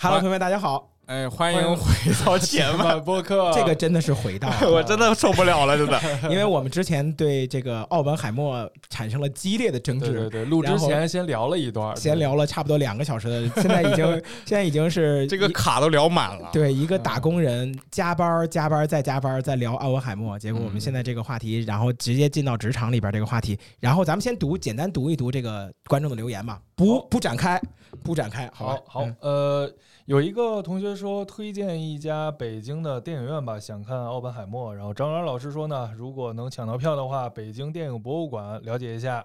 [0.00, 0.90] Hello，朋友们，大家好！
[1.06, 1.92] 哎，欢迎回
[2.24, 3.50] 到前慢播客。
[3.52, 6.00] 这个真的是回到， 我真的受不了了，真的。
[6.30, 14.06] 因为我们之前对这个奥本海默产生了激烈的争执，对对对，录之前先聊了一段，先聊了差不多两个小时的，现在已经
[14.46, 16.48] 现在已经是这个卡都聊满了。
[16.52, 27.60] 对，一个打工人加班加班再加班，再聊奥本海默，结果我们现在这个话题，然后直接进到职场里边这个话题，然后咱们先读，简单读一读这个观众的留言吧，不不展开，
[28.04, 29.68] 不展开，好好，呃。
[30.06, 34.72] 有一个同学说推荐一家北京的电影院吧，想看《奥本海默》。
[34.74, 39.22] 然后张然老师说呢，如果能抢到票的话，北京电影博物馆了解一下。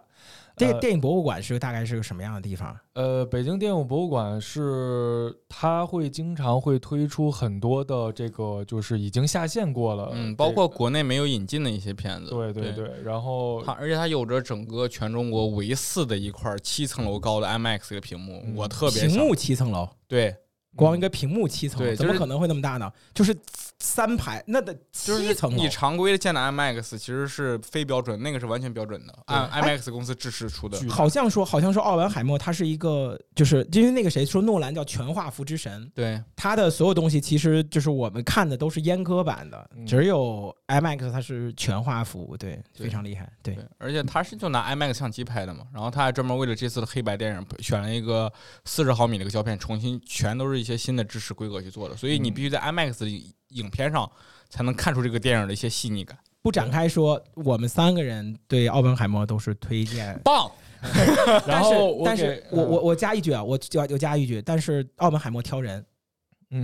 [0.55, 2.77] 电电影博物馆是大概是个什么样的地方？
[2.93, 12.29] 呃，北京电影博物馆是它会经常会推出很多的这个就是已经下线过了，嗯，包括国内没有引进的一些片子。
[12.29, 20.35] 对对对，然后它而且它有着整个全中国唯四的一块七层楼高的 IMAX 的屏幕，我特别屏幕七层楼，对。
[20.75, 22.91] 光一个屏幕七层，怎么可能会那么大呢？
[23.13, 23.31] 就是
[23.79, 25.55] 三排，那的七层。
[25.55, 30.79] 你常规的见的 IMAX 其实是非标准，那个是完全标准的，按 IMAX 公司支持出的。
[30.89, 43.57] 好像说，好像说奥本海默他是一个，就是因为那个谁说诺兰叫全画幅之神，对他的所有东西其实就是我们看的都是阉割版的，只有 IMAX 它是全画幅，对，非常厉害，对。
[43.77, 48.31] 而且他是就拿 IMAX 相机拍的嘛，然后他还专门为了这次的黑白电影选了一个
[48.65, 50.63] 四十毫米的一个胶片，重新全都是。
[50.63, 52.93] 一些新的知识规格去做的，所以你必须在 IMAX
[53.53, 54.09] 影片上
[54.49, 56.17] 才能看出这个电影的一些细腻感。
[56.41, 60.51] 不展开说，我们三个人对奥本海默都是推荐棒。
[61.47, 65.85] 然后，但是我我我加一句啊，我要我加一句，但是奥本海默挑人。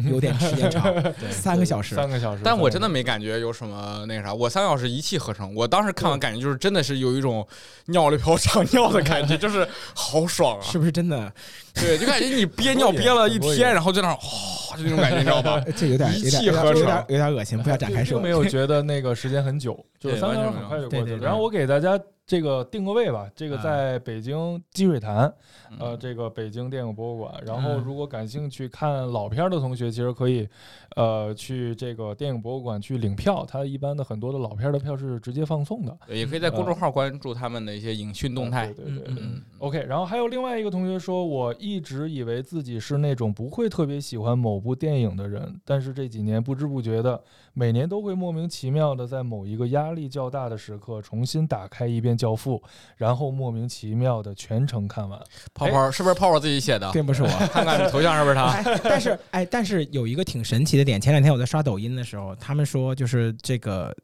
[0.10, 0.94] 有点时间长，
[1.32, 2.42] 三个小时，三个小时。
[2.44, 5.54] 但我真的没感觉有什么那个啥，我三个小时一气呵成。
[5.56, 7.48] 我当时看完感觉就是真的是有一种
[7.86, 10.64] 尿了瓢长尿的感觉， 就是好爽啊！
[10.64, 11.32] 是不是真的？
[11.74, 15.64] 对，就感觉你憋尿憋了一天， 然后在那哗，就那种感觉，你知道吧？
[15.76, 18.20] 这有点一气呵成，有点有点恶心，不要展开说。
[18.20, 21.18] 没有觉得那个时间很久，就三个小时很快就过去了。
[21.18, 22.00] 然后我给大家。
[22.30, 25.34] 这个定个位吧，这个在北京积水潭，
[25.80, 27.34] 呃，这个北京电影博物馆。
[27.44, 30.48] 然后，如果感兴趣看老片的同学，其实可以，
[30.96, 33.44] 呃，去这个电影博物馆去领票。
[33.50, 38.68] 它一般的很多的老片的票是直接放送的，也可以在公众号关注他们的一些影讯动态。
[38.74, 39.16] 对对对
[39.60, 39.84] ，OK。
[39.88, 52.10] 然后还有另外一个同学说，我一直以为自己是那种不会特别喜欢某部电影的人，但是这几年不知不觉的，每年都会莫名其妙的在某一个压力较大的时刻重新打开一遍。
[52.20, 52.62] 教父，
[52.98, 55.18] 然后莫名其妙的全程看完。
[55.54, 56.92] 泡泡是不是泡泡自己写的？
[56.92, 58.62] 并不是我， 看看头像是不是他？
[58.84, 63.96] 但是哎，但是有一个挺神奇的点，前两天我在刷抖音的时候，他们说就是这个，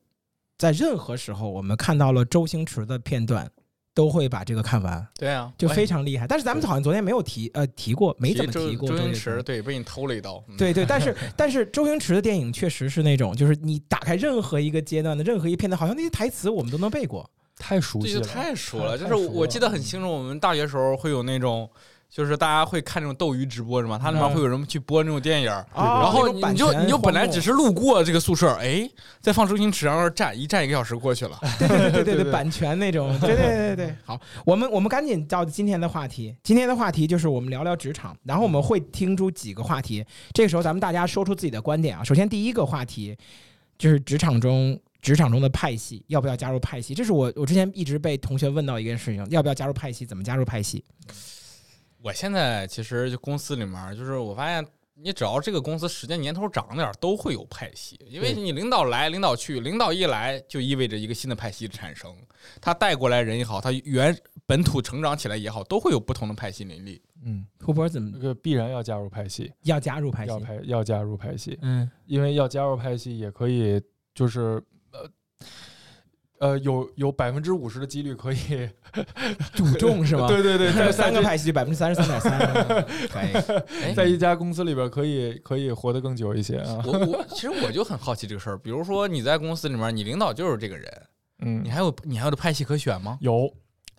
[0.58, 3.50] 在任何时候我们看到了周星驰的片段，
[3.96, 5.08] 都会把这个看完。
[5.18, 6.28] 对啊，就非常厉害。
[6.28, 9.42] 但是咱们好像昨天没有提，呃，提过，没怎么提过周星驰。
[9.42, 10.44] 对，被你偷了一刀。
[10.56, 17.28] 对对，但是 但是周星驰的电影确实是那种，就是你打开任何一个阶段的任何一片段，好像那些台词我们都能背过。
[17.58, 18.98] 太熟悉了，太熟了。
[18.98, 21.70] 就是我记得很清楚，我们大学时候会有那种，
[22.10, 24.00] 就是大家会看这种斗鱼直播是吗？
[24.02, 28.90] 他那边会有人去播那种电影，然后你就你就本来只是路过这个宿舍，哎，
[29.20, 31.38] 在放周星驰，然后站一站一个小时过去了。
[31.60, 33.10] 对对 对对对，版权那种。
[33.20, 36.36] 对对对对，好，我们我们赶紧到今天的话题。
[36.42, 40.06] 今天的话题就是我们聊聊职场，然后我们会听出几个话题。
[40.34, 42.04] 这个时候咱们大家说出自己的观点啊。
[42.04, 43.18] 首先第一个话题
[43.78, 44.80] 就是职场中。
[45.02, 46.96] 职场中的派系要不要加入派系？
[46.96, 50.04] 这是我我之前一直被同学问到一件事情，要不要加入派系？
[50.04, 50.84] 怎么加入派系？
[52.06, 62.16] 我现在其实就公司里面，就是我发现你只要这个公司时间年头长点，都会有派系，因为你领导来，领导去，领导一来就意味着一个新的派系的产生。
[62.62, 67.02] 他带过来人也好，他原本土成长起来也好，都会有不同的派系林立。
[67.24, 69.52] 嗯，胡博怎么这个必然要加入派系？
[69.64, 70.30] 要加入派系？
[70.30, 71.58] 要派要加入派系？
[71.64, 73.82] 嗯，因为要加入派系也可以，
[74.14, 74.64] 就是。
[76.40, 78.70] 呃，呃，有有百分之五十的几率可以
[79.54, 80.28] 主中是吗？
[80.30, 86.82] 对对对，在三个派系百分之三十三点三，可以在一家公司里边可以可以活得更久一些啊。
[86.86, 91.02] 我我其实我就很好奇这个事儿，比如说你在公司里面，你领导就是这个人，
[91.40, 93.18] 嗯，你还有你还有的派系可选吗？
[93.22, 93.52] 有，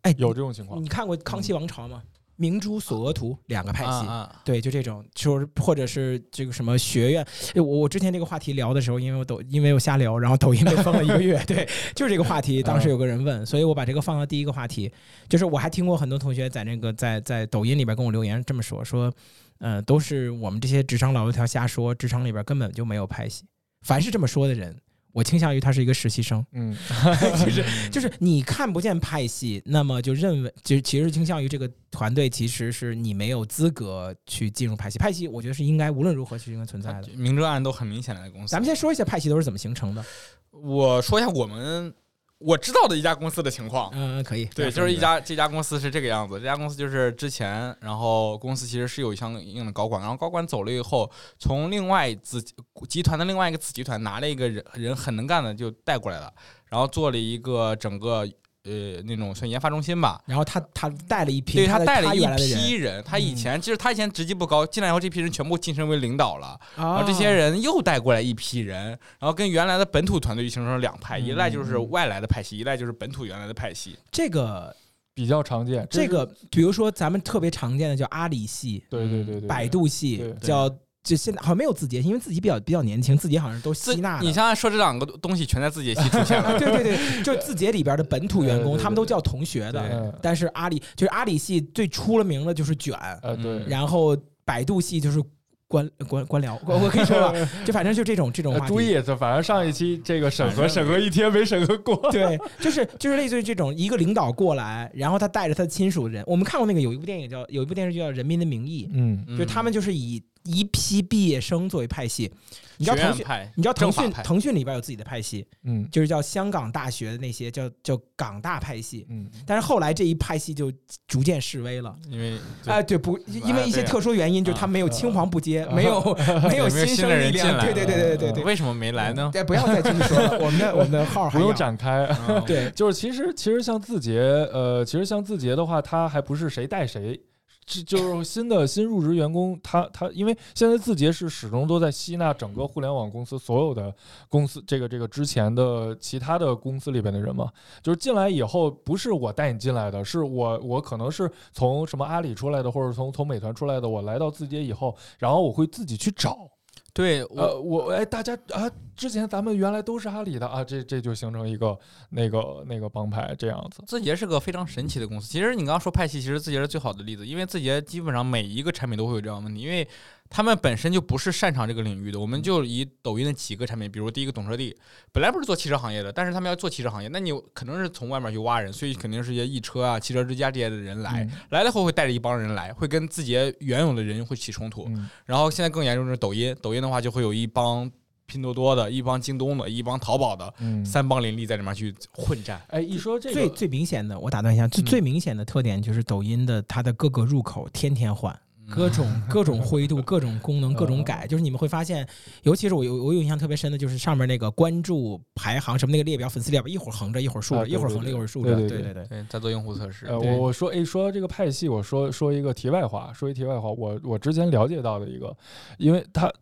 [0.03, 0.83] 哎，有这种情况。
[0.83, 2.03] 你看过《康熙王朝》吗？
[2.37, 4.07] 明珠索额图两个派系，
[4.45, 7.27] 对，就这种，就是或者是这个什么学院。
[7.55, 11.43] 我我之前这个话题聊的时候，因为我抖，因为我瞎聊，然后抖音被封了一个月。
[11.49, 14.93] 对，就是这个话题，当时有个人问，所以我把这个放到第一个话题。
[15.29, 19.13] 就是我还听过很多同学在那个在在抖音里边跟我留言这么说，说，
[19.59, 23.45] 呃，都是我们这些职场老油条瞎说，职场里边根本就没有派系。
[23.83, 24.77] 凡是这么说的人。
[25.17, 26.77] 我倾向于他是一个实习生，嗯，
[27.43, 34.99] 其实就是你看不见派系，那么就认为就其实倾向于这个团队其实是你没有资格去进入派系。
[34.99, 38.53] 派系我觉得是应该无论如何是应该存在的，明争暗斗很明显的公司。
[38.53, 40.05] 咱们先说一下派系都是怎么形成的。
[40.51, 41.95] 我说一下我们。
[42.39, 46.39] 我知道的一家公司的情况，嗯，可以，对，就是一家这家公司是这个样子。
[46.39, 52.45] 这家公司就是之前，然后公司其实是有相应的高管，然后高管走了以后，从另外子
[52.89, 56.33] 集团的另外一个子集团拿了一个人人很能干的就带过来了，
[56.67, 58.27] 然后做了一个整个。
[58.67, 60.21] 呃，那种算研发中心吧。
[60.27, 63.03] 然后他他带了一批，对他带了一批人。
[63.05, 66.59] 他以前其实他以前职级不高，进来以后这批人全部晋升为领导了。
[66.77, 73.97] 然后这些人又带过来一批人，然后跟原来的本土团队就形成了两派，一赖就是外来的派系，一赖就是本土原来的派系。
[74.11, 74.75] 这个
[75.15, 75.87] 比较常见。
[75.89, 80.69] 这个比如说咱们特别常见的叫阿里系，对对对对，百度系叫。
[81.07, 84.19] 就现在好像没有字节，因为自己比较比较年轻，字节好像都吸纳。
[84.21, 86.59] 你像说这两个东西全在字节系出现了。
[86.59, 90.13] 对对对，就字节里边的本土员工，他们都叫同学的。
[90.21, 92.99] 但是阿里就是阿里系最出了名的就是卷，
[93.41, 93.65] 对。
[93.69, 95.23] 然后百度系就是
[95.69, 97.33] 官官官僚，我可以说吧，
[97.65, 98.61] 就反正就这种这种。
[98.67, 101.97] 注意，反正上一期这个审核审核一天没审核过。
[102.11, 110.21] 对，就是就是类似于这种一个领导过来，然后他带着他的亲属人，我们看过那个有一部电影叫有一部电视剧叫《人民的名义》，嗯，就他们就是以。
[110.47, 112.33] 一批毕业生作为派系，
[112.79, 113.27] 你知道腾讯？
[113.57, 114.11] 你知道腾讯？
[114.25, 120.73] 腾讯里边有自己的派系，嗯，就是叫香港大学的那些叫叫港大派系，嗯，但是后来这一派系就
[121.07, 123.19] 逐渐式微了，因为啊对不？
[123.27, 126.01] 因为一些特殊原因，就是他没有青黄不接，没 有
[126.49, 128.45] 没有新生力量，对对对对对对。
[128.45, 129.31] 为什么没来呢？
[129.35, 132.09] 哎，不要再继续说了，我们的我们的号 不用展开。
[132.47, 134.21] 对，就是其实其实像字节，
[134.53, 137.21] 呃，其实像字节的话，它还不是谁带谁。
[137.67, 143.93] 这就是新的新入职员工，他他因为现在字节是始终都在吸纳整个互联网公司所有的
[144.29, 147.51] 公司，这个这个之前的其他的公司里边的人嘛，
[147.83, 156.49] 就是进来以后不是我带你进来的，是我我可能是从什么阿里出来的，或者从从美团出来的，我来到字节以后，然后我会自己去找。
[156.97, 161.79] 对，呃，我哎，大家啊，之前咱们原来都是阿里的啊，这这就形成一个
[162.09, 163.83] 那个那个帮派这样子。
[163.87, 165.31] 字节是个非常神奇的公司。
[165.31, 169.87] 其实你刚刚说派系，其实字节是最好的例子，因为字节基本上每一个产品都会有这样的问题，因为。
[170.29, 174.77] 他们本身就不是擅长这个领域的，我们就以抖音的几个产品，比如第一个懂车帝，
[175.13, 184.89] 本来不是做汽车行业的，但是他们要做汽车行业，那你可能是从外面去挖人，所以肯定是一些易车啊、汽车之家这些的人来，来了后会带着一帮人来，会跟自己原有的人会起冲突。
[185.25, 187.91] 然后现在更严重是抖音，抖音的话就会有一帮
[188.27, 190.53] 拼多多的、一帮京东的、一帮淘宝的，
[190.85, 192.61] 三帮林立在里面去混战。
[192.69, 198.37] 哎，一说这个最最明显的，我打断一下，最最明显的特点就是抖音的它的各个入口天天换。
[198.69, 202.07] 各种各种灰度，各种功能，各种改，就是你们会发现，
[202.43, 210.07] 尤其是我有我有印象特别深的，就是上面那个关注排行什么那个列表，粉丝列表，一会儿横着，一会儿竖着，一会儿横着，一会儿竖着，对对对，在做用户测试。
[210.07, 215.37] 呃，我我说，哎，说这个派系，我说说一个题外话，说一题外话，我我之前了解到的一个，
[215.79, 216.33] 因为他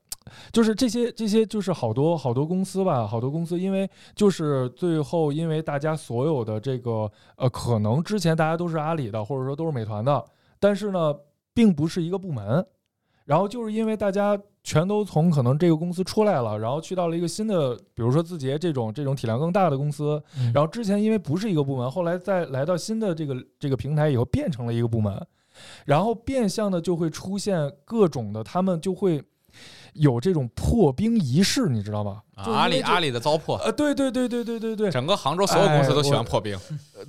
[0.50, 10.25] 就是这些这些就是好多好多公司吧，好多公司，因为就是最后因为大家所有的这个呃，可能之前大家都是阿里的，或者说都是美团的，
[10.59, 11.15] 但是呢。
[11.54, 12.66] 并不是一个部门，
[13.24, 20.22] 然后就是因为大家全都从可能这个公司出来了，然后去到了一个新的，比如说字节这种这种体量更大的公司，
[20.52, 25.26] 然后之前因为不是一个部门，后来再来到新的这个这个平台以后变成了一个部门，
[25.86, 29.23] 然后变相的就会出现各种的，他们就会
[29.92, 32.43] 有这种破冰仪式，你知道吗？
[32.45, 36.59] 阿里阿里的糟粕，呃，对对对对对对对，整个杭州所有公司都喜欢破冰。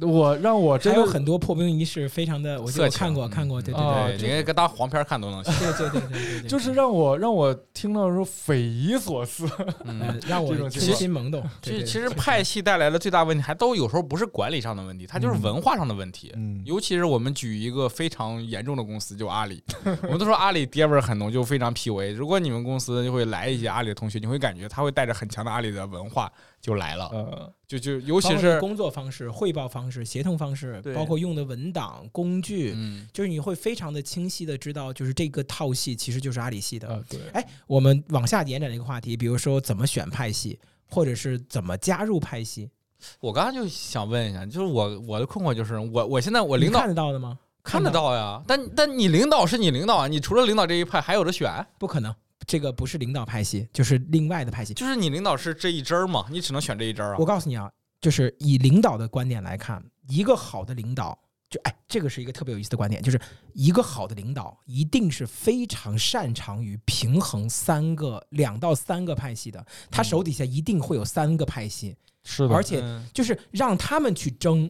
[0.02, 5.54] 我让我真有很多破冰仪式，非常的，我看过看过，对对对，你跟当黄片看都能 行。
[5.60, 9.48] 对对对对对，就是让我让我听到的时候匪夷所思，
[9.86, 11.44] 嗯让我痴心萌动。
[11.62, 16.32] 其其实派系带来的最大问题，还都有时候不是管理上的问题，它就是文化上的问题。
[16.36, 19.64] 嗯，尤其是我们举一个非常严重的公司，就阿里。
[20.04, 25.15] 我们都说阿里爹味很浓，就非常 P u a 如果你们公司就会来一些阿里的同学，你会感觉他会带着。
[25.16, 37.02] 很强的阿里的文化就来了，呃，就就尤其是工作方式、汇报方式、协同方式，包括用的文档工具，嗯，就是你会非常的清晰的知道，就是这个套系其实就是阿里系的。
[37.10, 42.70] 对，哎，我们往下延展一个话题，比如说怎么选派系，或者是怎么加入派系。
[43.20, 47.40] 我刚刚就想问一下，就是我我的困惑就是，我我现在我领导看得到的吗？
[47.64, 51.66] 看得到呀，但但你领导是你领导啊，你除了领导这一派，还有的选？
[51.80, 52.14] 不可能。
[52.46, 54.74] 这个不是领导派系，就是另外的派系。
[54.74, 57.18] 就是你领导是这一支儿嘛，你只能选这一支儿啊。
[57.20, 61.18] 我告诉你啊，就是以领导的观点来看，一个好的领导。
[61.48, 63.22] 就哎，这个是一个特别有意思的观点，就是
[63.54, 72.84] 一个好的领导一定是非常擅长于平衡三个两到三个派系的，他手底下一定会有三个派系，是的，而且
[73.14, 74.70] 就是让他们去争，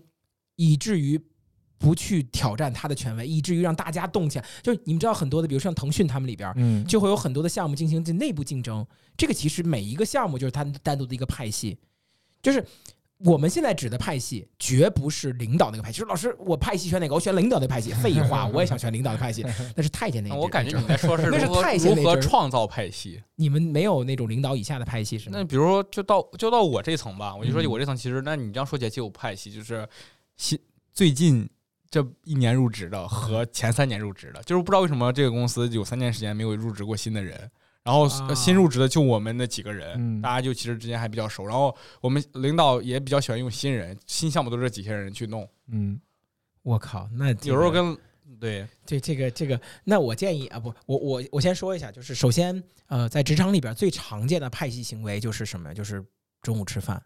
[0.57, 1.17] 以至于
[1.85, 4.45] 不去挑战他的权威，以至于让大家动起来。
[4.63, 8.83] 就是你们知道很多的，比如像腾讯他们里边，嗯，就会有很多的项目进行内部竞争。
[9.15, 11.77] 这个其实每一个项目就是它单独的一个派系，
[12.41, 12.65] 就是。
[13.19, 15.99] 我们现在指的派系，绝不是领导那个派系。
[15.99, 17.15] 说老师，我派系选哪个？
[17.15, 17.93] 我选领导的派系。
[18.03, 19.41] 废话，我也想选领导的派系。
[19.73, 23.23] 那是太监那我感觉你在说是那是太监如何创造派系。
[23.35, 25.37] 你们没有那种领导以下的派系是吗？
[25.39, 27.33] 那比如说，就到就到我这层吧。
[27.33, 29.87] 我就说我这层，其实那你这样说起来就有派系，就是
[30.35, 30.59] 新
[30.91, 31.49] 最近
[31.95, 37.49] 这一年入职的和前三年入职的，就是不知道为什么这个公司有三年时间没有入职过新的人。
[37.85, 41.45] 然后新入职的就我们那几个人，大家就其实之间还比较熟。
[41.45, 45.47] 然后我们领导也比较喜欢用新人，新项目都是这几些人去弄。
[45.67, 45.97] 嗯，
[46.63, 47.97] 我靠，那有时候跟
[48.41, 55.73] 对这这个这个，那我建议啊，不，我我我先说一下，就是首先呃，在职场里边最常见的派系行为就是什么？
[55.73, 56.03] 就是
[56.41, 57.01] 中午吃饭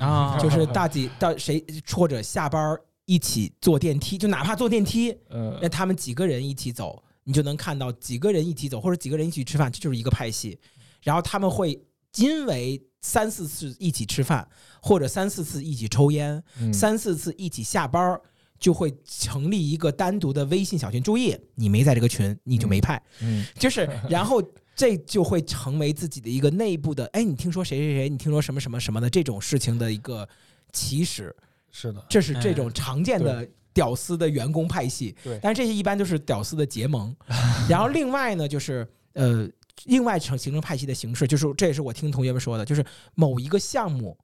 [0.00, 5.16] 啊，就是 大几到谁或者下班一起坐电梯，就哪怕坐电梯，
[5.60, 7.02] 那他们几个人一起走。
[7.26, 10.58] 你就能看到几个人一起走，或者几个人一起吃饭，这就是一个派系。
[11.02, 11.82] 然后他们会
[12.16, 14.46] 因为三四次一起吃饭，
[14.82, 18.20] 或者三四次一起抽烟，三四次一起下班，
[18.58, 21.02] 就会成立一个单独的微信小群。
[21.02, 23.02] 注意，你没在这个群，你就没派。
[23.22, 24.42] 嗯，就是然后
[24.76, 27.06] 这就会成为自己的一个内部的。
[27.06, 28.08] 哎，你听说谁谁谁？
[28.10, 30.28] 你听说什么什么什么的这种事情的一个
[30.74, 31.34] 起始。
[31.74, 33.46] 是的，这是这种常见的。
[33.74, 37.12] 屌丝的员工派系，对，但是这些一般都是屌丝的结盟。
[37.68, 39.50] 然后另外呢，就是呃，
[39.86, 44.16] 另外成形成派系的形式，就是这也是我听同学们说的，就是某一个项目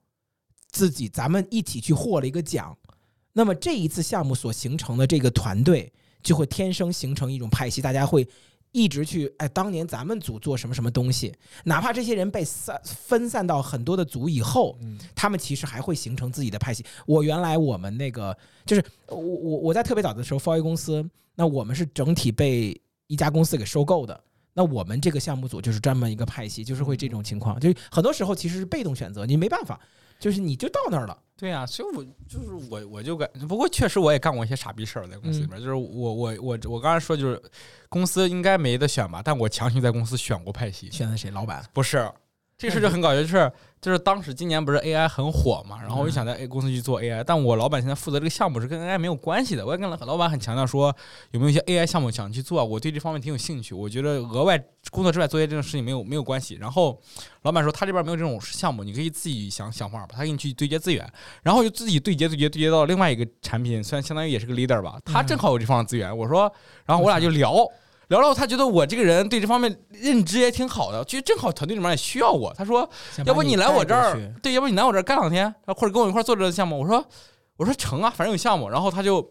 [0.70, 2.78] 自己咱们一起去获了一个奖，
[3.32, 5.92] 那么这一次项目所形成的这个团队
[6.22, 8.24] 就会天生形成一种派系，大家会。
[8.72, 11.34] 一直去哎，当年咱们组做什么什么东西，
[11.64, 14.78] 哪怕这些人被散分散到很多的组以后，
[15.14, 16.84] 他们其实还会形成自己的派系。
[17.06, 24.22] 我原来我们那个就是我我我在特别早的时候 f o r 公司，那我们是整体被一家公司给收购的，
[24.54, 29.80] 那我们这个项目组就是专门一个派系，就是会这种情况，就很多时候其实是被动选择，你没办法，
[30.20, 31.18] 就是你就到那儿了。
[31.40, 35.80] 对呀，所以我就是我，我就感，不过确实我也干过一些傻逼事儿，在公司里面，就是我
[36.14, 37.42] 我我我刚才说就是，
[37.88, 41.30] 公司应该没得选吧，但我强行在公司选过派系，选的谁？
[41.30, 41.64] 老板？
[41.72, 42.06] 不是。
[42.60, 43.50] 这事就很搞笑，就是
[43.80, 49.64] 就是当时今年不是 AI 很火嘛，然后我就想在 A 公司去做 AI，但我老板现在负责这个项目是跟 AI 没有关系的。
[49.64, 50.94] 我也跟老板很强调说，
[51.30, 53.74] 有没有一些 AI 项目想去做，我对这方面挺有兴趣。
[53.74, 56.56] 我觉得额外工作之外做些这种事情没有没有关系。
[56.56, 57.00] 然后
[57.44, 61.10] 老板说他这边没有这种项目，你可以自己想想法吧，他给你去对接资源，
[61.42, 66.14] 然后就自己对接对接对接到另外一个产品，虽然相当于也是个 leader 吧，他正好有这方面资源。
[66.14, 66.52] 我说，
[66.84, 67.66] 然后我俩就聊。
[68.10, 72.52] 聊聊，他觉得我这个人对这方面认知也挺好的，其实正好团队里面也需要我。
[72.54, 72.88] 他说
[73.26, 77.04] ：“要不你来我这儿，对，要不你来我这儿干两天，或者跟我一块做这个项目。”我说
[77.56, 79.26] ：“我说成啊，反正有项目。”然后他就。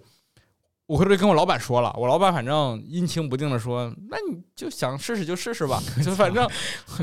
[0.90, 6.50] 我回头跟我老板说了，我老板反正阴晴不定的说，那你就想试试就试试吧， 就反正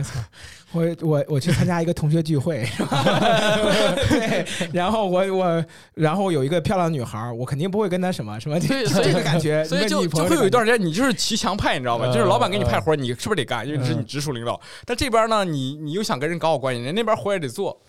[0.75, 2.66] 我，我我我去参加一个同学聚会？
[4.11, 5.64] 对，然后我我
[5.95, 12.07] 然后有一个漂亮女孩，我肯定不会跟她什么什么，这个感觉，所以就就会有一段时间，你就是骑墙派，你知道吧？
[12.09, 13.64] 就是老板给你派活，你是不是得干？
[13.64, 17.81] 因为你是你直属领导，但这边呢，你你又想跟人搞好关系，人那边活也得做。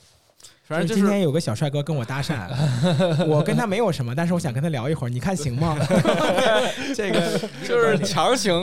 [0.67, 2.49] 反正今天有个小帅哥跟我搭讪，
[3.25, 5.77] 我跟他没有什么，但是我想跟他聊一会儿，你看行吗？
[6.93, 8.53] 这个 就是强行。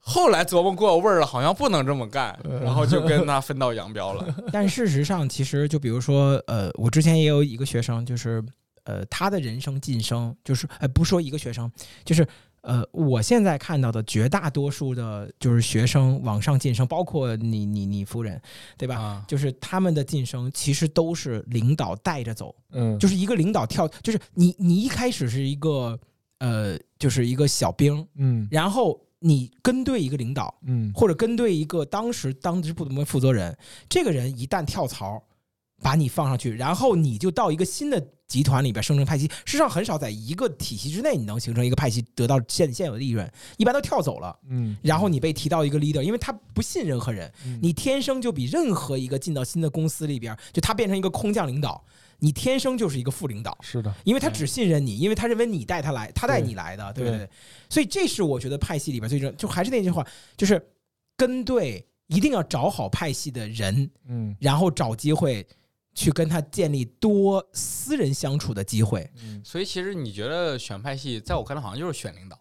[0.00, 4.26] 后来琢磨过味儿了，好像不能这么干，然后就跟他分道扬镳了。
[4.52, 8.42] 但事实上，其实就比如说，呃，我之前也有一个学生，就是
[8.82, 11.70] 呃，他的人生晋升，就是呃，不说一个学生，
[12.04, 12.26] 就是。
[12.62, 18.40] 呃，我现在看到的绝大多数的，就是学生往上晋升，包括你、你、你夫人，
[18.76, 19.24] 对吧？
[19.28, 22.54] 就是他们的晋升，其实都是领导带着走。
[22.72, 25.98] 嗯，就是一个领导跳，就是你，你一开始是一个，
[26.38, 33.56] 呃，就是一个小兵，嗯，然后你跟对一个领导，嗯，或者跟对一个当时当支部的负责人，
[33.88, 35.22] 这个人一旦跳槽，
[35.80, 38.04] 把你放上去，然后你就到一个新的。
[38.28, 44.38] 集团里边生成派系，事实上很少在一个体系之内你能形成一个派系得到现现有的利润，一般都跳走了。
[44.50, 47.32] 嗯，然后你被提到一个 leader，因为他不信任何人，
[47.62, 51.82] 你天生就比任何一个进到新的公司里边，就他变成一个空降领导，
[52.18, 53.56] 你天生就是一个副领导。
[53.62, 57.26] 是的，因为他只信任你，因为他认为你带他来，他带你来的，对不对？
[57.70, 60.06] 所以这是我觉得派系里边最重，就还是那句话，
[60.36, 60.62] 就是
[61.16, 65.46] 跟对，一定要找好派系的人，嗯，然后找机会。
[65.98, 69.10] 去跟他建立多私人相处的机会。
[69.20, 72.38] 嗯，所以其实你觉得选派系，在我看来好像就是选领导。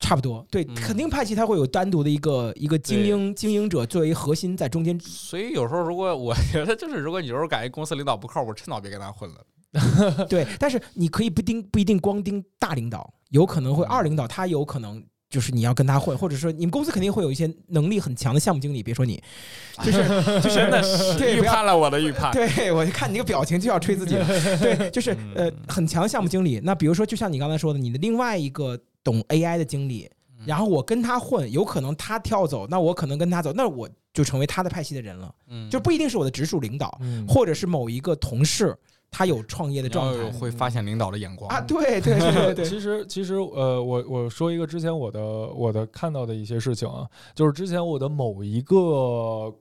[0.00, 4.98] 差不多，对，肯定派系它会有单独的一个一个精英精英者作为核心在中间。
[5.00, 10.26] 所以有时候如果我觉得就是，如果你有时候感觉公司领导不靠谱，趁早别跟他混了。
[10.28, 18.82] 对，但是你可以不盯不一定光盯大领导，有可能会二领导，他有可能就是你要跟他混，或者说你们公司肯定会有一些能力很强的项目经理。
[18.82, 19.22] 别说你，
[19.84, 19.98] 就是
[20.42, 22.32] 就是真的是预判了我的预判。
[22.32, 24.26] 对我一看你那个表情就要吹自己了。
[24.58, 26.60] 对，就是呃很强项目经理。
[26.62, 28.78] 那比如说，就像你刚才说的，你的另外一个。
[29.06, 30.10] 懂 AI 的经理，
[30.44, 35.32] 然后我跟他混，有可能他跳走，那我可能跟他走，那我就成为他的派系的人了。
[35.46, 38.76] 嗯，就不一定是我的直属领导，或者是某一个同事，
[39.10, 41.60] 他有创业的状态，会发现领导的眼光啊。
[41.60, 49.54] 对对对对，其实其实呃，我我说一个之前我的我的看到的一些事情啊，就是之前我的某一个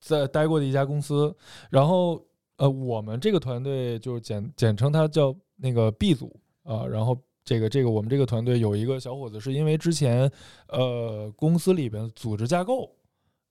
[0.00, 1.34] 在待过的一家公司，
[1.70, 2.22] 然后
[2.56, 7.16] 呃，我们这个团队就简简称它叫那个 B 组啊，然后。
[7.46, 10.32] 这个这个，我们这个团队有一个小伙子，是因为之前，
[10.68, 12.90] 呃，公司里边组织架构，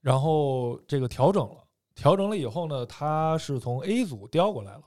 [0.01, 1.57] 然后这个调整了，
[1.93, 4.81] 调整了以后呢，他是从 A 组调过来了，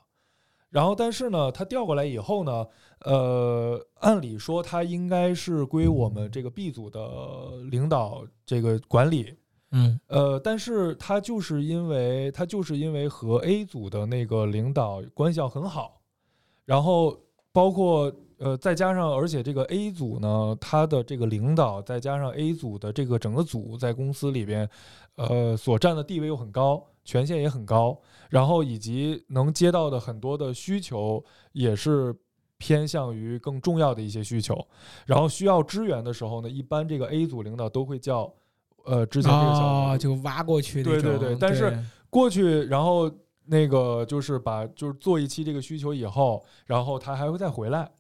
[0.76, 2.66] 然后但是呢，他调过来以后呢，
[3.06, 7.00] 呃，按理说他应该是归我们这个 B 组的
[7.70, 9.34] 领导这个管理，
[9.70, 15.98] 嗯，呃，但是他就是因为他就是因为和 A 组的那个领导关系要很好，
[16.66, 17.16] 然后
[17.52, 18.12] 包括。
[18.38, 24.68] 呃，再加上，而且这个 A 组呢，他的这个领导，再加上 A 组的这个整个组在公司里边，
[25.14, 27.98] 呃，所占的地位又很高，权限也很高，
[28.30, 32.14] 然后以及能接到的很多的需求也是
[32.58, 34.66] 偏向于更重要的一些需求，
[35.04, 38.32] 然后需要支援的时候呢，一般这个 A 组领导都会叫，
[38.84, 41.76] 呃，之前这个小就挖过去，对对对，但是
[42.08, 43.10] 过去然后
[43.44, 47.90] 那个就是把就是做一期这个需求以后，然后他还会再回来。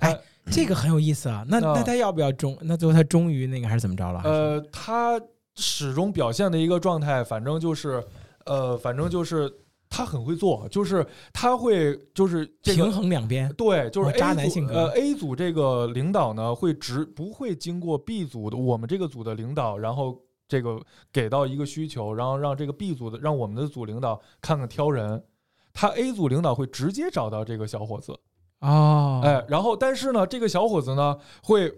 [0.00, 0.18] 哎，
[0.50, 1.44] 这个很有意思啊！
[1.48, 2.56] 那那他要不要终？
[2.60, 4.20] 那最后他终于那个还是怎么着了？
[4.22, 5.18] 呃，他
[5.54, 8.04] 始终表现的一个状态，反正就是，
[8.48, 9.52] 呃，反正就是
[9.90, 13.52] 他很会做，就是他会就是平衡两边。
[13.54, 14.74] 对，就是渣男性格。
[14.74, 20.80] 呃，A 组这个领导呢，会直不会经过 B 组的我们这个组的领导，然后这个
[21.12, 25.24] 给到一个需求，然后让这个 B 组的让我们的组领导看看挑人，
[25.72, 28.18] 他 A 组领导会直接找到这个小伙子。
[28.60, 31.72] 哦，哎，然后但是呢，这个小伙子呢会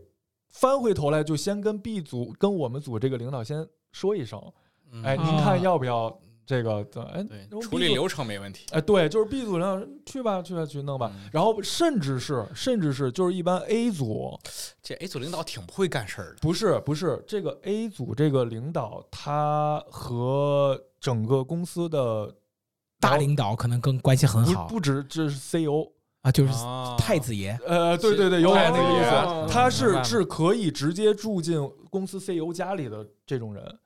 [0.48, 4.40] 翻回头来，就先跟 B 组跟我们组这个领导先说一声，
[5.04, 6.18] 哎，您看要不要
[6.50, 6.84] 这个？
[7.14, 7.24] 哎，
[7.62, 8.66] 处理流程没问题。
[8.72, 11.12] 哎，对，就是 B 组领导去吧，去吧，去弄吧。
[11.30, 14.36] 然后甚至是，甚至是，就是一般 A 组，
[14.82, 16.38] 这 A 组领导挺不会干事儿的。
[16.40, 22.34] 不是，不是，这个 A 组这个领导，他和整个公司的
[22.98, 25.86] 大领导可能更关系很好，不止这是 CEO。
[26.22, 26.52] 啊，就是
[26.98, 29.50] 太子爷，呃，对对对，有点那个意思。
[29.50, 31.58] 他是是可以直接住进
[31.88, 33.78] 公司 CEO 家里的这种人。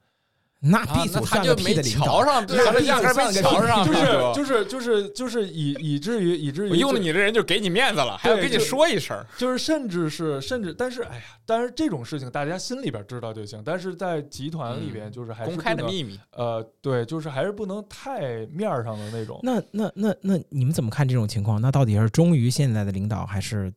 [0.66, 16.18] 那 B 组他就没瞧上，那 B 组没瞧上，就是就是就是就是以以至于以至于用了你的人就给你面子了，还要跟你说一声，就是甚至是甚至，但是哎呀，但是这种事情大家心里边知道就行，但是在集团里边就是还是公开的秘密。
[16.30, 19.38] 呃，对，就是还是不能太面上的那种。
[19.42, 21.60] 那那那那你们怎么看这种情况？
[21.60, 23.70] 那到底是忠于现在的领导还是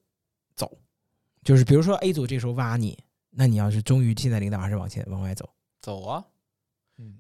[0.56, 0.72] 走？
[1.44, 2.98] 就是比如说 A 组这时候挖你，
[3.32, 5.50] 那你要是忠于现在领导还是往前往外走？
[5.82, 6.24] 走啊。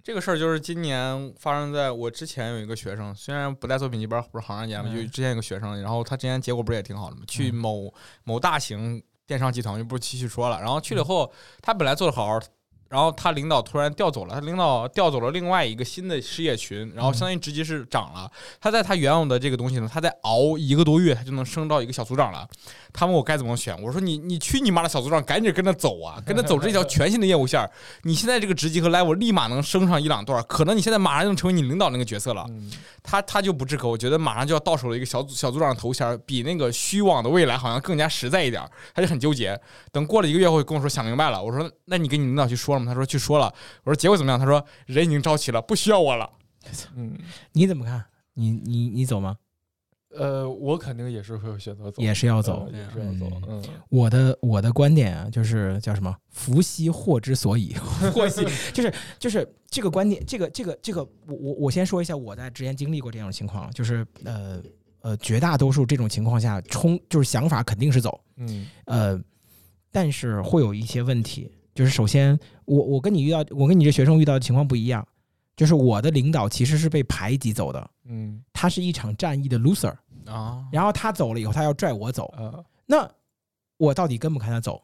[0.04, 10.60] 这个事儿就是今年发生在我之前有一个学生，虽然不带作品集班，不是行上间嘛，就之前有个学生，然后他之前结果不是也挺好的嘛，去某某大型电商集团，就不继续说了。
[10.60, 12.48] 然后去了以后，他本来做的好好的。
[12.90, 18.30] 然后他领导突然调走了，他领导调走了另外一个新的事业群，然后相当于职级是涨了。
[18.62, 22.48] 他在他原有的这个东西呢，他在熬一个多月，他就能升到一个小组长了。
[22.94, 27.70] 他问我该怎么选，我说你你去你妈的小组长，赶紧跟着走啊， 跟着走这条全新的业务线。
[28.04, 32.46] 你现在这个职级和 level 立马能升上一两段，可能你现在马上就能成为你领导那个角色了。
[33.04, 38.64] 他他就不置可，我觉得马上就要到手了一个小组小组长的头衔，比那个虚妄的未来好像更加实在一点。
[38.96, 39.60] 他就很纠结。
[39.92, 42.92] 等过了一个月后跟我说想明白了，我说那你跟你领导去说了吗？
[42.92, 43.54] 他说去说了。
[43.84, 44.40] 我说结果怎么样？
[44.40, 46.30] 他说人已经招齐了，不需要我了。
[46.96, 47.18] 嗯，
[47.54, 48.04] 你怎么看？
[48.34, 49.36] 你你你走吗？
[50.16, 53.42] 呃，我肯定也是会选择走，也是要走，也是要走。
[53.48, 57.76] 嗯，我的我的观点啊，就是叫什么“福兮祸之所以”，
[58.14, 64.62] 祸兮就是就是这个观点，这个这个这个，我我我先说一下，我在之前经历过这样的情况，就是呃
[65.02, 69.22] 呃，绝大多数这种情况下，冲就是想法肯定是走，嗯呃，
[69.92, 71.52] 但是会有一些问题。
[71.78, 75.08] 就是首先，我我跟你遇到，我跟你这学生遇到的情况不一样。
[75.56, 79.94] 就是我的领导其实是被排挤走的，嗯，他是一场战役的 loser
[80.26, 82.34] 啊，然后他走了以后，他要拽我走，
[82.86, 83.08] 那
[83.78, 84.82] 我到底跟不跟他走？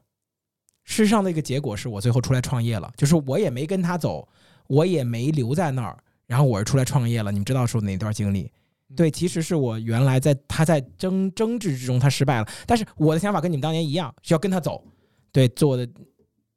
[0.83, 4.27] 事实上的一个结果是我最后出来创业了，就是我也没跟他走，
[4.67, 7.31] 我也没留在那儿，然后我是出来创业了。
[7.31, 8.51] 你们知道是哪段经历？
[8.95, 14.83] 对，其实是我原来在他在争争执之中他失败了，但是我的想法跟你们当年一样，是要跟他走，
[15.31, 15.87] 对，做的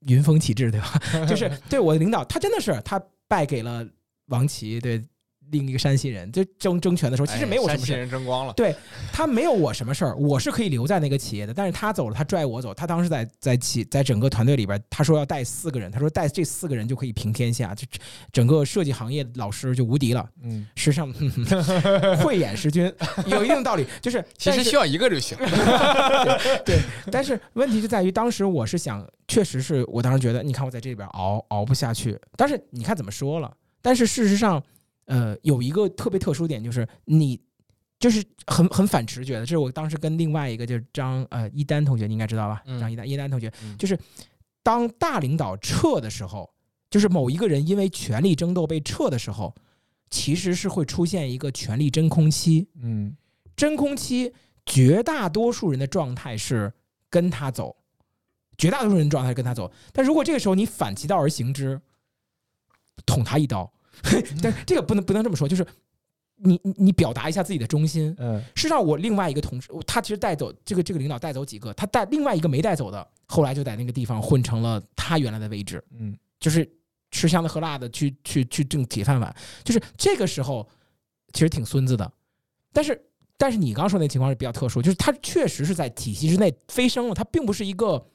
[0.01, 1.01] 云峰启智，对吧？
[1.29, 3.87] 就是 对我的领导，他真的是他败给了
[4.27, 5.03] 王琦，对。
[5.51, 7.87] 另一个山西人就争争权的时候，其实没有什么事。
[7.87, 8.53] 山西人争光了。
[8.55, 8.75] 对
[9.13, 11.55] 他没有我什么事儿，我是可以留在那个企业的。
[11.55, 12.75] 但是他走了，他拽我走。
[12.75, 17.87] 他当时在在企在整个团队里边，他说要带四个人，他说带这四个人就可以平天下，就
[18.33, 20.29] 整个设计行业老师就无敌了。
[20.43, 21.13] 嗯，实际上
[22.19, 22.93] 慧眼识君
[23.27, 25.37] 有一定道理，就是 其实需要一个就行。
[26.65, 26.81] 对，
[27.11, 32.19] 但是问题就在于当时我是想，确实是我当时觉得，你看我在这里边熬熬不下去。
[32.37, 33.53] 但是你看怎么说了？
[33.81, 34.63] 但是事实上。
[35.07, 37.41] 呃，有一个特别特殊点，就是你
[37.99, 42.63] 就是很很反直觉的，这是我当时跟另外一个就是张呃一丹同学，你应该知道吧？
[42.79, 43.99] 张一丹一丹同学，就是
[44.63, 46.53] 当大领导撤的时候，
[46.91, 49.55] 就是某一个人因为权力争斗被撤的时候，
[50.11, 52.69] 其实是会出现一个权力真空期。
[52.83, 53.17] 嗯，
[53.57, 54.33] 真空期，
[54.67, 56.73] 绝大多数人的状态是
[57.09, 57.77] 跟他走，
[58.59, 61.81] 绝大多数人状态跟他走，但如果这个时候你反其道而行之，
[63.07, 63.73] 捅他一刀。
[64.43, 65.67] 但这个不能不能这么说，就是
[66.37, 68.15] 你你你表达一下自己的忠心。
[68.19, 75.83] 嗯，事实上，我另外一个同事，他其实带走这个这个领导带走几个，他带另外一个没带走的，后来就在那个地方混成了他原来的位置。
[75.99, 76.69] 嗯，就是
[77.11, 79.35] 吃香的喝辣的去去去挣铁饭碗。
[79.65, 80.69] 就是这个时候，
[81.33, 82.13] 其实挺孙子的。
[82.73, 83.03] 但是
[83.39, 88.07] 但是你刚刚说那情况是比较特殊，就是他确实是在体系之内飞升了，他并不是一个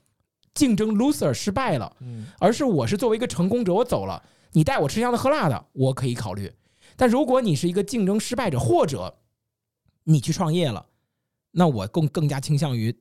[0.53, 4.21] 竞争 loser 失败了，嗯，而是我是作为一个成功者，我走了。
[4.53, 6.51] 你带我吃香的喝辣的，我可以考虑。
[6.97, 9.17] 但如果你是一个竞争失败者，或者
[10.03, 10.85] 你去创业了，
[11.51, 12.95] 那我更更加倾向于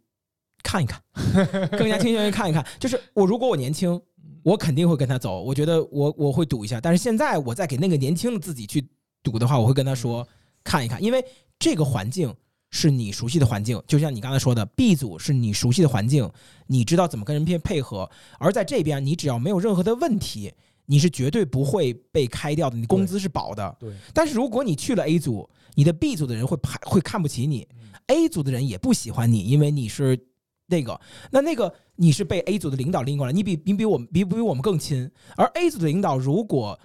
[0.63, 1.03] 看一看，
[1.73, 2.65] 更加倾向于看一看。
[2.79, 4.01] 就是我如果我年轻，
[4.43, 5.43] 我肯定会跟他走。
[5.43, 6.81] 我觉得我我会赌一下。
[6.81, 8.89] 但是现在我再给那个年轻的自己去
[9.23, 10.27] 赌的话，我会跟他说
[10.63, 11.25] 看一看，因为
[11.59, 12.35] 这个环境
[12.71, 16.31] 是你熟悉的环境，就像你刚才说的，B 组是你熟悉的环境，
[16.69, 18.09] 你知道怎么跟人配配合。
[18.39, 20.53] 而在这边，你只要没有任何的问题。
[20.91, 23.77] 你是绝对不会被开掉的，你工资是保的。
[23.79, 23.93] 对。
[24.13, 27.65] 但是如果你去了 A 组，你的 B 组的人会排会看不起你
[28.09, 30.19] ，A 组的人也不喜欢你，因为你是
[30.67, 31.01] 那个。
[31.31, 35.09] 那那个你是被 A 组的领导拎过来，你比你比我们比不比我们更亲。
[35.37, 36.77] 而 A 组的领导如果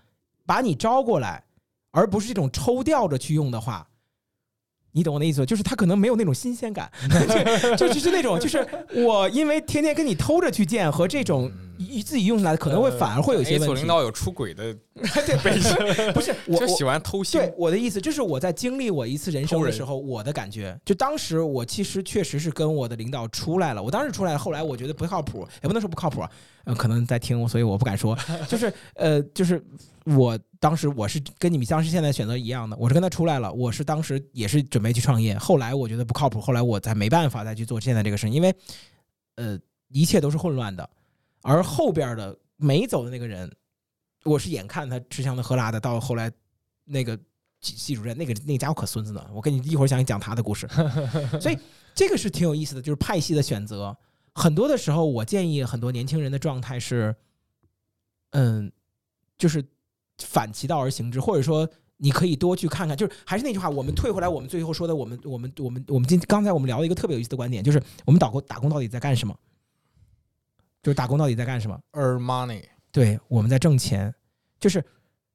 [0.46, 1.44] 把你招过来，
[1.90, 3.90] 而不是这种抽调着去用的话。
[4.96, 6.90] 你懂我的意思，就是他可能没有那种新鲜感，
[7.78, 11.52] 就就是那种，就是我因为天天跟你偷着去见，和这种
[12.06, 13.76] 自己用起来可能会反而会有一些问题。
[13.76, 17.34] 领导有出轨的， 对，不是我就喜欢偷腥。
[17.34, 23.84] 对我的意思，就是我在经历我一次人生的时候，我的感觉，就当时我其实确实是跟我的领导出来了。
[23.84, 26.24] 我当时出来，后来我觉得不靠谱，也不能说不靠谱，
[26.64, 28.18] 呃，可能在听，所以我不敢说。
[28.48, 29.62] 就是呃，就是
[30.06, 30.40] 我。
[30.66, 38.56] 当时我是跟你们当时现在选择一样的，我是跟他出来了，我是当时也是准备去创业，后来我觉得不靠谱，后来我才没办法再去做现在这个事，因为，
[39.36, 40.90] 呃，一切都是混乱的，
[41.44, 43.48] 而后边的没走的那个人，
[44.24, 46.32] 我是眼看他吃香的喝辣的，到后来
[46.84, 47.16] 那个
[47.62, 50.68] 系主任那个那家伙可孙子呢，我跟你一会儿想讲他的故事，
[51.40, 51.60] 所以
[51.94, 53.96] 这个是挺有意思的，就是派系的选择，
[54.34, 57.16] 很多的时候我建议很多年轻人的状态是，
[58.32, 58.72] 嗯，
[59.38, 59.64] 就是。
[60.20, 69.36] 反其道而行之，或者说你可以多去看看，就是还是那句话，我们退回来，我们最后说的，我们我们我们我们今刚才我们聊了一个特别有意思的观点，就是我们打工打工到底在干什么？
[70.84, 74.14] 就是打工到底在干什么？Earn money，对，我们在挣钱，
[74.60, 74.86] 就是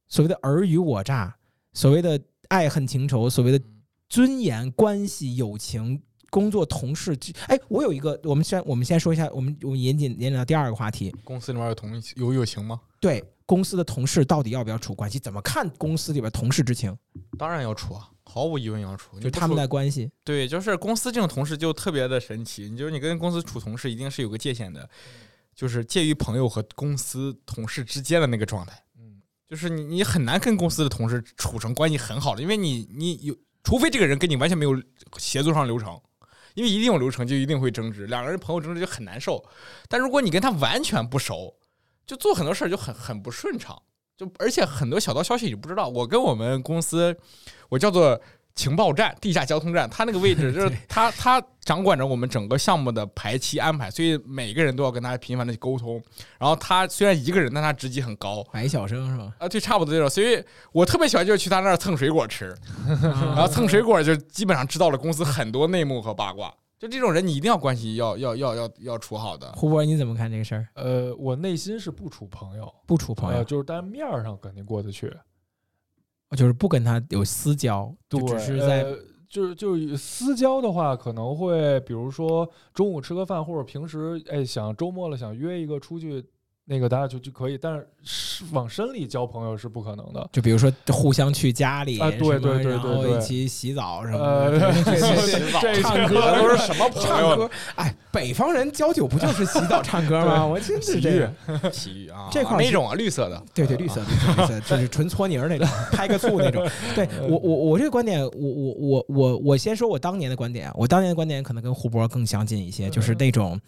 [0.06, 1.36] 所谓的尔虞我诈，
[1.72, 3.64] 所谓的爱恨情仇，所谓的
[4.08, 7.18] 尊严、关系、友情、工作、同事。
[7.48, 12.80] 哎，我有一个，我们先我们先说一下，我们我们严谨严谨到第二个话题，公司里面有同有友情吗？
[12.98, 13.22] 对。
[13.46, 15.18] 公司的同事到底要不要处关系？
[15.18, 16.96] 怎么看公司里边同事之情？
[17.36, 19.18] 当然要处啊，毫无疑问要处。
[19.18, 22.70] 就他们的关系，对，就是公司这种同事就特别的神奇。
[22.70, 24.88] 你就是你跟公司处同事，一定是有个界限的，
[25.52, 28.80] 就是介于朋友和公司同事之间的那个状态。
[28.96, 34.80] 嗯，就是你你很难跟公司的同事处成关系很好的，因为你你有，除非这个人跟你完全没有
[35.18, 36.00] 协作上流程，
[36.54, 39.44] 因为一定有流程就一定会争执，两个人朋友争执就很难受。
[39.88, 41.54] 但如果你跟他完全不熟，
[42.06, 43.80] 就做很多事儿就很很不顺畅，
[44.16, 45.88] 就而且很多小道消息你不知道。
[45.88, 47.16] 我跟我们公司，
[47.68, 48.20] 我叫做
[48.54, 56.02] 情报站、地下交通站，他那个位置 就是他他掌管着我们整个项目的排期安排，所以每个人都要跟他频繁的去沟通。
[56.38, 59.32] 然后他虽然一个人，但他职级很高，白小生是吧？
[59.38, 60.08] 啊，对，差不多这种。
[60.08, 62.54] 所以我特别喜欢就是去他那儿蹭水果吃，
[63.02, 66.52] 然后蹭水果就基本上知道了公司很多内幕和八卦。
[66.78, 69.52] 就这种人，你一定要关系要要要要要处好的。
[69.52, 70.66] 胡博，你怎么看这个事儿？
[70.74, 75.14] 呃，我内心是不处朋友，不处朋友，就是但面上肯定过得去。
[76.36, 78.84] 就是不跟他有私交，就只是在，
[79.28, 86.24] 就是就是私交的话，可能会比如说中午吃个饭，或者平时哎想周末了想约一个出去。
[86.64, 90.28] 那个大家就就可以，但是往深里交朋友是不可能的。
[90.32, 94.18] 就比如说互相去家里，对对对对，然后一起洗澡什么
[94.52, 94.72] 的，
[95.82, 97.50] 唱歌都是什么唱歌？
[97.74, 100.46] 哎，北方人交酒不就是洗澡唱歌吗？
[100.46, 101.32] 我真是这个
[101.72, 102.94] 洗浴啊，这块哪种啊？
[102.94, 106.64] 绿色的，对对，绿色绿色，就是纯搓泥儿那种，拍个醋那种。
[106.94, 113.60] 对我我我这个观点，我我我我我先说我当年的观点啊，我当年的观点可能跟胡博更相近一些，就是那种。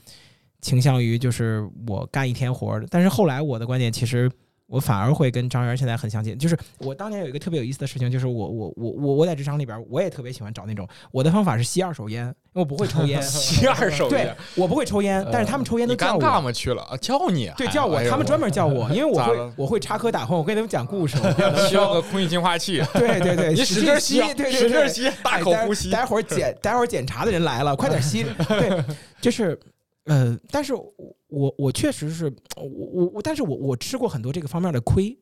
[0.63, 4.31] 倾向于就是我干一天活儿，但是后来我的观点其实
[4.67, 6.39] 我反而会跟张元现在很相近。
[6.39, 16.21] 就是我当年有一个特别有意思的事情，就是我我我我我在职场里边，我也特别喜欢找那种我的方法是吸二手烟，因为我不会抽烟， 吸二手烟，对我不会抽烟，但是他们抽烟都叫我。
[16.23, 16.51] 尴尬吗？
[16.51, 21.19] 去了啊，叫你，对，叫我，他们专门叫我， 因为我会我会插科打诨，我跟他们讲故事，
[21.69, 25.91] 需要个空气净化器，对对对，你使劲吸，对使劲吸，大口呼吸。
[25.91, 28.83] 待会儿检待会儿检查的人来了，快点吸，对，
[29.21, 29.59] 就是。
[30.05, 30.93] 呃，但是我
[31.29, 35.17] 我我确实是我我我，但是我我吃过很多这个方面的亏，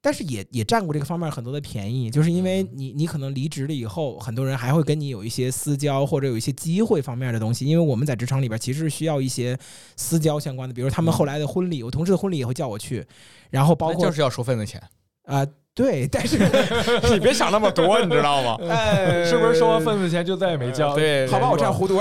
[0.00, 9.58] 但是也也占过这个方面很多的便宜，就是因为你你可能离职了以后，很多人还会跟你有一些私交或者有一些机会方面的东西，因为我们在职场里边其实是需要一些
[9.96, 13.06] 私交相关的，比如他们后来的婚礼，我同事的婚礼也会叫我去，
[13.50, 14.82] 然后包括就是要收份子钱
[15.24, 15.46] 啊。
[15.76, 16.38] 对，但是
[17.12, 18.56] 你别想那么多，你知道吗？
[19.28, 20.94] 是不是收完份子钱就再也没交？
[20.96, 22.00] 对，好吧，我这样糊涂。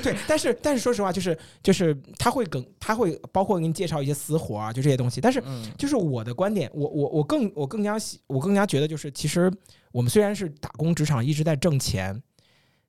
[0.00, 5.20] 对， 但是但是说实话，就是就是他会更他会包括给你介绍一些私活啊，就这些东西。
[5.20, 5.42] 但是
[5.76, 9.52] 就是我的观点，我我我更我更加喜，我更加觉得就是其实
[9.90, 12.22] 我们虽然是打工职场一直在挣钱，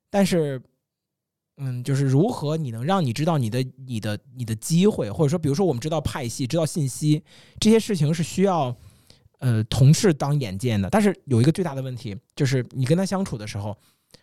[0.08, 0.62] 但是
[1.56, 7.24] 嗯，就是如何你能让你知道你的你的你的机会，或者说比如说我们知道派系、知道信息
[7.58, 8.72] 这些事情是需要。
[9.40, 13.76] 呃，同事当眼见的，但是有一个最大的问题，就是你跟他相处的时候，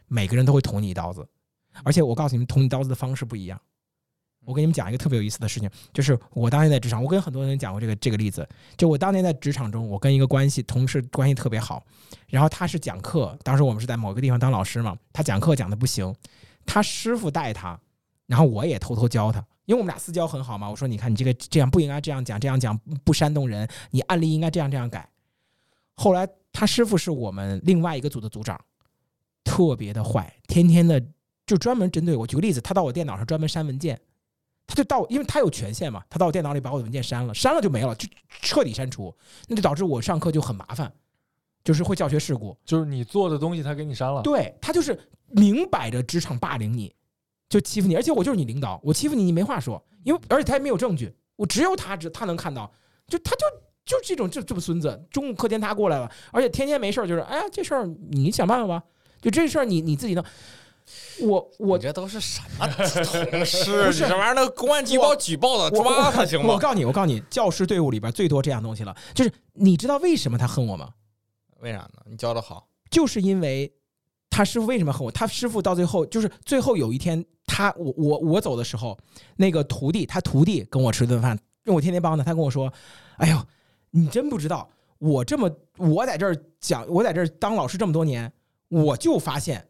[0.08, 1.28] 每个人都会捅你一刀子，
[1.84, 3.60] 而且我告诉你们，捅你刀子的方式不一样。
[4.46, 11.84] 我给你们讲一个特别有意思的事情，就是我当年在职场，我跟很多人讲过这个这个例子，就我当年在职场中，我跟一个关系同事关系特别好，
[12.28, 16.16] 然后他是讲课，当时我们是在某个地方当老师嘛，他讲课讲的不行，
[16.66, 17.78] 他师傅带他，
[18.28, 19.46] 然后我也偷偷教他。
[19.68, 25.08] 因为我们俩私交很好嘛，我说你看你这个这样不应该这样讲，这样讲不煽动人，你案例应该这样这样改。
[25.94, 28.58] 后来他师傅是我们另外一个组的组长，
[29.44, 31.04] 特别的坏，天天的
[31.46, 32.26] 就专门针对我。
[32.26, 34.00] 举个例子，他到我电脑上专门删文件，
[34.66, 39.14] 他就到，因为他有权限嘛，他到我电脑里把我的文件删了，删了就没了，就彻底删除，
[39.50, 40.90] 那就导致我上课就很麻烦，
[41.62, 42.58] 就是会教学事故。
[42.64, 46.96] 就是你做的东西他给你删了，对他就是明摆着职场霸凌你。
[47.50, 52.70] 就欺负你，而且我就是你领导，我欺负你，你没话说，因为而且他也没有证据，我只有他只他能看到，
[53.08, 53.46] 就他就
[53.86, 58.84] 就这种这这么孙子，中午课间他过来了，而且天天没事就是，哎呀这事儿你想办法吧，
[59.22, 60.22] 就这事儿你你自己弄，
[61.22, 62.68] 我我这都是什么
[63.32, 63.94] 同事？
[63.94, 66.54] 这玩意儿那公安机关举报的抓他行吗？
[66.54, 70.90] 我告诉你，我告诉你，教师队伍里边最多这样东西了，就是你知道为什么他恨我吗？
[71.62, 72.02] 为啥呢？
[72.10, 73.74] 你教的好，就是因为
[74.30, 75.12] 他师傅为什么恨我？
[75.12, 77.26] 他师傅到最后就是最后有一天。
[77.48, 78.96] 他我我我走的时候，
[79.36, 81.32] 那个徒弟他徒弟跟我吃顿饭，
[81.64, 82.24] 因为我天天帮他。
[82.24, 82.72] 他跟我说
[83.18, 83.42] ：“哎呦，
[83.90, 88.32] 你真不知道，我这么我在这儿讲，我在这儿当老师这么多年，
[88.68, 89.66] 我就发现，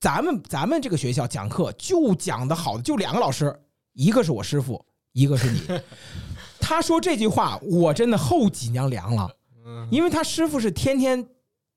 [0.00, 3.54] 咱们咱们这个学校讲课就讲的好的就两个老师，
[3.92, 5.60] 一个是我师傅，一个是你。
[6.60, 9.28] ”他说这句话，我真的后脊梁凉了，
[9.90, 11.26] 因为他师傅是天天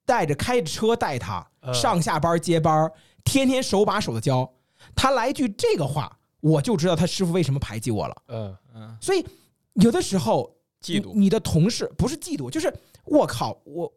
[0.06, 2.90] 带着开着车带他上下班接班，
[3.24, 4.50] 天天手把手的教。
[4.94, 8.22] 他来一句这个话，我就知道他师傅为什么排挤我了。
[8.28, 9.24] 嗯嗯，所以
[9.74, 12.72] 有的时候嫉妒你的同事不是嫉妒，就是
[13.04, 13.92] 我靠，我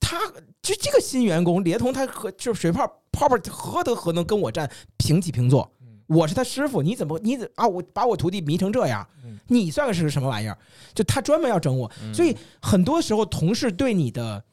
[0.00, 0.18] 他
[0.60, 5.70] 就这个新员工连同他和就是水泡泡泡何德何能跟我站平起平坐？
[6.06, 7.66] 我是他师傅，你怎么你怎啊？
[7.66, 9.08] 我把我徒弟迷成这样，
[9.46, 10.58] 你算个是个什么玩意儿？
[10.94, 14.44] 就他专门要整我，所以很多时候同事对你的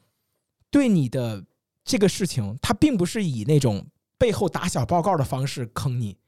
[0.70, 1.44] 对你的
[1.84, 3.86] 这个事情，他并不是以那种。
[4.20, 6.18] 背后打小报告的方式坑你，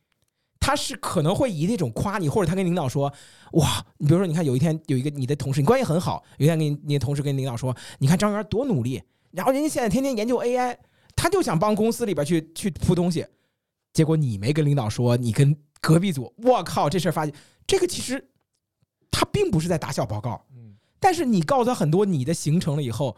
[0.58, 3.12] 他是可能会以那种夸你，或者他跟领导说
[3.52, 9.02] ：“哇，你比如说，你看有一天有一个你的同事，你关系很好，有一天跟你的同事跟领导说，你看张元多努力，
[9.32, 10.74] 然后人家现在天天研究 AI，
[11.14, 13.26] 他就想帮公司里边去去铺东西，
[13.92, 17.34] 结果你没跟领导说，你跟隔壁组，我靠，这事儿发现
[17.66, 18.30] 这个其实
[19.10, 23.14] 他并不是在打小报告，嗯，但是你告诉他很多你的行程了以后，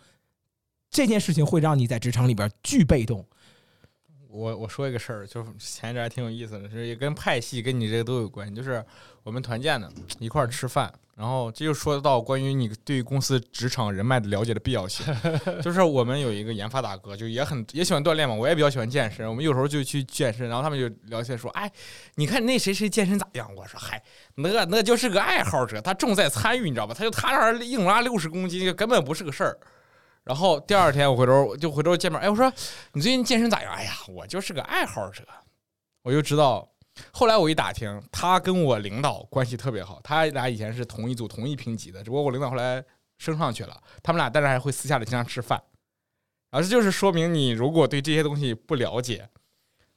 [0.90, 3.24] 这件事情会让你在职场里边巨被动。
[4.34, 8.52] 我我说一个事儿，就是前一阵还挺有意思的，是也跟派系跟你这个都有关系。
[8.52, 8.84] 就是
[9.22, 15.06] 我们团建的一块儿吃饭，然后这就说到关于你对公司职场人脉的了解的必要性。
[15.62, 19.24] 就是我们有一个研发大哥，就也很也喜欢锻炼嘛，我也比较喜欢健身。
[19.28, 21.70] 我们有时候就去健身，然后他们就聊起来说：“哎，
[22.16, 24.02] 你看那谁谁健身咋样？”我说：“嗨，
[24.34, 26.92] 那那就是个爱好者，他重在参与，你知道吧？
[26.92, 29.56] 他就他那儿硬拉六十公斤，根本不是个事儿。”
[30.24, 32.50] 然后第二天我回头就回头见面，哎，我说
[32.92, 33.72] 你最近健身咋样？
[33.74, 35.22] 哎呀，我就是个爱好者。
[36.02, 36.66] 我就知道，
[37.12, 42.82] 后来我一打听，他跟我领导关系特别好，他俩以前是同一组同一评级的，只不过我领导后来
[43.18, 45.62] 升上去了，他们俩但是还会私下里经常吃饭。
[46.50, 49.28] 然后这就是说明你如果对这些东西不了解，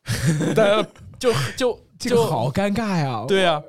[1.19, 3.23] 就就就好尴尬呀。
[3.27, 3.61] 对呀，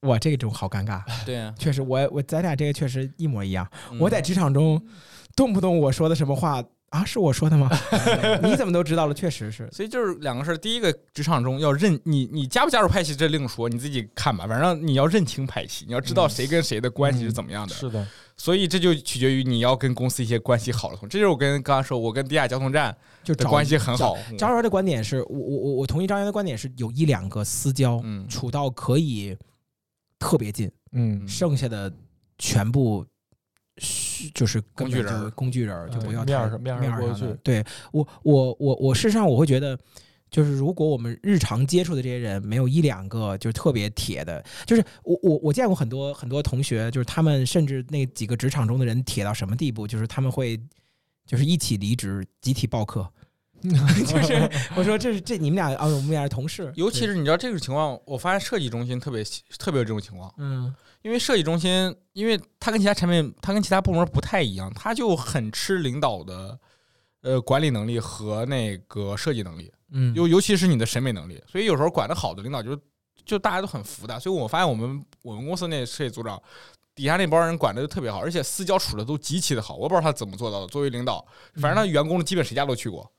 [0.00, 1.02] 我，这种好尴尬。
[1.26, 3.70] 对呀，确实，我我咱俩这个确实一模一样。
[4.00, 4.82] 我在职场中。
[5.36, 7.04] 动不动我说的什么话啊？
[7.04, 7.68] 是我说的吗？
[8.42, 9.14] 你怎么都知道了？
[9.14, 10.56] 确实是，所以就是两个事儿。
[10.56, 14.46] 第一个，职场中要认你，你加不加入派系这另说，你自己看吧。
[14.46, 17.74] 反正你要认清派系，你要知道谁跟谁的关系是怎么样的。
[17.74, 21.08] 是的，所以这就取决于你要跟公司一些关系好的同。
[21.08, 24.16] 这就是我跟刚刚说，我跟地下交通站就关系很好。
[24.38, 29.36] 张元的观点是我我我我同意张元的观点是有一两个私交，处到可以
[30.20, 31.92] 特别近，嗯，剩下的
[32.38, 33.04] 全部。
[34.34, 37.24] 就是工具人，工具人就不要面上面上过去。
[37.42, 39.78] 对我，我，我，我事实上我会觉得，
[40.30, 50.60] 就是如果我们日常接触的这些人没有一两个就是特别铁的，就是我我我见过很多很多同学，就是他们甚至那几个职场中的人铁到什么地步，就是他们会
[51.26, 53.08] 就是一起离职，集体报课。
[53.64, 56.70] 就是我说这是这你们俩啊，我们俩是同事。
[56.76, 59.24] 尤其是你知道这种情况，我发现设计中心特别
[59.58, 60.30] 特别有这种情况。
[60.36, 60.74] 嗯。
[61.04, 66.58] 因为设计中心，因为它跟其他产品，它跟其他部门不太一样，它就很吃领导的，
[67.20, 72.74] 呃，管理能力和那个设计能力，嗯，尤尤其是你的审美能力，所以有时候管得好的领导就
[73.22, 74.18] 就大家都很服的。
[74.18, 76.42] 所以我发现我们我们公司那设计组长
[76.94, 80.66] 底下那帮人管的就特别好，而且私交处的都极其的好，我不知道他怎么做到的。
[80.68, 81.22] 作为领导，
[81.56, 83.12] 反正他员工基本谁家都去过。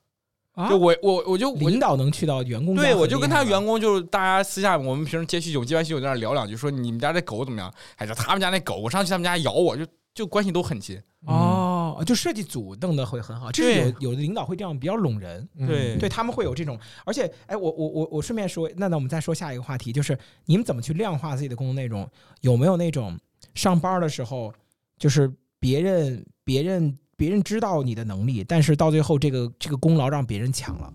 [0.69, 7.73] 就我我我就领导能去到员工对，我就跟他员工就是大家私下我们平时接喜酒接完喜酒在那聊两句，说你们家这狗怎么样？
[7.97, 12.01] 还是他们家那狗，我上去他们家咬我，就就关系都很近哦。
[12.05, 16.79] 就设计组弄得会很好，这是有有的领导会这样比较拢人，对对，他们会有这种。
[17.05, 22.09] 而且哎，我我我我顺便说，那那我们再说下一个话题，就是你们怎么去量化自己的工作内容？
[22.39, 23.19] 有没有那种
[23.55, 24.53] 上班的时候，
[24.97, 26.97] 就是别人别人。
[27.17, 30.93] 别人知道你的能力，但是到最后这个这个功劳让别人抢了，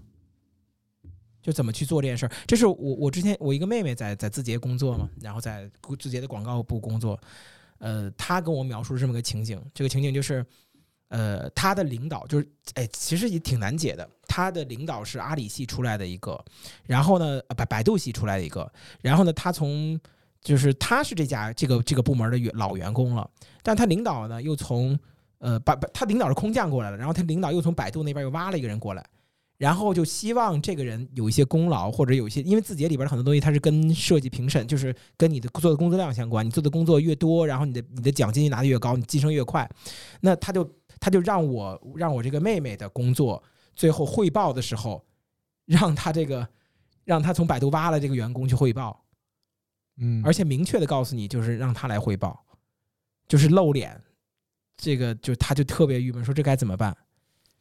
[1.40, 2.32] 就怎么去做这件事儿？
[2.46, 7.18] 这是我我之前我一个妹妹在在字节工作嘛，然后在字节的广告部工作，
[7.78, 10.44] 呃，她跟我描述这么个情景，这个情景就是，
[11.08, 14.06] 呃，她的领导就是，哎，其实也挺难解的。
[14.28, 16.38] 她的领导是阿里系出来的一个，
[16.84, 19.98] 然后呢，百百度系出来的一个，然后呢，他从
[20.42, 23.30] 就是他是这家这个这个部门的员老员工了，
[23.62, 24.98] 但他领导呢又从。
[25.40, 29.04] 呃，把把他领导是空降过来了，然后他领导又从百度那边又挖了一个人过来，
[29.56, 39.66] 然后就希望这个人有一些功劳，或者有一些，因为字节里边的很多东西它是跟设计评审，就是跟你的做的工作量相关，你做的工作越多，然后你的你的奖金拿的越高，你晋升越快。
[40.20, 43.42] 那他就他就让我让我这个妹妹的工作
[43.74, 45.02] 最后汇报的时候，
[45.64, 46.46] 让他这个
[47.04, 49.02] 让他从百度挖了这个员工去汇报，
[49.96, 52.44] 嗯，而且明确的告诉你，就是让他来汇报，
[53.26, 53.98] 就是露脸。
[54.80, 56.96] 这个就他就特别郁闷，说这该怎么办？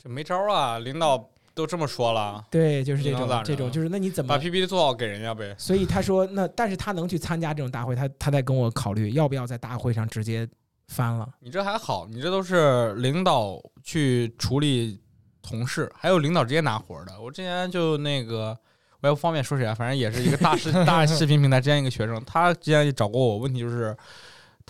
[0.01, 0.79] 这没招啊！
[0.79, 2.41] 领导都这么说了。
[2.49, 5.53] 对，就是这种这种，就是那你怎么把 PPT 做好给人家呗？
[5.57, 10.47] 所以他说，那但是他能去参加这种大会，他他在跟我考虑要不要在大会上直接
[10.87, 11.27] 翻了。
[11.41, 14.97] 你这还好，你这都是领导去处理
[15.41, 17.19] 同事，还有领导直接拿活的。
[17.21, 18.57] 我之前就那个，
[19.01, 23.93] 我也不方便说谁啊，反正也是一个大视 大视频平台之前一个学生，他之前也找过我，问题就是。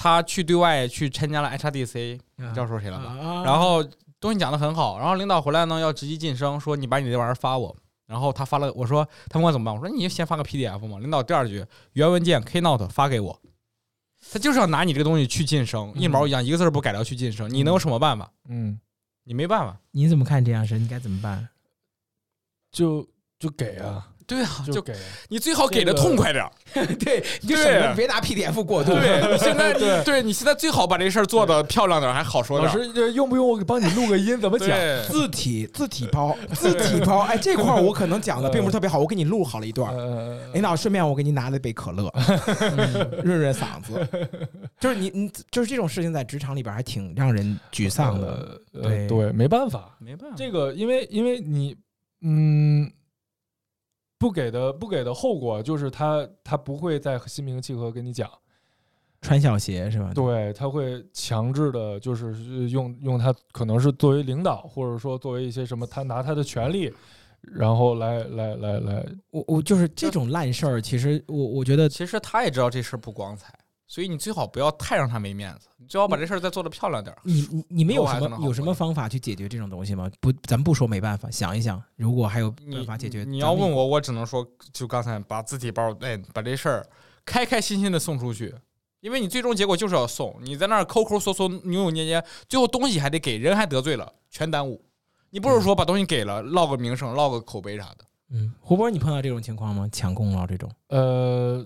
[0.01, 3.43] 他去对外去参加了 HRDC，你知道说谁了吧？
[3.43, 3.83] 然后
[4.17, 7.75] 东西讲的很好，然后领导回来呢要直接晋升，说你把你这玩意儿发我。
[8.07, 9.75] 然后他发了，我说他问我怎么办？
[9.75, 10.99] 我说你就先发个 PDF 嘛。
[10.99, 13.37] 领导第二句原文件 Keynote 发给我，
[14.31, 18.31] 他就是要拿你这个东西去晋升，一毛一样，一个字不改掉去晋升，你能有什么办法？
[18.47, 18.79] 嗯，
[19.25, 19.77] 你没办法。
[19.91, 20.79] 你怎么看这样事？
[20.79, 21.49] 你该怎么办？
[22.71, 23.05] 就
[23.37, 24.07] 就给啊。
[24.29, 24.93] 对啊，就给
[25.27, 26.51] 你最好给的痛快点儿，
[26.99, 28.93] 对，你就省得别拿 PDF 过渡。
[28.93, 32.77] 对，你现在 对，对你现在最好把这事儿做的漂亮点儿，还好说点儿。
[32.77, 34.39] 老师，用不用我给帮你录个音？
[34.39, 34.69] 怎么讲？
[35.09, 39.91] 字体字体包字体包，哎，这块我可能讲的并不是特别好，我给你录好了一段。
[40.53, 42.13] 领导，顺便我给你拿了杯可乐，
[43.23, 44.07] 润润嗓子。
[44.79, 48.61] 就是你你就是这种事情在职场里边还挺让人沮丧的。
[48.71, 51.75] 对对，没办法，没办法，这个因为因为你
[52.21, 52.91] 嗯。
[54.19, 58.29] 不给的不给的后果就是他他不会再心平气和跟你讲，
[59.21, 60.11] 穿小鞋是吧？
[60.13, 66.93] 对，他会强制的，就是用用他可能是作为领导，或者说作为一些什么，他拿他的权利，
[67.41, 73.53] 然后来来来来，我我就是这种烂事儿，其实我我觉得其实他也知道这事儿不光彩。
[73.89, 77.19] 所以你最好不要太让他没面子，你最好把这事儿再做得漂亮点儿。
[77.23, 80.07] 你你你们有什么有什么方法去解决这种东西吗？
[80.21, 86.87] 不，咱不说没办法，想一想，如果还有办法解决，你要问我，我只能说，就刚才把字体包，哎，把这事儿
[87.25, 88.53] 开开心心的送出去，
[88.99, 94.79] 因为你最终结果就是要送，你在那儿抠抠搜搜、扭扭捏捏，最后东西还得给人，还得罪了，全耽误。
[95.31, 98.05] 你不如说把东西给了，落个名声，落个口碑啥的。
[98.29, 99.89] 嗯，胡波，你碰到这种情况吗？
[99.91, 100.71] 抢功劳这种？
[100.89, 101.65] 呃。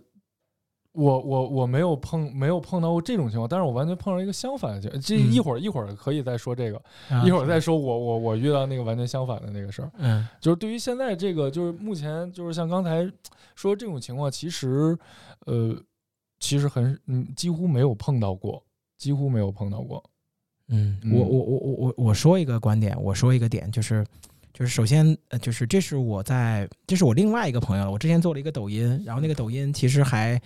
[0.93, 5.01] 我我我没有碰没有碰到过这种情况，但是我完全碰到一个相反的情况。
[5.01, 6.79] 这一会儿一会儿可以再说这个，
[7.25, 9.91] 一会儿再说我我我遇到那个完全相反的那个事儿。
[9.97, 13.11] 嗯，就是对于现在这个，就是目前就是像刚才
[13.55, 14.95] 说这种情况，其实
[15.47, 15.75] 呃
[16.39, 18.63] 其实很嗯几乎没有碰到过，
[18.99, 20.03] 几乎没有碰到过。
[20.67, 24.05] 嗯，我我我我我我说一个观点，我说一个点，就是
[24.53, 30.39] 就是首先呃就是这是我在这是我另外一个朋友，我之前做了一个抖音，然后那个抖音其实还。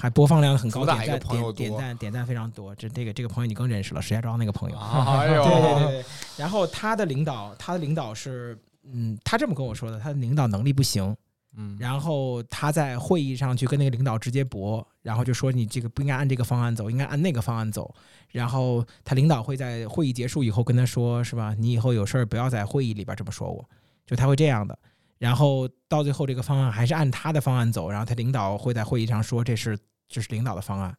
[0.00, 2.74] 还播放量很高，点赞点点赞点赞非常多。
[2.74, 4.78] 这这个这个朋友你更认识了，石家庄那个朋友。
[4.78, 6.04] 哎 呦，对对对。
[6.38, 8.58] 然后他的领导，他的领导是，
[8.90, 11.14] 嗯，他这么跟我说的，他的领导能力不行。
[11.56, 11.76] 嗯。
[11.78, 17.94] 然后他在会议上去跟那个领导直接驳，然后就说你这个不应该按这个方案走，应该按那个方案走。
[18.30, 21.54] 然后他领导会在会议结束以后跟他说，是吧？
[21.58, 23.62] 你以后有事儿不要在会议里边这么说我，
[24.06, 24.78] 就他会这样的。
[25.20, 27.90] 然后到最后，这个方案还是按他的方案走。
[27.90, 30.96] 然后他领导会在会议上说：“这是这是领导的方案。”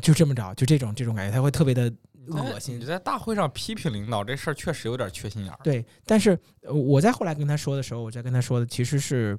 [0.00, 1.92] 就这么着，就这种这种感觉，他会特别的
[2.28, 2.80] 恶心。
[2.80, 5.60] 你在大会上批评领导这事儿，确实有点缺心眼儿。
[5.62, 9.38] 对，但是我在后来跟他说的时候，我在跟他说的其实是，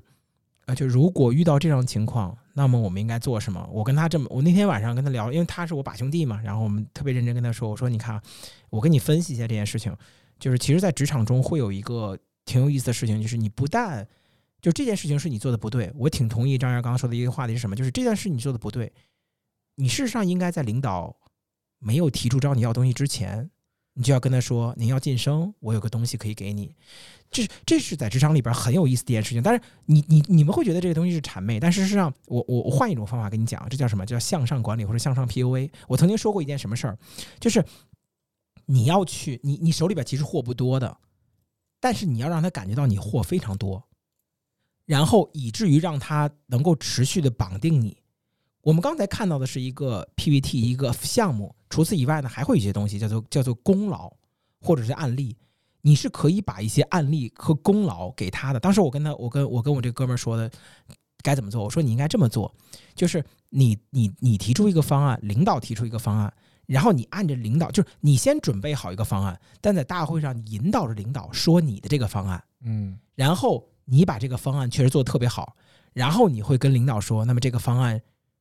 [0.67, 3.67] 啊，就如果遇到这种情况，那么我们应该做什么？
[3.73, 8.21] 我跟他这么，我那天晚上跟他聊，因为他是我把兄弟嘛，然后我们特别认真跟他说：“我说你看，
[8.69, 9.95] 我跟你分析一下这件事情，
[10.37, 12.15] 就是其实，在职场中会有一个。”
[12.49, 14.07] 挺有意思的事情，就是你不但
[14.59, 17.75] 就这件事情是你做的不对，我挺同意张元刚刚说的一个话题是什么？
[17.75, 18.91] 就是这件事你做的不对，
[19.75, 21.15] 你事实上应该在领导
[21.77, 23.47] 没有提出找你要东西之前，
[23.93, 26.75] 你就要跟他说您要晋升，我有个东西可以给你。
[27.29, 29.43] 这这是在职场里边很有意思的一件事情。
[29.43, 34.03] 但是你你你们会觉得这个东西是谄媚，但事实上，我我我换一种方法跟你讲，这叫什么？
[34.05, 35.69] 叫向上管理或者向上 PUA。
[35.87, 36.97] 我曾经说过一件什么事儿，
[37.39, 37.63] 就是
[38.65, 40.97] 你要去你你手里边其实货不多的。
[41.79, 43.83] 但是你要让他感觉到你货非常多，
[44.85, 47.97] 然后以至于让他能够持续的绑定你。
[48.61, 54.11] 我们刚才看到的是一个 PPT 一个项目，除此以外呢，还会有一些东西叫做叫做功劳
[54.59, 55.37] 或者是案例。
[55.81, 58.59] 你是可以把一些案例和功劳给他的。
[58.59, 60.51] 当时我跟他，我跟我跟我这哥们儿说的
[61.23, 62.53] 该怎么做，我说你应该这么做，
[62.93, 66.33] 就是你你你提出一个方案，领导提出一个方案。
[66.69, 75.55] 然后你按着领导，就是你先准备好一个方案，但在大会上引导着领导说你的这个方案，嗯，然后你把这个方案确实做的特别好，
[75.93, 77.99] 然后你会跟领导说，那么这个方案，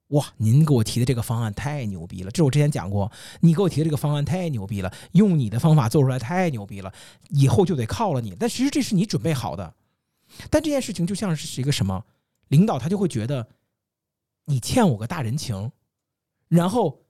[0.09, 3.11] 哇，您给我提的这个方案太牛逼了，这我之前讲过，
[3.41, 6.93] 你给我提的这个方案太牛逼了，用你的方法做出来太牛逼了，
[7.31, 8.37] 以后就得靠了你。
[8.39, 9.73] 但其实这是你准备好的，
[10.51, 12.05] 但这件事情就像是一个什么，
[12.49, 13.49] 领导他就会觉得
[14.45, 15.73] 你欠我个大人情，
[16.49, 17.01] 然后。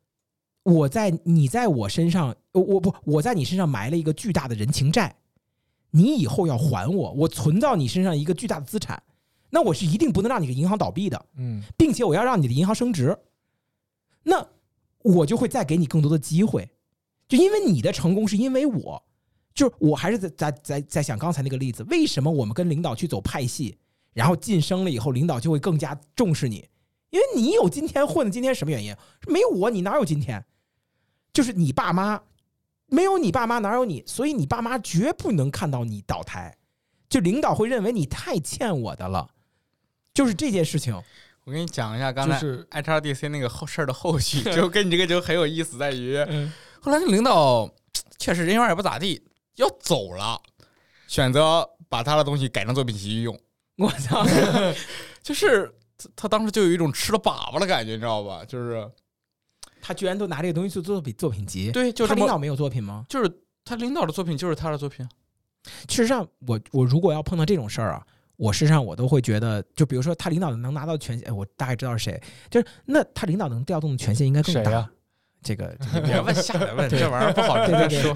[0.69, 5.16] 我在你在我身上，我不我在你身上埋了一个巨大的人情债，
[5.91, 9.03] 你以后要还我，我存到你身上一个巨大的资产，
[9.49, 13.16] 那我是一定不能让你的银行倒闭的，嗯，并且我要让你的银行升值，
[14.25, 14.47] 那
[15.03, 16.69] 我就会再给你更多的机会，
[17.27, 19.03] 就因为你的成功是因为我，
[19.55, 23.79] 就是我还是在在在在想刚才那个例子，为什么我们跟领导去走派系，
[24.12, 26.69] 然后晋升了以后，领导就会更加重视你，
[27.09, 28.95] 因为你有今天混的今天什么原因？
[29.29, 30.45] 没有我，你哪有今天？
[31.33, 32.20] 就是你爸妈，
[32.87, 34.03] 没有你爸妈哪有你？
[34.07, 36.57] 所以你爸妈绝不能看到你倒台，
[37.09, 39.31] 就领导会认为你太欠我的了。
[40.14, 40.95] 就是这件事情，
[41.45, 46.18] 我跟你讲一下刚才 HRDC 那个后事儿的后续， 就跟你这个就很有意思，在于
[46.81, 47.70] 后来那领导
[48.18, 49.22] 确实人缘也不咋地，
[49.57, 50.41] 要走了，
[51.07, 53.39] 选择把他的东西改成作品集用。
[53.76, 54.26] 我操，
[55.22, 55.72] 就是
[56.16, 58.45] 他当时就有一种吃了粑粑的感觉，你知道吧？
[58.45, 58.91] 就是
[59.89, 63.07] 他居然都拿这个东西做作品作品集，对，就他领导没有作品吗？
[63.09, 65.03] 就是他领导的作品就是他的作品。
[65.89, 74.86] 事实上，我我如果要碰到这种事儿啊，我事实上我都会觉得，就比如说他领导能拿到权限，我大概知道是谁，就是那他领导能调动的权限应该更大。
[75.41, 75.74] 这个
[76.05, 78.14] 别问，下来问，这玩意儿不好对对说。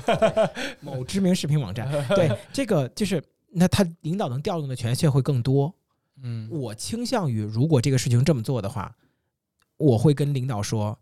[0.83, 5.75] 某知名视频网站， 对这个就是那他领导能调动的权限会更多。
[6.23, 8.95] 嗯，我倾向于如果这个事情这么做的话，
[9.79, 10.97] 我会跟领导说：“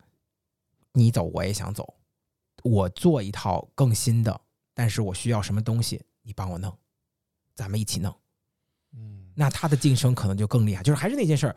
[0.92, 1.94] 你走，我也想走，
[2.62, 4.40] 我做一套更新的，
[4.74, 6.76] 但是我需要什么东西。”你帮我弄，
[7.56, 8.14] 咱们一起弄，
[8.94, 10.82] 嗯，那他的晋升可能就更厉害。
[10.82, 11.56] 就是还是那件事儿，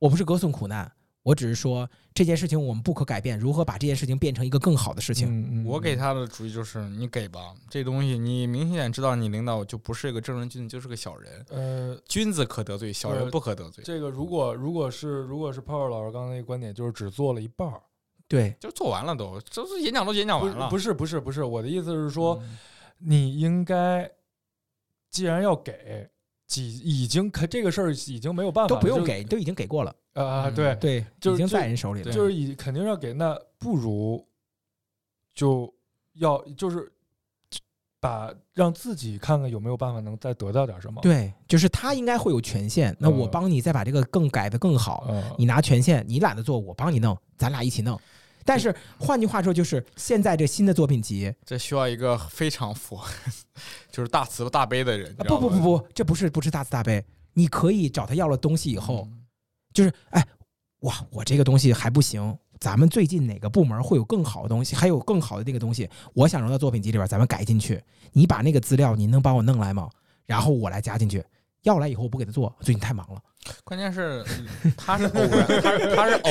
[0.00, 0.90] 我不是歌颂苦难，
[1.22, 5.64] 我只是说这件事情我们不可改变，如何把这件事情变成一个更好的事情。
[5.64, 11.46] 我给他的主意就是，你给吧，这东西你明显知道，你领导就不是一个正人君子，就是个小人。
[11.50, 13.84] 呃，君子可得罪，小人不可得罪。
[13.84, 17.80] 这个如果如果是如果是泡泡老师刚才那个观点，就是只做了一半儿，
[18.30, 20.70] 对，就做完了都，就是演讲都演讲完了。
[20.70, 22.42] 不是不是不是，我的意思是说。
[23.02, 24.06] 你应该，
[25.08, 26.06] 既然要给，
[26.46, 30.50] 几已经可这个事儿已经没有办法，都不用给，都已经给过了啊！
[30.50, 34.22] 对对，已经在人手里了，就是已肯定要给，那不如
[35.34, 35.72] 就
[36.16, 36.92] 要就是
[37.98, 41.00] 把让自己看看有没有办法能再得到点什么。
[41.00, 45.08] 对，就是他应该会有权限，那我帮你再把这个更改的更好。
[45.38, 47.98] 你拿权限，你懒得做，我帮你弄，咱俩一起弄。
[48.44, 53.04] 但是换句话说，就是现在这新的作品集，这需要一个非常佛，
[53.90, 55.14] 就是大慈大悲的人。
[55.16, 57.04] 不不不不，这不是不是大慈大悲。
[57.34, 59.08] 你可以找他要了东西以后，
[59.72, 60.26] 就是哎，
[60.80, 67.80] 哇，我这个东西还不行，咱们最近哪个部门会有更好的东西，还有更好的那个东西，我想融到作品集里边，咱们改进去。
[68.12, 69.88] 你把那个资料，你能帮我弄来吗？
[70.26, 71.24] 然后我来加进去。
[71.62, 73.22] 要来以后我不给他做，最近太忙了。
[73.64, 74.24] 关键是
[74.76, 76.30] 他是偶然，他是他是偶，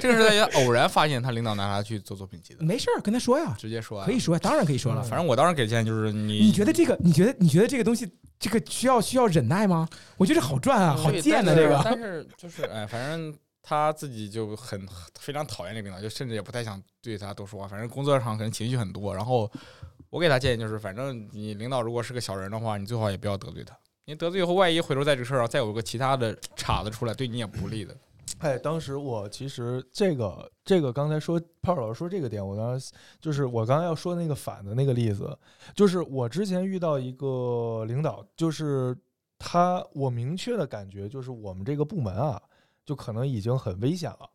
[0.00, 2.64] 这个是大家偶然发现他领导拿他去做作品集的。
[2.64, 5.02] 没事儿，跟他说呀，直接说，可以说，当然可以说了。
[5.02, 9.88] 反正我当时给建议就是你，你觉得这个，你觉得你觉得这个东西，这个需要需要忍耐吗？
[10.16, 11.80] 我觉得好赚啊，好贱的这个。
[11.84, 14.86] 但 是就是哎，反正他自己就很
[15.18, 17.68] 非常讨厌这个领导，就甚至也不太想对他多说话。
[17.68, 19.14] 反正工作上可能情绪很多。
[19.14, 19.50] 然后
[20.10, 23.76] 我给他建议就是，反正你领导如果是个小人的话，你最好也不要得罪他。
[24.04, 27.96] 你得罪以后，万一回头在这个事儿上再有个其他的茬子出来，对你也不利的。
[28.38, 35.38] 哎，当时我其实这个这个刚才说炮老师说这个点，我当时就是我刚才要说那个反的那个例子，
[35.76, 38.96] 就是我之前遇到一个领导，就是
[39.38, 42.42] 他，我明确的感觉就是我们这个部门啊，
[42.84, 44.28] 就可能已经很危险了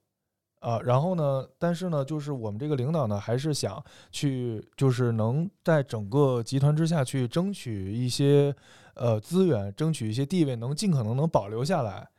[0.60, 0.80] 啊。
[0.80, 8.56] 然后呢，但是呢，就是我们这个领导呢，还是想去，就是能在整个集团之下去争取一些。
[8.98, 12.10] 呃，资源争取一些地位，能尽可能能保留下来，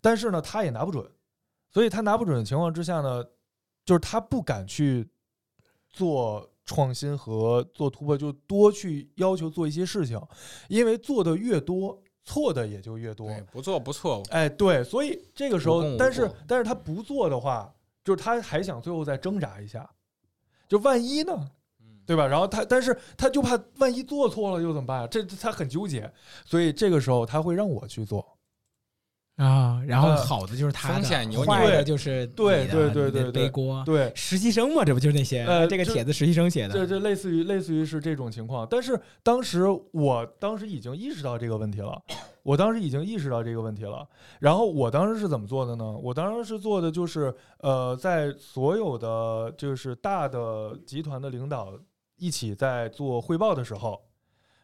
[0.00, 1.08] 但是呢，他也拿不准，
[1.70, 3.24] 所以他拿不准的情况之下呢，
[3.84, 5.08] 就是他不敢去
[5.90, 10.20] 做创新和做突破，就多去要求做一些事情，
[10.68, 13.28] 因为做的越多，错的也就越多。
[13.52, 17.72] 不做不错，哎，对，所以这个时候，但是但是他不做的话，
[18.02, 19.88] 就是他还想最后再挣扎一下，
[20.68, 21.50] 就万一呢？
[22.06, 22.26] 对吧？
[22.26, 25.08] 然后他，但是他就怕万一做错了又怎么办？
[25.10, 26.10] 这他很纠结，
[26.44, 28.36] 所以这个时候他会让我去做
[29.36, 29.82] 啊。
[29.86, 33.82] 然后好的就是他风险牛，坏的就是对对对对背锅。
[33.84, 35.44] 对实习生嘛，这不就是那些？
[35.44, 36.74] 呃，这个帖子实习生写的。
[36.74, 38.66] 这这类似于类似于是这种情况。
[38.70, 42.00] 但是当时我当时已经意识到这个问题了，
[42.42, 44.06] 我当时已经意识到这个问题了。
[44.40, 45.84] 然后我当时是怎么做的呢？
[46.02, 51.72] 我当时是做的就是呃，在所有的就是大的集团的领导。
[52.24, 54.00] 一起在做汇报的时候，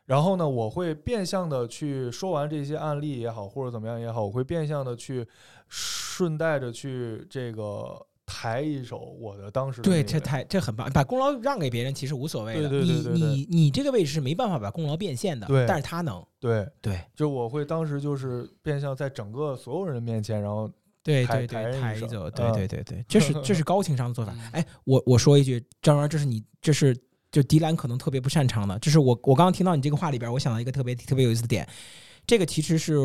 [0.06, 5.26] 然后呢，我会变相的去说完这些案例也好，或者怎么样也好，我会变相的去
[5.68, 7.94] 顺带着去这个
[8.24, 12.68] 抬一手我的当时对，这抬这很棒，把功劳让给别人其实无所谓的。
[12.68, 16.24] 对对对你你你这个位置是没办法把功劳变现的，对，但是他能。
[16.40, 20.66] 对对，就我会当时就是变相在整个所有人面前，然后
[21.02, 24.34] 对对对抬一走，对对对对，这是 这是高情商的做法。
[24.52, 26.96] 哎，我我说一句，张然，这是你这是。
[27.30, 31.68] 就迪兰可能特别不擅长的，就是我我刚刚听到你这个话里边，我想到一个特别特别有意思的点，
[32.26, 32.96] 这个其实是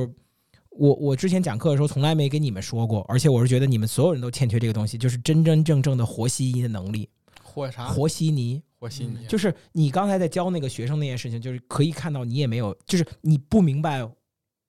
[0.69, 7.09] 我我之前讲课的时候从来没跟你们说过，而且我是觉得你们所有人都欠缺这个东西，就是真真正正的和稀泥的能力。
[7.41, 7.85] 和啥？
[7.85, 8.61] 和稀泥。
[8.79, 9.25] 和稀泥。
[9.29, 14.05] 就是你刚才在教那个学生那件事情，就是可以看到你也没有，就是你不明白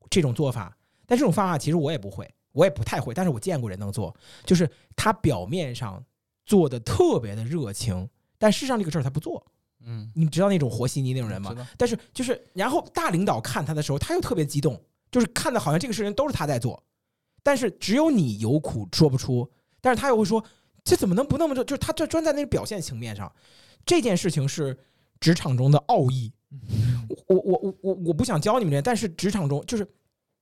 [0.08, 0.76] 这种做法，
[1.06, 6.04] 但这种方法其实我也不会，我也不太会，但是我见过人能做，就是他表面上
[6.44, 8.08] 做的特别的热情。
[8.38, 9.44] 但事实上这个事儿他不做，
[9.84, 11.54] 嗯，你知道那种和稀泥那种人吗？
[11.76, 14.80] 但是就是，然后大领导看他的时候，他又特别激动，
[15.10, 16.82] 就是看的好像这个事情都是他在做，
[17.42, 20.44] 但是只有你有苦说不出，但是他又会说
[20.84, 21.62] 这怎么能不那么做？
[21.64, 23.30] 就是他这专在那个表现层面上，
[23.84, 24.76] 这件事情是
[25.20, 26.32] 职场中的奥义。
[27.28, 29.86] 我我我我我不想教你们这，但是职场中就是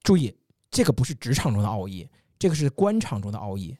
[0.02, 0.34] 注意，
[0.70, 3.76] 这个不是职场中的奥义，这个是官场中的奥义。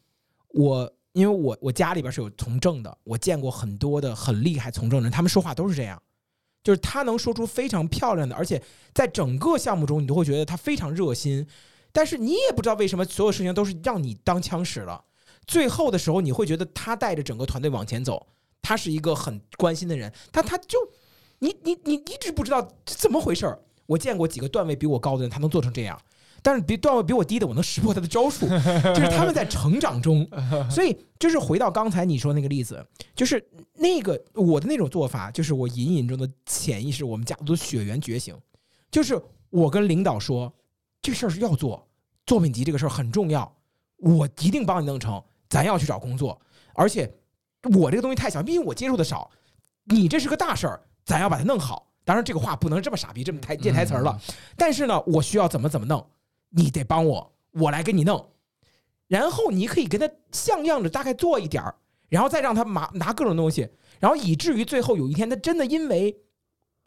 [0.49, 6.01] 我因为我我家里边是有从政的，我见过很多的很厉害从政人，他们说话都是这样，
[6.63, 8.63] 就是他能说出非常漂亮的，而且
[8.93, 11.47] 在整个项目中你都会觉得他非常热心，
[11.91, 15.03] 但是你也不知道为什么所有事情都是让你当枪使了，
[15.47, 18.27] 最后的时候你会觉得他带着整个团队往前走，
[18.61, 20.79] 他是一个很关心的人，但他就。
[21.41, 23.61] 你你你一直不知道怎么回事儿。
[23.85, 26.01] 我见过几个段位比我高的人，他能做成这样，
[26.45, 28.47] 但是比段位比我低的，我能识破他的招数。
[28.93, 30.29] 就是他们在成长中，
[30.71, 32.87] 所以就是回到刚才你说那个例子，
[33.17, 33.43] 就是
[33.73, 38.37] 那个我的那种做法，就是我隐隐中的潜意识，我们家族的血缘觉醒，
[38.91, 39.19] 就是
[39.49, 40.53] 我跟领导说
[41.01, 41.89] 这事儿是要做，
[42.27, 43.51] 作品集这个事儿很重要，
[43.97, 46.39] 我一定帮你弄成，咱要去找工作，
[46.75, 47.11] 而且
[47.75, 49.31] 我这个东西太小，毕竟我接触的少，
[49.85, 50.81] 你这是个大事儿。
[51.07, 54.19] 咱要把它弄好，当然这个话不能这么傻逼，这么台垫台词了。
[54.57, 56.03] 但是呢，我需要怎么怎么弄，
[56.55, 58.31] 你得帮我，我来给你弄。
[59.09, 61.75] 然后你可以跟他像样的大概做一点儿，
[62.09, 63.69] 然后再让他拿拿各种东西，
[64.01, 66.17] 然后以至于最后有一天他真的因为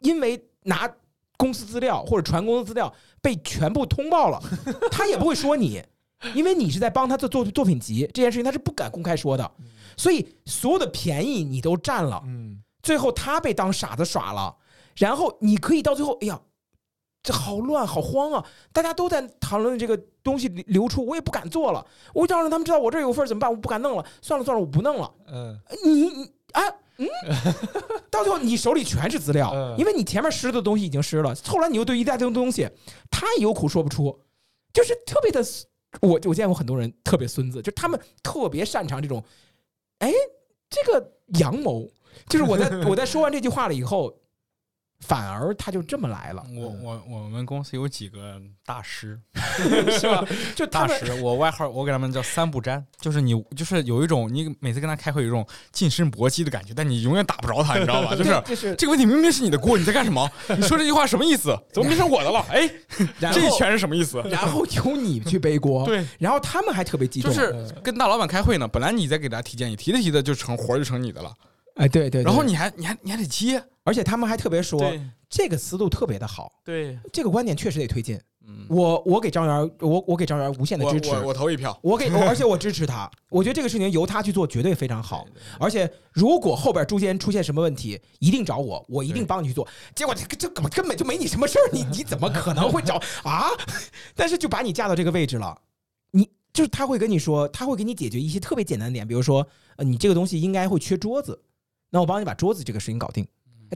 [0.00, 0.90] 因为拿
[1.36, 2.92] 公司资料或者传公司资料
[3.22, 4.42] 被全部通报了，
[4.90, 5.82] 他也不会说你，
[6.34, 9.50] 因为你是在帮他做做作品集这件事情，他是不敢公开说的，
[9.96, 12.22] 所以所有的便宜你都占了。
[12.26, 12.62] 嗯。
[12.80, 14.56] 最后他被当傻子耍了，
[14.96, 16.40] 然后你可以到最后，哎呀，
[17.22, 18.44] 这好乱好慌啊！
[18.72, 21.84] 大家都在谈论这个东西流出，我也不敢做了。
[22.14, 23.50] 我要让他们知道我这有份怎么办？
[23.50, 25.12] 我不敢弄了，算了算了，我不弄了。
[25.26, 26.62] 嗯，你你啊
[26.96, 27.06] 嗯，
[28.10, 32.68] 到最后你手里全是资料，因为你前面湿的东西已经湿了，后来你又对一大堆东西，
[33.10, 34.18] 他有苦说不出，
[34.72, 35.44] 就是特别的。
[36.00, 39.24] 我我见过很多人特别孙子，就他们特别擅长这种，
[39.98, 40.12] 哎，
[40.68, 41.88] 这个阳谋。
[42.28, 44.12] 就是我在我在说完这句话了以后，
[45.00, 46.44] 反而他就这么来了。
[46.56, 49.18] 我我我们公司有几个大师，
[49.98, 50.24] 是吧？
[50.56, 58.14] 就大师，我外号我给他们叫三不沾，就是你就是有一种你每次跟他开会有一种近身搏击的感觉，但你永远打不着他，你知道吧？
[58.18, 58.24] 就
[58.54, 60.28] 是这个问题明明是你的锅，你在干什么？
[60.48, 61.56] 你说这句话什么意思？
[61.72, 62.44] 怎么变成我的了？
[62.50, 62.68] 哎，
[63.32, 64.22] 这一拳是什么意思？
[64.28, 66.04] 然后由你去背锅，对。
[66.18, 68.66] 然后他们还特别激动，就是跟大老板开会呢。
[68.66, 71.32] 本来你在给他提建议，提着提着就成活就成你的了。
[71.78, 74.80] 哎，对对，然后你还你还你还得接，而且他们还特别说
[75.30, 78.20] 这个思路特别的好，对，这个观点确实得推进。
[78.46, 78.66] 嗯。
[78.68, 85.26] 我我给张元，我我给张元无限的支持，我投一票，我给，而且我支持他， 我觉得这个事情由他去做绝对非常好。
[85.60, 89.68] 而且如果后边中间出现什么问题，一定找我，我一定帮你去做。
[89.94, 93.00] 结果这这根本根本就没你什么事儿，你 你怎么可能会找？
[93.22, 93.48] 啊？
[94.16, 95.56] 但是就把你架到这个位置了，
[96.10, 101.38] 你就是他会跟你说，他会给你解决一些特别简单的点，比如说呃，你这个东西应该会缺桌子。
[101.90, 103.26] 那我帮你把桌子这个事情搞定，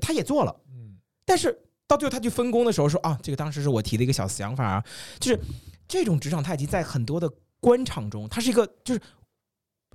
[0.00, 4.84] 他也做了，嗯，但是到最后他去分工的时候说啊，这个当时是我提的一个小想法啊，
[5.18, 5.40] 就是
[5.88, 9.00] 这种职场太极在很多的官场中，它是一个就是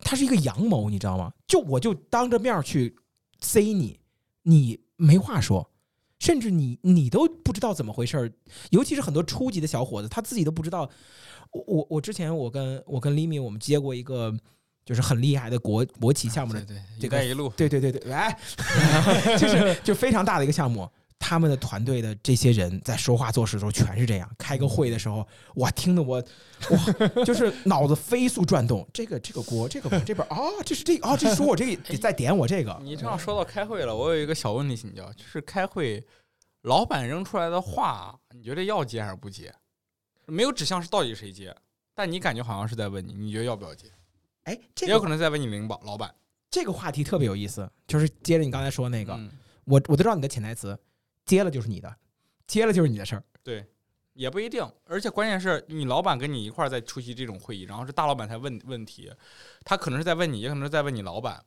[0.02, 1.32] 它是一个阳谋，你知道吗？
[1.46, 2.96] 就我就当着面去
[3.40, 4.00] 塞你，
[4.42, 5.70] 你没话说，
[6.18, 8.34] 甚至你你都不知道怎么回事儿，
[8.72, 10.90] 尤其是很多初级的小伙子，他自己都不知道。
[11.52, 14.36] 我我我之前我跟我跟李敏我们接过一个。
[14.88, 18.34] 就是很厉害的国国企项目的，对，一带一路，对对对对，来，
[19.38, 26.24] 就是就非常大的一个项目，他们的团队的这些人在说话做事的时候全是这样，开个会的时候，哇，听得我
[26.70, 32.80] 哇，就是脑子飞速转动，这个这个锅，这个这边啊，这是这啊，这是说我这 个在点我这个。
[32.82, 36.02] 你正好说到开会了，我有一个小问题请教，就是开会
[36.62, 39.54] 老板扔出来的话，你觉得要接还是不接？
[40.28, 41.54] 没有指向是到底谁接，
[41.94, 43.88] 但你感觉好像是在问你，你觉得要不要接？
[44.48, 46.14] 哎，也有可能在问你领导老板。
[46.50, 49.14] 这个话题特别有意思，就是接着你刚才说那个，
[49.66, 50.78] 我我都知道你的潜台词，
[51.26, 51.94] 接了就是你的，
[52.48, 53.24] 接了就是你的事儿。
[53.44, 53.66] 对，
[54.14, 54.66] 也不一定。
[54.86, 59.12] 而且关键是你老板跟你一块儿在出席这种会议，然后是大老板才问问题，
[59.66, 61.44] 他可能是在问你，也可能是在问你老板。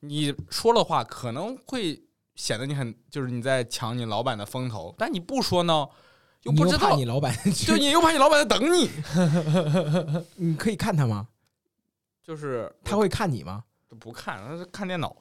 [0.00, 2.00] 你说了话可能会
[2.36, 5.88] 显得你很，就是你在抢你老板的风头，但你不说呢，
[6.44, 8.88] 又不知道你老板，就你又怕你老板在等你，
[10.36, 11.26] 你可以看他吗？
[12.26, 13.62] 就是他会看你吗？
[14.00, 15.14] 不看，他是看电脑。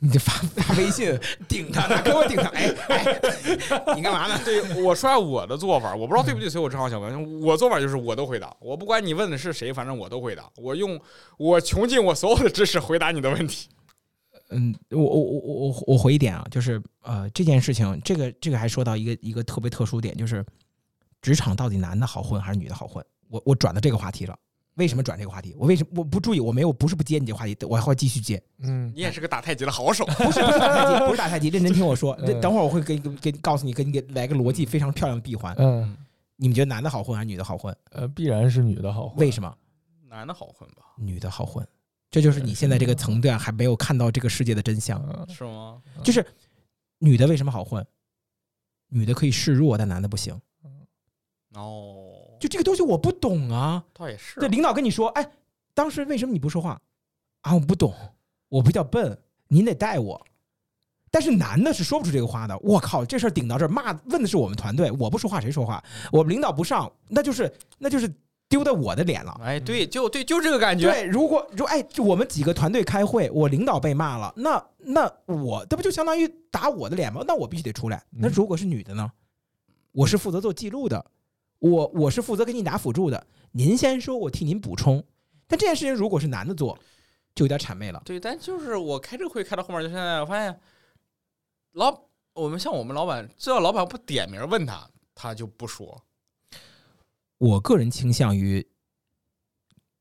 [0.00, 1.18] 你就发发微信
[1.48, 2.48] 顶他，给我顶他！
[2.50, 4.38] 哎哎，你干嘛呢？
[4.44, 7.40] 对，我说下我的做法，我不知道对不对，所以我正好想问。
[7.40, 10.50] 我做法就是我都回答，我不管你问的是谁，反正我都回答。
[10.56, 11.00] 我用
[11.38, 13.70] 我穷尽我所有的知识回答你的问题。
[14.50, 20.44] 嗯，我我我我我我回一点啊，就是呃，这件事情，这个这个还说到一个一个特别特殊点，就是
[21.22, 23.02] 职场到底男的好混还是女的好混？
[23.30, 24.36] 我我转到这个话题了。
[24.74, 25.54] 为什么转这个话题？
[25.58, 26.40] 我为什么我不注意？
[26.40, 28.42] 我没有，不是不接你这话题，我还会继续接。
[28.58, 30.04] 嗯，你也是个打太极的好手。
[30.06, 32.14] 不是不是打太极，不是打太极， 认真听我说。
[32.40, 35.54] 等会儿我会给给告诉你，给你给来个逻辑非常漂亮的闭环。
[35.58, 35.96] 嗯，
[36.36, 37.76] 你们觉得男的好混还是女的好混？
[37.90, 39.18] 呃，必然是女的好混。
[39.18, 39.56] 为什么？
[40.08, 40.82] 男的好混吧？
[40.96, 41.66] 女的好混，
[42.10, 45.00] 这就是你现在这个层段还没有看到这个世界的真相。
[45.28, 45.80] 是吗？
[46.02, 46.24] 就是
[46.98, 47.84] 女的为什么好混？
[48.88, 50.38] 女的可以示弱，但男的不行。
[51.54, 52.03] 哦，
[52.44, 53.82] 就这个东西我不懂啊。
[53.94, 54.38] 倒也是。
[54.38, 55.26] 对，领导跟你说，哎。
[55.76, 56.80] 当时为什么你不说话？
[57.40, 57.92] 啊，我不懂，
[58.48, 59.18] 我比较笨，
[59.48, 60.24] 您得带我。
[61.10, 62.56] 但是男的是说不出这个话的。
[62.58, 65.82] 我靠，这事儿顶到这儿，骂问的是我们团队，我不说话谁说话？
[66.12, 68.08] 我们领导不上，那就是那就是
[68.48, 69.36] 丢的我的脸了。
[69.42, 70.88] 哎，对，就对，就这个感觉。
[70.88, 77.24] 对，如果如哎，就我们几个团队开会，我领导被骂了，那那我这不就相当于打我的脸吗？
[77.26, 78.00] 那我必须得出来。
[78.10, 79.10] 那如果是女的呢？
[79.90, 81.04] 我是负责做记录的，
[81.64, 83.26] 我我是负责给你打辅助的。
[83.52, 85.02] 您先说，我替您补充。
[85.46, 86.78] 但这件事情如果是男的做，
[87.34, 88.02] 就有点谄媚了。
[88.04, 90.60] 对，但就是我开这个会开到后面，就现在我发现，
[91.72, 92.02] 老
[92.34, 96.04] 我们像我们老板，只要老板不点名问他，他就不说。
[97.38, 98.66] 我个人倾向于，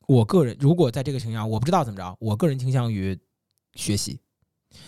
[0.06, 3.18] 我个人如果在这个情况下，我不知道怎么着，我个人倾向于
[3.76, 4.20] 学习，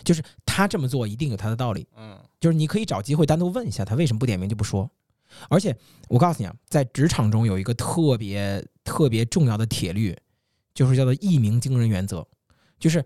[0.04, 1.88] 就是他这么做一定有他的道理。
[1.96, 4.90] 嗯，就是你可以找机会单独问一下他为什么不点名就不说。
[5.48, 5.76] 而且
[6.08, 10.16] 我告诉你啊，在职场中有一个特别特别重要的铁律。
[10.74, 12.22] 就是叫做一鸣惊人原则，
[12.78, 13.02] 就是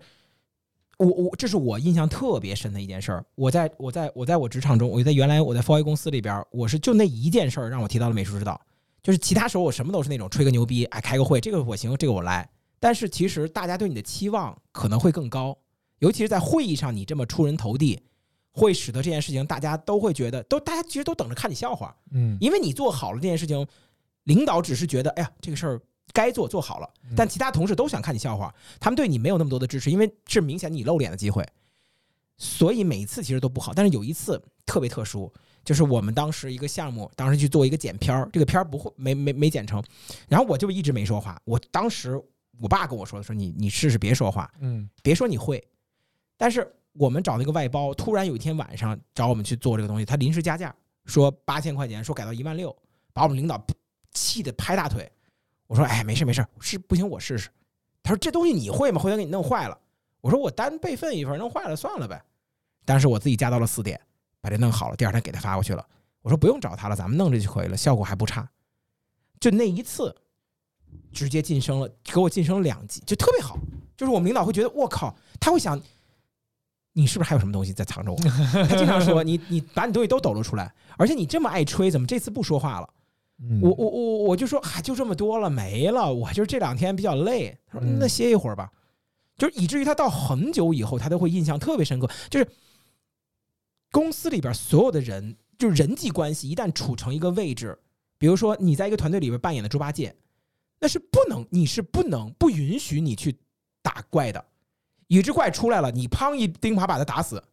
[0.97, 3.25] 我我这是我印象特别深的一件事儿。
[3.33, 8.59] 我在我在我在我职场中，我在原来我在 f o A 公司里边，我是就那一件事儿让我提到了美术指导。
[9.01, 12.45] 就是其他时候我什么都是那种吹个牛逼，哎，开个会，这个我行，这个我来。
[12.77, 15.57] 但是其实大家对你的期望可能会更高，
[15.99, 18.01] 尤其是在会议上你这么出人头地，
[18.51, 23.65] 会使得这件事情大家都会觉得都大家其实都等着看你笑话，嗯，因为你做好了这件事情，
[24.23, 25.81] 领导只是觉得哎呀这个事儿。
[26.13, 31.47] 该做做好了，但其他同事都想看你笑话，他们对你没有那么多的支持，因为是明显你露脸的机会，
[32.35, 33.73] 所以每一次其实都不好。
[33.73, 35.31] 但是有一次特别特殊，
[35.63, 39.81] 就是我们当时一个项目，当时去做一个剪片儿，这个片儿不会没没没剪成，
[40.27, 41.41] 然后我就一直没说话。
[41.45, 42.21] 我当时
[42.59, 45.65] 我爸跟我说的，说你你试试别说话，嗯，别说你会。
[46.35, 50.75] 但是我们找那个外包，突然有一天晚上找我们去做这个东西，他临时加价，
[51.05, 52.75] 说八千块钱，说改到一万六，
[53.13, 53.63] 把我们领导
[54.11, 55.09] 气得拍大腿。
[55.67, 57.49] 我说哎，没事没事，是不行我试试。
[58.03, 58.99] 他说这东西你会吗？
[58.99, 59.77] 回头给你弄坏了。
[60.19, 62.21] 我说我单备份一份，弄坏了算了呗。
[62.83, 63.99] 当时我自己加到了四点，
[64.41, 65.85] 把这弄好了，第二天给他发过去了。
[66.21, 68.47] 我说不用找他了，咱们弄这就可以了，效果还不差。
[69.39, 70.15] 就那一次，
[71.11, 73.57] 直接晋升了，给我晋升两级，就特别好。
[73.95, 75.81] 就是我们领导会觉得我靠，他会想
[76.93, 78.17] 你是不是还有什么东西在藏着我？
[78.67, 82.89] 他经常说你你把你东西都抖露出来，而且你这么爱吹，怎么这次不说话了？
[83.61, 86.13] 我我我我就说啊，就这么多了，没了。
[86.13, 88.71] 我就是这两天比较累，他说那歇一会儿吧。
[89.37, 92.07] 就是以至于他到很久以后，他都会印象特别深刻。
[92.29, 92.47] 就是
[93.89, 97.75] 公司里边所有的人，就是人际关系一旦处成一个位置，
[98.19, 100.15] 比如说你在一个团队里边扮演的猪八戒，
[100.79, 103.39] 那是不能，你是不能不允许你去
[103.81, 104.45] 打怪的。
[105.19, 107.43] 一只怪出来了，你砰一钉耙把他打死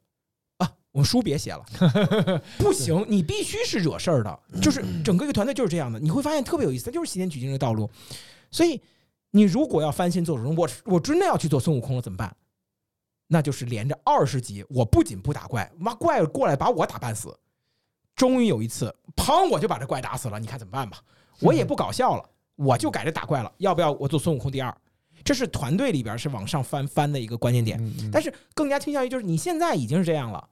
[0.59, 0.70] 啊。
[0.92, 1.64] 我书别写了，
[2.56, 5.98] 不行，你必须是惹事儿的，就是整个一个团队就是这样的。
[5.98, 7.90] 你会发现特别有意思，它就是西天取经的道路。
[8.50, 8.80] 所以，
[9.32, 12.34] 你如果要翻新做主我我真的要去做孙悟空了怎么办？
[13.26, 17.36] 那就是连着二十集，我不仅不打怪，妈怪过来把我打半死。
[18.14, 20.38] 终于有一次，砰，我就把这怪打死了。
[20.38, 20.98] 你看怎么办吧？
[21.40, 23.52] 我也不搞笑了，我就改着打怪了。
[23.59, 24.74] 要不要我做孙悟空第二？
[25.29, 27.79] 这是团队里边是往上翻翻的一个关键点。
[28.11, 30.49] 但是更加倾向于就是你现在已经是这样了。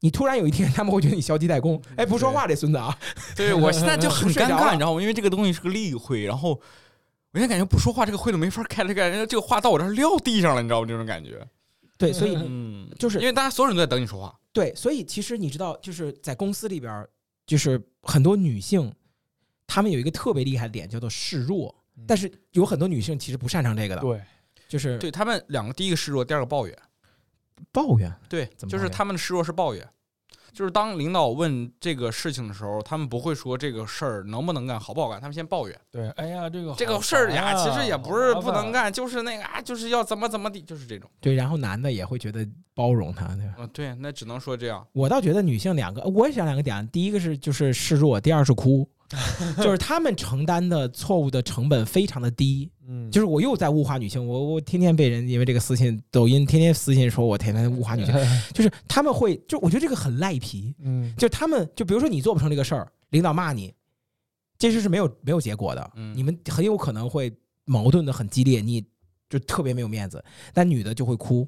[0.00, 2.94] 你突然有一天，他们会觉得你消极怠工，哎，不说话，这孙子啊！
[3.34, 5.00] 对我现在就很尴尬， 你知道吗？
[5.00, 10.86] 因为这个东西是个例会，然后我现在感觉不说话，这个会都没法开了，感觉这个话到我这儿撂地上了，你知道吗？
[10.86, 11.42] 这种感觉。
[11.96, 14.38] 对，所以嗯，就是因为大家所有人都在等你说话。
[14.52, 17.06] 对，所以其实你知道，就是在公司里边，
[17.46, 18.92] 就是很多女性，
[19.66, 21.74] 她们有一个特别厉害的点，叫做示弱。
[22.06, 24.00] 但是有很多女性其实不擅长这个的。
[24.02, 24.20] 对，
[24.68, 26.76] 就是对他们两个，第一个示弱，第二个抱怨。
[27.72, 29.86] 抱怨对，怎么就是他们的示弱是抱怨，
[30.50, 35.80] 就是当领导问这个事情的时候，他们不会说这个事儿能不能干，好不好干，他们先抱怨。
[35.90, 41.08] 对，哎呀，这个这个事儿呀，其实也不是不能干，就是那个啊，就是要怎么怎么地，就是这种。
[41.20, 43.56] 对，然后男的也会觉得包容他，对吧？
[43.58, 44.84] 嗯，对，那只能说这样。
[44.92, 48.88] 我倒觉得女性两个，我也想两个点，第一个是就是示弱，第二是哭。
[49.58, 58.14] 就是他们承担的错误的成本非常的低，嗯，就是我又在物化女性，我我天天被人因为这个私信，抖音天天私信说我天天物化女性，
[58.54, 63.74] 就是他们会，就我觉得这个很赖皮，嗯，就他们就比如说你做不成这个事儿，领导骂你，
[64.58, 65.90] 这事是没有没有结果的。
[65.96, 67.32] 嗯你们很有可能会
[67.64, 68.84] 矛盾的很激烈，你
[69.28, 70.24] 就特别没有面子。
[70.54, 71.46] 但女的就会哭，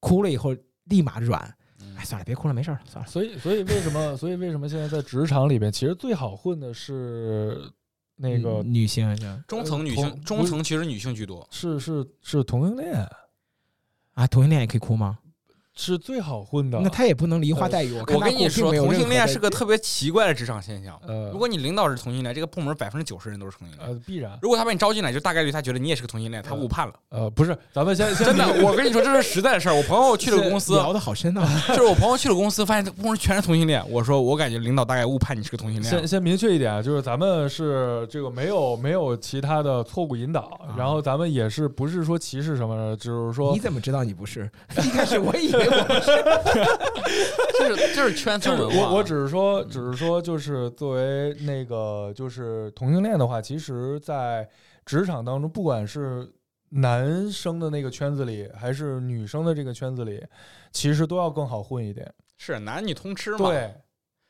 [0.00, 1.54] 哭了以后立马软。
[2.00, 3.10] 哎，算了，别哭了，没事了，算了。
[3.10, 4.16] 所以，所以为什么？
[4.16, 7.70] 所以为什么现在在职场里边，其实最好混的是
[8.16, 9.14] 那个女性，
[9.46, 11.46] 中层女性，中层其实女性居多。
[11.50, 13.06] 是是是同性恋
[14.14, 15.18] 啊，同性恋也可以哭吗？
[15.80, 17.94] 是最好混的，那他也不能梨花带雨。
[17.94, 21.00] 我跟你说，同性恋是个特别奇怪的职场现象。
[21.06, 23.88] 呃，如果你领导是同性恋，这个部门百分之九十人都是同性恋。
[23.88, 24.38] 呃，必然。
[24.42, 26.92] 如果他把你招进来，就大概率他觉得你也是个同性恋，他误判了。
[27.08, 29.74] 呃，不是，咱们先 真的，我跟你说，这是实在的事儿。
[29.74, 31.48] 我朋友去了公司，聊的好深啊。
[31.68, 33.82] 就是我朋友去了公司，发现这部门全是同性恋。
[33.90, 35.90] 我说，我感觉领导大概误判你是个同性恋。
[35.90, 44.50] 先先明确一点，就是咱们是这个没有没有其他的错误引导，然后咱们也是不是说歧视什么的，就是说你怎么知道你不是？
[44.84, 45.69] 一开始我以为。
[47.58, 54.48] 就是就是圈层文化，我我只是说，只是说，就是作为那个就是同性恋的话，其实，在
[54.84, 56.28] 职场当中，不管是
[56.70, 60.24] 男生的那个圈子里，还是女生的这个圈子里，
[60.72, 62.12] 其实都要更好混一点。
[62.38, 63.50] 是男女通吃嘛？
[63.50, 63.74] 对，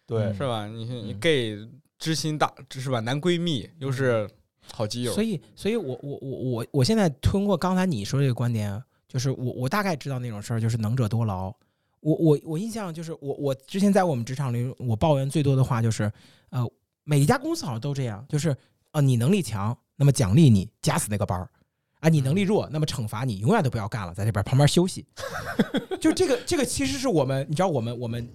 [0.07, 0.66] 对，是吧？
[0.66, 1.57] 你你 gay
[1.99, 3.01] 知心大是吧？
[3.01, 4.28] 男闺蜜又是
[4.72, 11.53] 好基友，所以，所以我我我我我现在通过刚才你说这个观点，就是我我大概知道那种事儿，就是能者多劳。
[11.99, 16.11] 我我我印象就是我我之前在我们职场里，我抱怨最多的话就是，
[16.51, 16.65] 呃，
[17.03, 18.57] 每一家公司好像都这样，就是
[18.93, 21.51] 啊，你能力强，那么奖励你加死那个班儿，
[21.99, 25.05] 啊，你能力弱，那么惩罚你永远都不要干了，在这边旁边休息。
[26.01, 28.27] 就这个这个其实是我们，你知道我们我们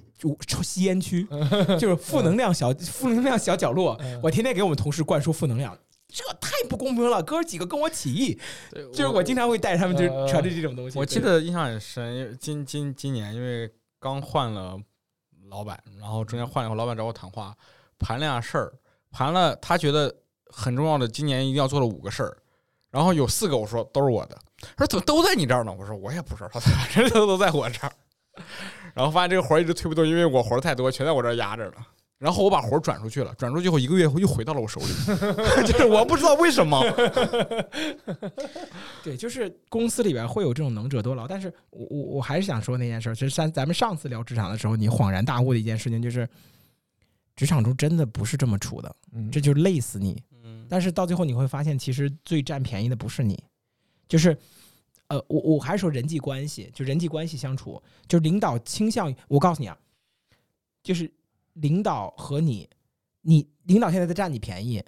[0.46, 1.26] 抽吸烟区，
[1.80, 5.76] 就是负能量小负能量小角落，我天天给我们同事灌输负能量。
[6.08, 7.22] 这太不公平了！
[7.22, 8.40] 哥几个跟我起义，
[8.94, 10.98] 就是我经常会带他们就传递这种东西。
[10.98, 14.80] 我记得印象很深，今今今年因为刚换了
[15.50, 17.56] 老板，然后中间换了以后，老板找我谈话，
[18.00, 18.74] 盘了下事儿，
[19.12, 20.16] 盘了他觉得
[20.48, 22.38] 很重要的，今年一定要做的五个事儿，
[22.92, 24.38] 然后有四个我说都是我的，
[24.78, 25.76] 他说怎么都在你这儿呢？
[25.78, 27.92] 我说我也不知道，反正都都在我这儿。
[28.94, 31.78] 然后发现这个活儿一直推不动，因为我活儿太多，全在我这儿压着呢。
[32.18, 34.88] 然后我把活转出去了，转出去后一个月后又回到了我手里
[35.68, 36.82] 就是我不知道为什么。
[39.04, 46.28] 对，就是公司里边会有这种能者多劳，但是我我我还是想说那件事，就是咱咱们上次聊职场的时候，你恍然大悟的一件事情就是，
[47.36, 48.96] 职场中真的不是这么处的，
[49.30, 50.24] 这就累死你。
[50.70, 53.38] 但是到最后你会发现，其实最占便宜的不是你，
[54.08, 54.36] 就是
[55.10, 59.78] 呃，我我还是说人际关系，就人际关系相处，就领导倾向于我告诉你啊，
[60.82, 61.12] 就是。
[61.56, 62.70] 领导和你，
[63.22, 64.82] 你领导现在在占你便宜，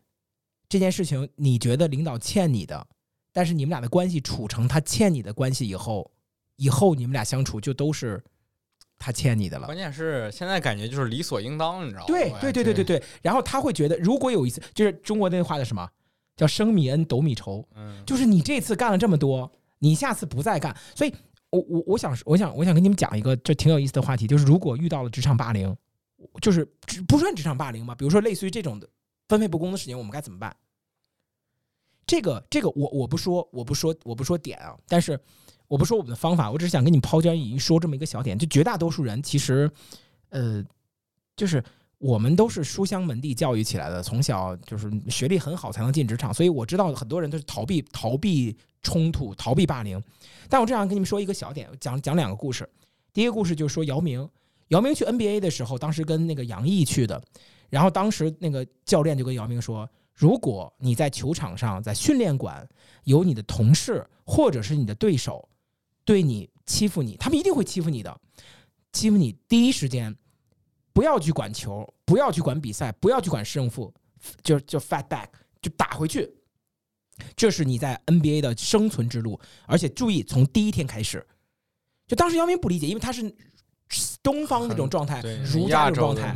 [0.69, 2.87] 这件事情你觉得领导欠你的，
[3.33, 6.11] 但是你们俩的关系处成他欠你的关系以后，
[6.57, 8.23] 以后你们俩相处就都是
[8.99, 9.65] 他欠你的了。
[9.65, 12.05] 关键是现在感觉就是理所应当，你知道吗？
[12.07, 13.03] 对对对对对对。
[13.21, 15.89] 然后他会觉得，如果有一次，就是中国那话叫什么？
[16.35, 17.67] 叫生米恩，斗米仇。
[17.75, 18.03] 嗯。
[18.05, 20.75] 就是你这次干了这么多，你下次不再干。
[20.93, 21.13] 所以，
[21.49, 25.73] 我我我想我想我想跟你们讲一个这挺有意思的话题，就是如果遇到了职场霸凌。
[26.41, 26.65] 就是
[27.07, 28.89] 不算职场霸凌吧，比如说类似于这种的
[29.27, 30.55] 分配不公的事情，我们该怎么办？
[32.05, 35.19] 这个这个我我不说，我不说，我不说点啊，但是
[35.67, 38.37] 我不说我们的方法，我只是想跟你抛砖引玉，说这么一个小点。
[38.37, 39.69] 就绝大多数人其实，
[40.29, 40.63] 呃，
[41.35, 41.61] 就是
[41.97, 50.01] 我们都是书香门第教育起来的，从小就是学历很好才能进职场，所以我知道很多人都是逃避逃避冲突、逃避霸凌。
[50.47, 52.67] 但我这样跟你们说一个小点，讲讲两个故事。
[53.11, 54.27] 第一个故事就是说姚明。
[54.69, 57.21] 姚明去 NBA 的时候，当时跟那个杨毅去的，
[57.69, 62.67] 然后当时那个教练就跟姚明说：“如果你在球场上，在训练馆
[63.05, 65.47] 有你的同事或者是你的对手
[66.03, 68.19] 对你欺负你，他们一定会欺负你的，
[68.91, 70.13] 欺负你第一时间
[70.91, 73.93] 不要去管球，不要去管比赛，不要去管胜负，
[74.43, 75.27] 就就 fight back，
[75.61, 76.29] 就打回去，
[77.37, 79.39] 这是你在 NBA 的生存之路。
[79.65, 81.25] 而且注意，从第一天开始，
[82.05, 83.33] 就当时姚明不理解，因为他是。”
[84.21, 85.21] 东方那种状态，
[85.53, 86.35] 儒家的状态。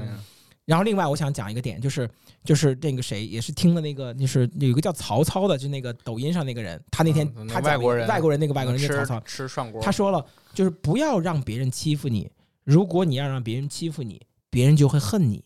[0.66, 2.10] 然后另外，我想讲一个点，就是
[2.46, 12.32] 就是那个谁也是听了那个，就是有一个叫曹操的，就那个抖音上那个人，他那天他外国人外国人那个外国人曹操吃涮锅，他说了，就是不要让别人欺负你，
[12.64, 15.44] 如果你要让别人欺负你，别人就会恨你。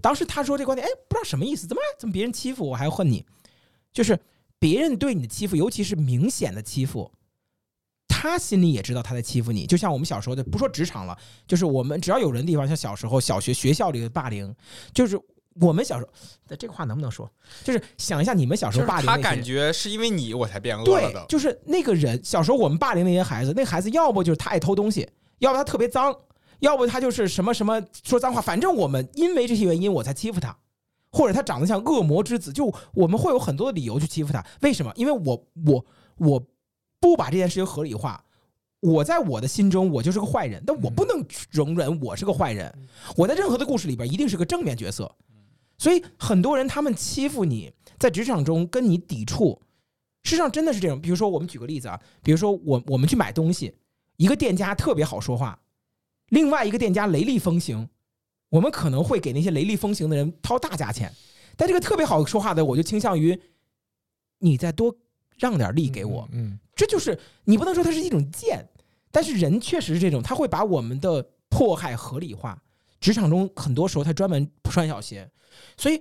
[0.00, 3.24] 当时他说这观点，哎，不知道什么意思，怎么怎么别人欺负我还要恨你？
[3.92, 4.18] 就是
[4.58, 7.12] 别人对你的欺负，尤其是明显的欺负。
[8.16, 14.54] 他心里也知道他在欺负你，就像我们小时候的，不说职场了，就是我们只要有人的地方，像小时候小学学校里的霸凌，
[14.94, 15.18] 就是
[15.60, 17.30] 我们小时候，这个话能不能说？
[17.62, 21.26] 就是想一下你们小时候霸凌，他感觉是因为你我才变恶了的。
[21.28, 25.08] 就是那个人小时候我们霸凌那些孩子，那孩子要不就是他爱偷东西，
[25.38, 26.14] 要不他特别脏，
[26.60, 30.56] 要不他就是什么什么说脏话，反正我们因为这些原因我才欺负他，
[31.10, 34.44] 或者他长得像恶魔之子，就我们会有很多的理由去欺负他。
[34.62, 34.92] 为什么？
[34.96, 35.86] 因为我我
[36.18, 36.46] 我
[37.00, 38.24] 不把这件事情合理化，
[38.80, 42.72] 我在我的心中我就是个坏人，但我不能容忍我是个坏人。
[43.16, 45.10] 我在任何的故事里边一定是个正面角色，
[45.78, 49.60] 所以很多人他们欺负你在职场中跟你抵触，
[50.22, 51.00] 事实上真的是这种。
[51.00, 53.74] 比如说，我们举个例子啊，比如说我我们去买东西，
[54.16, 55.58] 一个店家特别好说话，
[56.28, 57.88] 另外一个店家雷厉风行。
[58.48, 61.12] 我们可能会给那些雷厉风行的人掏大价钱，
[61.56, 63.38] 但这个特别好说话的，我就倾向于
[64.38, 64.94] 你再多
[65.36, 66.28] 让点利给我。
[66.30, 68.64] 嗯，这就是你不能说它是一种贱，
[69.10, 72.62] 但是人确实是这种，他会把我们的迫害合理化。
[73.00, 75.28] 职场中很多时候他专门不穿小鞋，
[75.76, 76.00] 所以，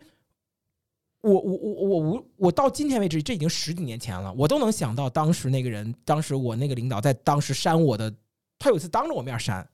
[1.21, 8.13] 我我我我我我到今天为止，这已经十几年前了，我都能想到当时那个人，当时我那个领导在当时扇我的，
[8.59, 9.67] 他有一次当着我面扇，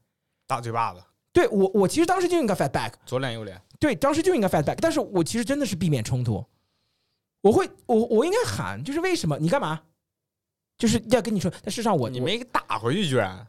[0.47, 1.01] 大嘴巴子。
[1.33, 3.59] 对我，我其实当时就应该 fight back，左脸右脸。
[3.79, 6.43] 对，当时就应该 fight back，但是我其实真的是避免冲突。
[7.41, 9.37] 我会，我我应该喊，就是为什么？
[9.39, 9.81] 你干嘛？
[10.81, 13.45] 就是要跟你说，但事实上我你没打回去，居然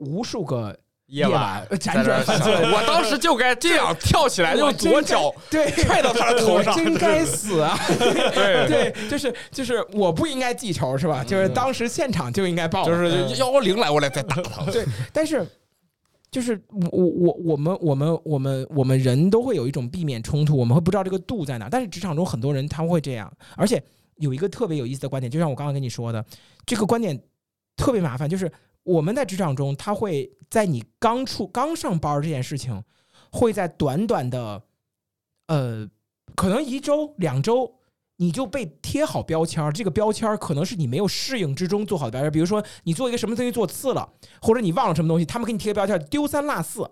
[0.00, 2.50] 无数个夜晚辗转反侧。
[2.50, 7.78] 我当时就该这样跳起来，用左脚对踹到他的头上，真该死啊！
[7.86, 11.22] 对 对，就是就是我不应该记仇是吧？
[11.22, 14.64] 就是当时现场就应该报，就是幺幺零来，我来再打他。
[14.72, 15.46] 对，但是。
[16.30, 16.60] 就是
[16.92, 21.70] 我我我们我们我们我们人都会有一种避免冲突，我们会不知道这个度在哪。
[21.70, 23.82] 但是职场中很多人他会这样，而且
[24.18, 26.24] 有一个特别有意思的观点，就像我刚刚跟你说的，
[26.66, 27.20] 这个观点
[27.76, 28.28] 特别麻烦。
[28.28, 28.52] 就是
[28.82, 32.84] 我们在职场中，他会在你刚出刚上班这件事情，
[33.32, 34.62] 会在短短的
[35.46, 35.88] 呃
[36.36, 37.74] 可能一周两周。
[38.20, 44.12] 你就被贴好标签儿这个标签儿可能是你没有适应之中做好的标签比如说你做一个什么东西做次了，
[44.42, 46.90] 或者你忘了什么东西，他们给你贴个标签丢三落四，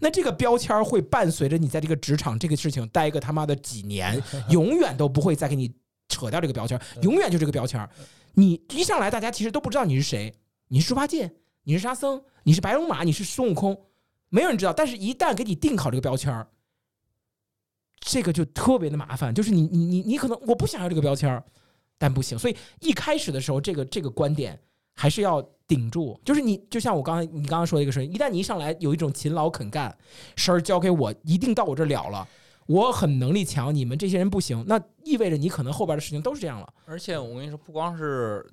[0.00, 5.72] 那这个标签儿会伴随着你在这个职场这个事情待个他妈的几年， 永远都不会再给你
[6.16, 7.86] 扯掉这个标签永远就这个标签
[8.34, 10.32] 你一上来大家其实都不知道你是谁，
[10.68, 11.30] 你是猪八戒，
[11.64, 13.78] 你是沙僧，你是白龙马，你是孙悟空，
[14.30, 14.72] 没有人知道。
[14.72, 16.46] 但是一旦给你定好这个标签
[18.00, 21.42] 这个就特别的麻烦，就是你你你你可能我不想要这个标签
[21.98, 22.38] 但不行。
[22.38, 24.58] 所以一开始的时候，这个这个观点
[24.94, 26.20] 还是要顶住。
[26.24, 29.96] 就是你就像我刚才你刚刚说的一个事情，一旦你一上来有一种勤劳肯干，
[30.36, 32.28] 事儿交给我，一定到我这了了，
[32.66, 36.68] 我很能力强，你们这些人不行，那意味着你可能后边的事情都是这样了。
[36.86, 38.46] 而且我跟你说，不光是。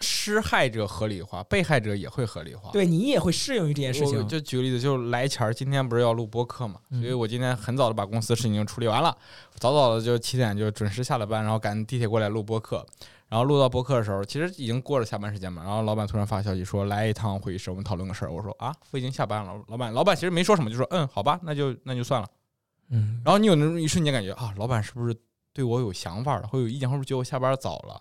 [0.00, 2.68] 施害者合理化，被害者也会合理化。
[2.70, 4.28] 对你也会适应于这件事情。
[4.28, 9.16] 就举个例子，就来前儿，今天不是要录播客嘛，所以我今天很早的把公司事情已经处理完了，
[9.54, 12.84] 早早的就七点就准时下了班，然后赶地铁过来录播客。
[13.28, 15.62] 然后录到播客的时候，其实已经过了下班时间嘛。
[15.64, 18.30] 然后老板突然发消息说来一趟会议室，我们讨论个事儿。
[18.30, 19.58] 我说啊，我已经下班了。
[19.68, 22.28] 老板，老板其实没说什么，就说嗯，好吧，那就那就算了。
[22.90, 23.20] 嗯。
[23.24, 25.14] 然后你有那种一瞬间感觉啊，老板是不是
[25.52, 28.00] 对我有想法了，会有意见，会不会觉得我下班早了？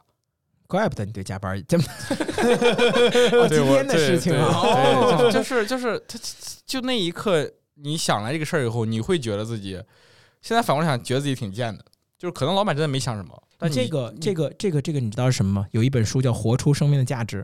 [0.67, 1.83] 怪不得你对加班这么，
[3.47, 6.17] 今天的事情啊，就是就是他
[6.65, 9.79] 就那一刻，你想来这个事儿以后，你会觉得自己
[10.41, 11.85] 现在反过来想，觉得自己挺贱的，
[12.17, 13.43] 就是可能老板真的没想什么。
[13.59, 15.67] 但这个这个这个这个，你知道是什么吗？
[15.69, 17.43] 有一本书叫《活出生命的价值》，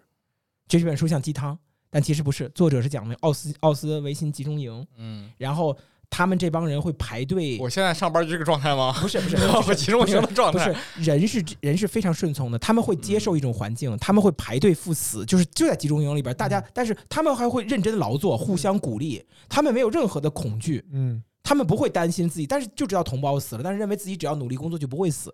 [0.68, 1.56] 这本书像鸡汤，
[1.92, 2.50] 但其实不是。
[2.56, 5.78] 作者是讲的奥斯奥斯维辛集中营，嗯，然后。
[6.12, 7.58] 他们这帮人会排队。
[7.58, 8.94] 我现在上班就这个状态吗？
[9.02, 9.38] 不是 不是，
[9.68, 10.68] 我集中营的状态。
[10.68, 25.34] 不是人是人是非常顺从的，他们会接受一种环境，他们会排队赴死，就是就在集中营里边，大家，但是他们还会认真劳作，互相鼓励，他们没有任何的恐惧，嗯，他们不会担心自己，但是就知道同胞死了，但是认为自己只要努力工作就不会死，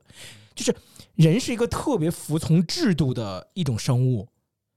[0.53, 0.73] 就是
[1.15, 4.27] 人是一个特别服从制度的一种生物，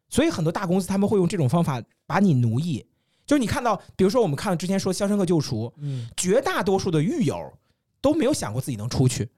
[0.08, 2.86] 所以很多大公司他们会用这种方法把你奴役。
[3.30, 7.56] 就是你看到，比如说我们看到之前说《肖申克救赎》，嗯，绝大多数的狱友
[8.00, 9.30] 都没有想过自己能出去，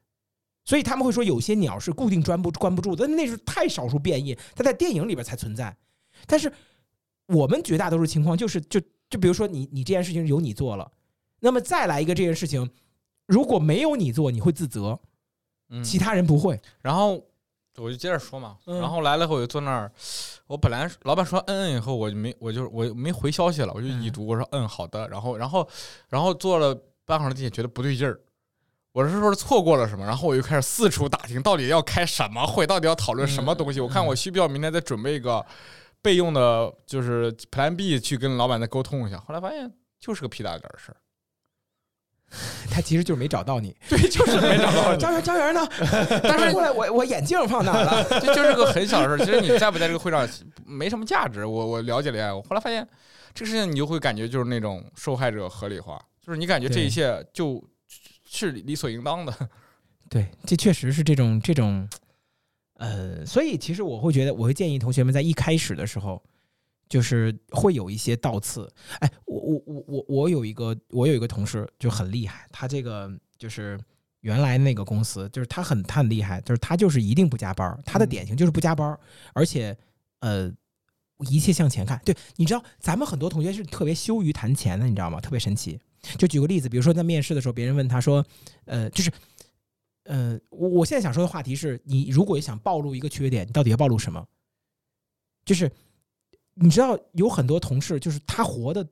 [0.64, 5.76] 所以他们会说有些鸟是固定关不关不住的，那是太少数变异，它在电影里边才存在。
[6.26, 6.50] 但是
[7.26, 8.80] 我们绝大多数情况就是，就
[9.10, 10.90] 就比如说你你这件事情由你做了，
[11.40, 12.70] 那么再来一个这件事情，
[13.26, 14.98] 如果没有你做，你会自责，
[15.84, 16.58] 其他人不会。
[16.80, 17.22] 然后。
[17.76, 19.90] 我就接着说嘛，然后来了以后我就坐那儿，
[20.46, 25.68] 我本来老板说嗯嗯以后我就没我就我没回消息了，我就已读我说嗯好的，然后然后
[26.08, 28.20] 然后坐了半会儿地铁觉得不对劲儿，
[28.92, 35.44] 我是说错过了什么，然后我就开始四处打听到底要开什么会，到底要讨论什么东西，我看我需不需要明天再准备一个
[36.02, 40.96] 备用的，就是 Plan B 去跟老板再沟通一下，后来发现就是个屁大点儿的事儿。
[42.70, 44.96] 他其实就是没找到你，对，就是没找到。
[44.96, 45.68] 张元，张元呢？
[46.22, 48.04] 但是过来，我我眼镜放哪了？
[48.20, 50.28] 这就是个很小的事其实你在不在这个会上
[50.64, 51.44] 没什么价值。
[51.44, 52.86] 我我了解了一下，我后来发现
[53.34, 57.62] 这个事情，你就会感觉就是那种受害者合理化，就是你感觉这一切就
[58.24, 59.34] 是理所应当的。
[60.08, 61.88] 对，这确实是这种这种，
[62.78, 66.22] 呃，所以其实我会觉得，我会建议同学们在一开始的时候，
[66.92, 68.70] 就是会有一些倒刺。
[68.98, 73.80] 哎，我我我我我有一个我有一个同事就很厉害，他这个就是
[74.20, 78.98] 原来那个公司，就是他很他很厉害，就是他就是一定不加班，他的典型就是不加班，
[79.32, 79.74] 而且
[80.20, 80.52] 呃
[81.30, 81.98] 一切向前看。
[82.04, 85.18] 对，你知道咱们很多同学是特别羞于谈钱的，你知道吗？
[85.18, 85.80] 特别神奇。
[86.18, 88.22] 就举个例子，比如说在面试的时候，别人问他说，
[88.66, 89.10] 呃，就是。
[90.04, 94.26] 呃，我我现在想说的话题是你如果想暴露一个缺点，你到底要暴露什么？
[95.44, 95.70] 就是
[96.54, 98.86] 你知道有很多同事，就是他活的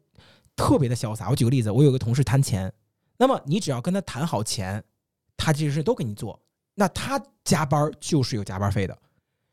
[0.56, 1.28] 特别的潇洒。
[1.30, 2.72] 我举个例子，我有个同事贪钱，
[3.16, 4.82] 那么你只要跟他谈好钱，
[5.36, 6.40] 他这些事都给你做。
[6.74, 8.96] 那他加班就是有加班费的。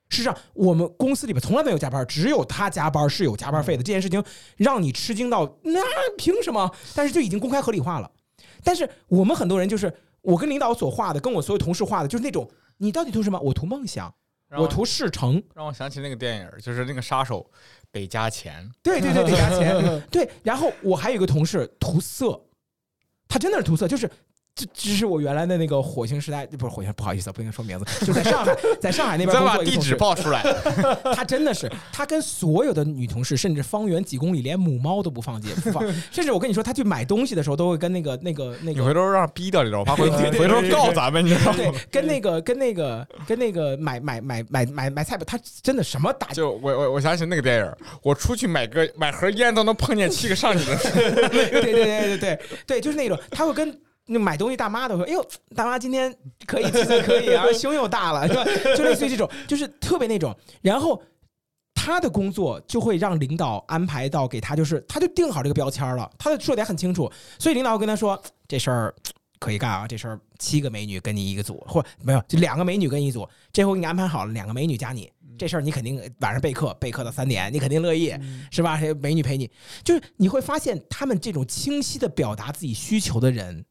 [0.10, 3.84] 事实上，我们公司里边从来没有加班，只有他加班是有加班费的。
[3.84, 4.24] 这件事情
[4.56, 5.82] 让你吃惊到那
[6.18, 6.74] 凭什么？
[6.96, 8.12] 但是就已经公开合理化了。
[8.64, 9.94] 但是我们很多人就是。
[10.22, 12.50] 我跟领导所画的，跟我所有同事画的，就是那种
[12.80, 13.40] 你到底图什么？
[13.40, 14.14] 我图梦想，
[14.58, 15.42] 我图事成。
[15.56, 17.50] 让我想起那个电影，就是那个杀手
[17.92, 18.70] 得加钱。
[18.84, 20.04] 对对对，得加钱。
[20.12, 22.40] 对，然后我还有一个同事涂色，
[23.28, 24.10] 他真的是涂色，就是。
[24.58, 29.58] 这这是我原来的那个火星时代，不是火星，不好意思，不应该说名字，就在上海，在上海那边工作。
[29.58, 30.42] 把地址报出来。
[31.14, 35.84] 他真的是，他跟所有的女同事，甚至方圆几公里连母猫都不放进，不放。
[36.12, 38.80] 甚至我跟你说，他去买东西的时候，都会跟那个那个那个。
[38.80, 39.96] 你回头让逼掉你知道吗？
[39.96, 41.58] 回回头告咱们，你知道吗？
[41.58, 50.78] 对，跟那个跟那个跟那个买买买买买买菜吧，他真的什么打就我我我想起那个电影，我出去买个买盒烟都能碰见七个上去的。
[51.30, 53.78] 对对对对对对，就是那种他会跟。
[54.10, 58.46] 那买东西大妈都说：“哎呦，大妈今天可以，气色可以啊， 胸又大了，是吧？
[58.76, 60.34] 就类似于这种，就是特别那种。
[60.62, 61.02] 然后
[61.76, 67.12] 他的工作就会让领导安排到给他，就是他就定好这个标签了，他的说的也很清楚。
[67.38, 68.96] 所以领导跟他说这事儿
[69.40, 78.14] 可以干啊，这事儿七个美女跟你一个组，或没有就两个美女跟一组，这回给你安排好了，两个美女加你，这事儿你肯定晚上备课，备课到三点，你肯定乐意，
[78.52, 78.80] 是吧？
[79.02, 79.52] 美女陪你，
[79.84, 83.66] 就是你会发现他们这种清晰的表达自己需求的人。”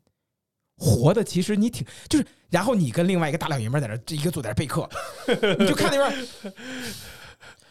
[0.76, 4.88] 活的其实你挺就是，然后你跟另外一个大老爷们在那这一个坐在那备课，
[5.58, 6.28] 你就看那边，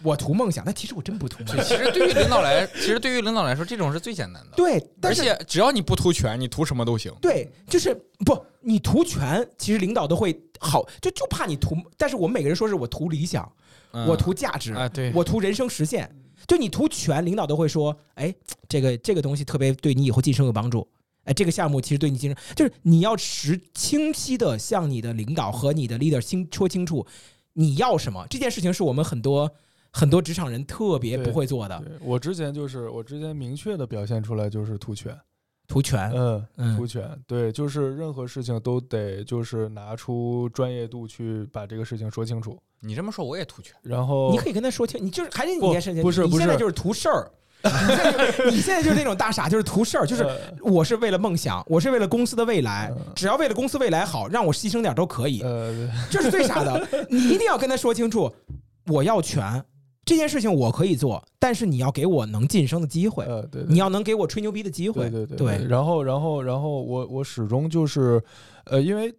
[0.02, 1.66] 我图梦想，但其实我真不图梦想。
[1.66, 4.52] 其实对于领导来，其实对于领导来说，这种是最简单的。
[4.56, 7.14] 对，而且只要你不图权，你图什么都行。
[7.22, 7.94] 对，就是
[8.26, 11.76] 不你图权，其实领导都会好，就就怕你图。
[11.98, 13.50] 但是我们每个人说是我图理想，
[13.92, 16.10] 我图价值啊，对我图人生实现。
[16.48, 18.34] 就你图权，领导都会说，哎，
[18.68, 20.88] 这个这个东西特别对你以后晋升有帮助。
[21.26, 27.06] 哎，这个项目其实对你精神，就是你要实清晰的向你的领导和你的 leader 清说清楚
[27.54, 28.26] 你要什么。
[28.30, 29.52] 这件事情是我们很多
[29.92, 31.84] 很多职场人特别不会做的。
[32.02, 35.18] 我之前就是我之前明确的表现出来就是图权，
[35.68, 36.12] 图权，
[36.58, 42.58] 嗯，图权，对，就是任何事情都得就是拿出专业度去把这个事情说清楚。
[42.82, 47.32] 你这么说我也图权，然后你可以跟他说清，你就是还是你件事情，不是，你现在就是图事儿。
[48.52, 50.26] 你现在就是那种大傻，就是图事儿，就是
[50.62, 55.44] 我是为了梦想，我是为了公司的未来，只要为了公司未来好，让我牺牲点都可以。
[56.10, 58.32] 这是最傻的，你一定要跟他说清楚，
[58.88, 59.64] 我要权，
[60.06, 65.66] 这件事情我可以做，但是你要给我能晋升的机会，呃，对，你要能给我吹牛逼的机会，对对对。
[65.68, 68.22] 然后，然后，然后我我始终就是，
[68.66, 69.14] 呃，因为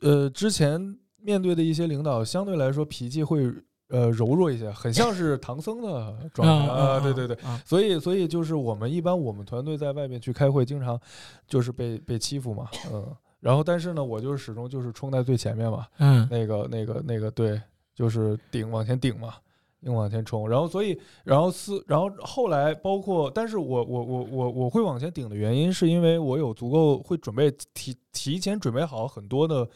[0.00, 0.80] 呃之前
[1.22, 3.52] 面对的一些领导相对来说脾气会。
[3.92, 6.98] 呃，柔弱一些，很像是唐僧的状态啊！
[6.98, 10.98] 对对对，所以所以就是我们一般我们团队在外面去开会，经常
[11.46, 17.60] 就是被被欺负嘛，嗯，然后但是呢，我就是始终就是冲在最前面嘛，嗯，那个那个那个对，
[17.94, 19.34] 就是顶往前顶嘛，
[19.80, 29.68] 硬往前冲，然后所以然后四然后后来包括，但是我我我我我会往前顶的原因，是因为我有足够会准备提提前准备好很多的，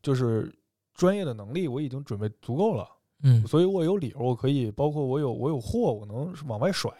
[0.00, 0.54] 就是
[0.94, 2.86] 专业的能力，我已经准备足够了。
[3.26, 6.92] 嗯，所以我有理由，我可以，包括我有我有货，我能往外甩，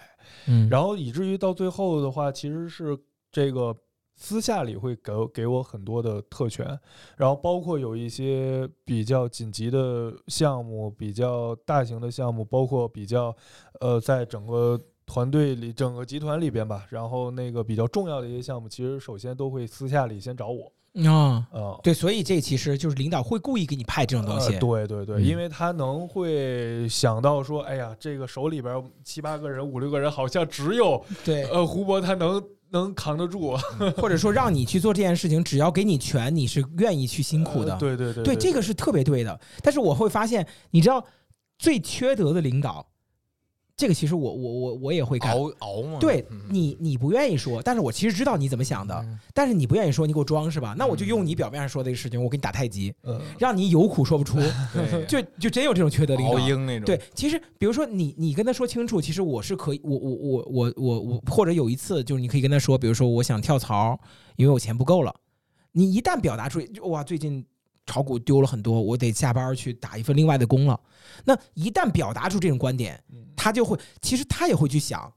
[0.49, 2.99] 嗯，然后以至于到最后的话，其实是
[3.31, 3.77] 这个
[4.17, 6.67] 私下里会给给我很多的特权，
[7.19, 13.37] 然后包括有一些比较紧急的项目，比较大型的项目，包括比较
[13.81, 20.73] 呃，在整个团队里、整个集团里边吧，然后那个比较重要的一些项目，其实首先都会私下里先找我。
[21.03, 32.41] 啊，对，所以这其实就是领导会故意给你派这种东西，对对对，因为他能会想到说，哎呀，这个手里边七八个人、五六个人，好像只有 对呃胡博他能
[32.71, 33.57] 能扛得住，
[33.97, 39.41] 或者说让你去做这件事情，只要给你权，你是愿意去辛苦的，对对对，对这个是特别对的。
[39.63, 41.05] 但是我会发现，你知道
[41.59, 42.87] 最缺德的领导，
[43.77, 45.33] 这个其实我我我我也会干。
[45.33, 45.99] 熬熬嘛。
[45.99, 50.75] 对你你不愿意说，但是我其实知道你怎么想的，但是你不愿意说，你给我装是吧？
[50.79, 52.95] 那我就用你表面上说的这个事情，我给你打太极，
[53.39, 54.39] 让你有苦说不出，
[55.09, 56.39] 就就真有这种缺德领导。
[56.39, 56.85] 那种。
[56.85, 63.99] 对，其实比如说你你跟他说清楚，其实我是可以，我我我我我我或者有一次就是你可以跟他说，比如说我想跳槽，
[64.37, 65.15] 因为我钱不够了。
[65.73, 67.45] 你一旦表达出哇，最近。
[67.87, 70.79] 炒股丢了很多，我得下班去打一份另外的工了。
[71.25, 73.03] 那一旦表达出这种观点，
[73.37, 75.13] 他就会，其实他也会去想，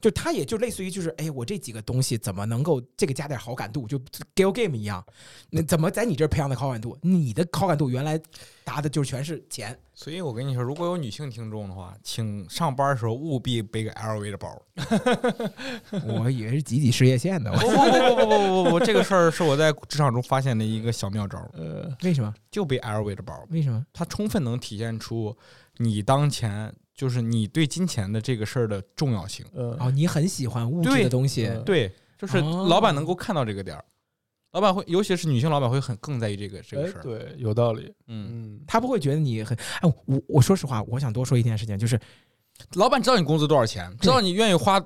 [0.00, 3.98] 就他也就类似于就是，哎，我这几个东西怎么能够这个加点好感度，就
[4.34, 5.04] g a l game 一样，
[5.50, 6.96] 那怎么在你这儿培养的好感度？
[7.02, 8.18] 你的好感度原来
[8.64, 9.78] 答的就全是钱。
[9.94, 14.62] 所以我跟你说，如果有女性听众的话，请上班的时候务必背个 LV 的包。
[16.06, 17.52] 我以为是挤挤事业线的。
[17.52, 21.38] 不不不不不不不，这个事儿是我在职场中发现的一个小妙招。
[21.52, 22.32] 呃，为什么？
[22.50, 23.46] 就背 LV 的包。
[23.50, 23.84] 为什么？
[23.92, 25.36] 它充分能体现出
[25.76, 29.42] 你当前就是你对金钱的这个事儿的重要性。
[29.54, 31.50] 哦，你很喜欢物质的东西。
[31.64, 33.82] 对，就是老板能够看到这个点儿。
[34.52, 37.02] 老板会，尤其是女性老板会很更在意这个这个事儿。
[37.02, 37.90] 对，有道理。
[38.06, 41.98] 嗯，他不会觉得你很哎，我我说实话，我想多说一件事情，就是
[42.74, 44.78] 老板知道你工资多少钱，知道你愿意花。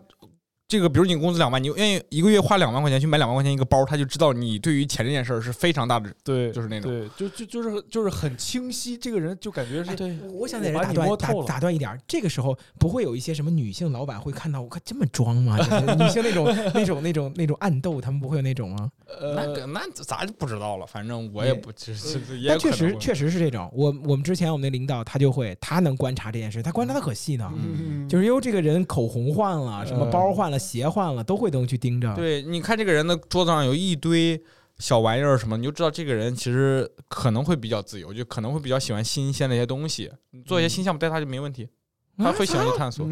[0.67, 9.95] 这个，比如你工资两万，你愿意一个月花两万块钱去买两万块钱一个包，他就知道你对于钱这件事儿是非常大的，对，就是那种，对，就就就是就是很清晰，这个人就感觉是。
[9.95, 15.59] 对，我想在这打断打打断一点，这个时候不会有一些什么女性老板会看到我看这么装吗？
[15.99, 18.91] 女性那种那种那种那种暗斗，他们不会有那种吗？
[19.21, 20.87] 那个那咱就不知道了？
[20.87, 22.19] 反正我也不，就是
[22.49, 23.71] 但确实确实是这种。
[23.75, 27.53] 我我们之前我们那领导他就会，他能观察这件事，他观察的可细呢。
[28.09, 31.45] 就是因为这个人口红换了，什么包换了，鞋换了，都。
[31.45, 32.15] 会都去盯着。
[32.15, 34.43] 对，你看这个人的桌子上有一堆
[34.79, 40.11] 小玩意儿什么，你就知道这个人其实可能会比较自由，就可能会比较喜欢新鲜的一些东西。
[40.31, 41.69] 你做一些新项目带他就没问题，
[42.17, 43.07] 他会喜欢去探索。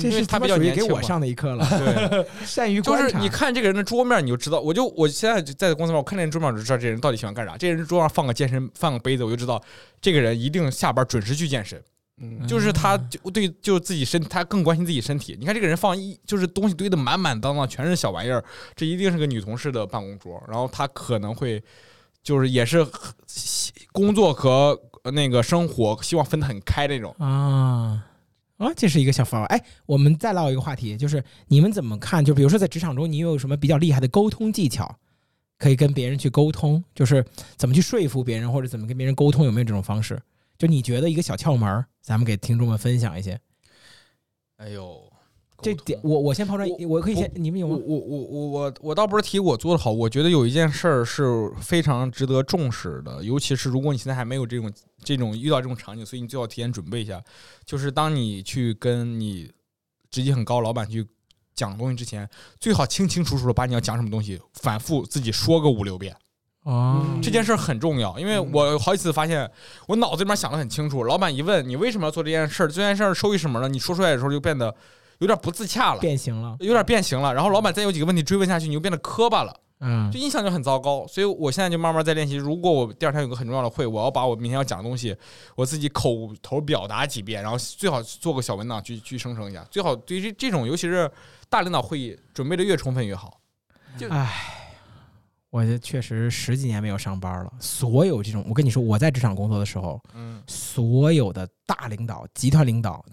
[0.00, 1.66] 这是他比较年轻给我上的一课了。
[1.76, 4.58] 对，善于就是你看这个人的桌面，你就知道。
[4.60, 7.54] 我就我现在在公司嘛，我看这人桌面，我就知道这人到底喜欢干啥。
[7.58, 9.62] 这人桌上放个健身，放个杯子，我就知道
[10.00, 11.78] 这个人一定下班准时去健身。
[12.20, 15.36] 嗯，就是他，就对，就自己身，他更关心自己身体。
[15.38, 18.44] 你看这个人放一，就是东西堆的满满当当，全是小玩意儿，
[18.76, 20.40] 这一定是个女同事的办公桌。
[20.46, 21.60] 然后他可能会，
[22.22, 22.86] 就是也是
[23.90, 24.80] 工作和
[25.12, 28.06] 那个生活希望分得很开那种啊
[28.58, 29.46] 啊，这是一个小方法。
[29.46, 32.24] 哎，我们再唠一个话题，就是你们怎么看？
[32.24, 34.96] 就比如说在职场中，你有什么比较厉害的沟通技巧，
[35.58, 37.24] 可以跟别人去沟通，就是
[37.56, 40.22] 怎么去说服别人，或者怎么跟别人沟通，有没有这种方式？
[40.58, 43.40] 就你觉得一个小窍门，咱们给听众们分享一些。
[44.56, 45.12] 哎呦，
[45.60, 47.76] 这点我我先抛砖，我可以先，你们有吗？
[47.84, 54.72] 我我我我我倒不是提我做的好，我觉得有一件事儿是非常值得重视的，尤其是如果你现在还没有这种
[55.02, 57.22] 这种遇到这种场景，所以你最好提前准备一下。
[57.64, 59.50] 就是当你去跟你
[60.10, 61.04] 职级很高老板去
[61.54, 62.28] 讲东西之前，
[62.60, 66.16] 最好清清楚楚的把你要讲什么东西反复自己说个五六遍。
[66.64, 69.48] 哦，这件事很重要，因为我好几次发现，
[69.86, 74.74] 我脑子里面想的很清楚，老板一问你为什么要做这件事儿，这件事儿收益什么呢，你说出来的时候就变得
[75.18, 77.34] 有点不自洽了，变形了，有点变形了。
[77.34, 81.06] 然后老板再有几个问题追问下去，你就变得磕巴了，嗯，就印象就很糟糕。
[81.06, 85.14] 所以我现在就慢慢在练习，如果我第二天有个很重要的会，我要把我明天要讲的东西，
[85.56, 91.10] 我自己口头表达几遍，然后最好做个小文档去去生成一下，最好对于这种尤其是
[91.50, 93.38] 大领导会议准备的越充分越好。
[93.98, 94.62] 就唉。
[95.54, 97.52] 我这确实十几年没有上班了。
[97.60, 103.04] 所有这种，我跟你说，我在职场工作的时候，嗯，所有的大领导、集团领导、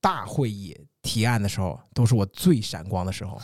[0.00, 3.36] 大会议提案的时候，都是我最闪光的时候。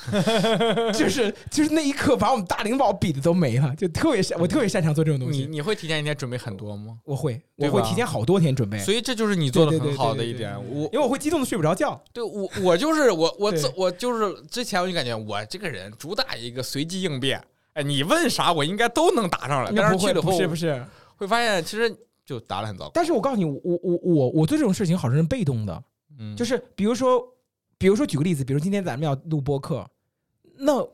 [0.95, 5.41] 就是就是那一刻，把我们大领导比的都没了，就特别擅，我特别擅长做这种东西。
[5.41, 6.97] 你你会提前一天准备很多吗？
[7.03, 8.79] 我会，我会提前好多天准备。
[8.79, 10.55] 所以这就是你做的很好的一点。
[10.71, 12.01] 我因为我会激动的睡不着觉。
[12.13, 17.43] 对我我就是我我我就是之前我就感觉我这个人主打一个随机应变。
[17.79, 19.71] 哎，你问啥我应该都能答上来。
[19.71, 20.85] 但是去了不是不是，
[21.15, 21.97] 会发现其实
[22.27, 22.91] 就答的很糟糕。
[22.93, 25.85] 但是我告诉你，我我我我做这种事情好像是被动的，
[26.19, 27.23] 嗯，就是比如说，
[27.79, 29.89] 比如说举个例子，比如今天咱们要录播客，
[30.57, 30.85] 那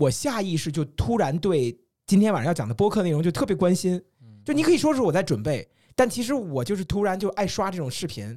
[0.00, 4.02] 我下意识就突然对今天晚上要讲的播客内容就特别关心。
[4.44, 8.36] 就你可以说是我在准备，但其实我就是突然就爱刷这种视频，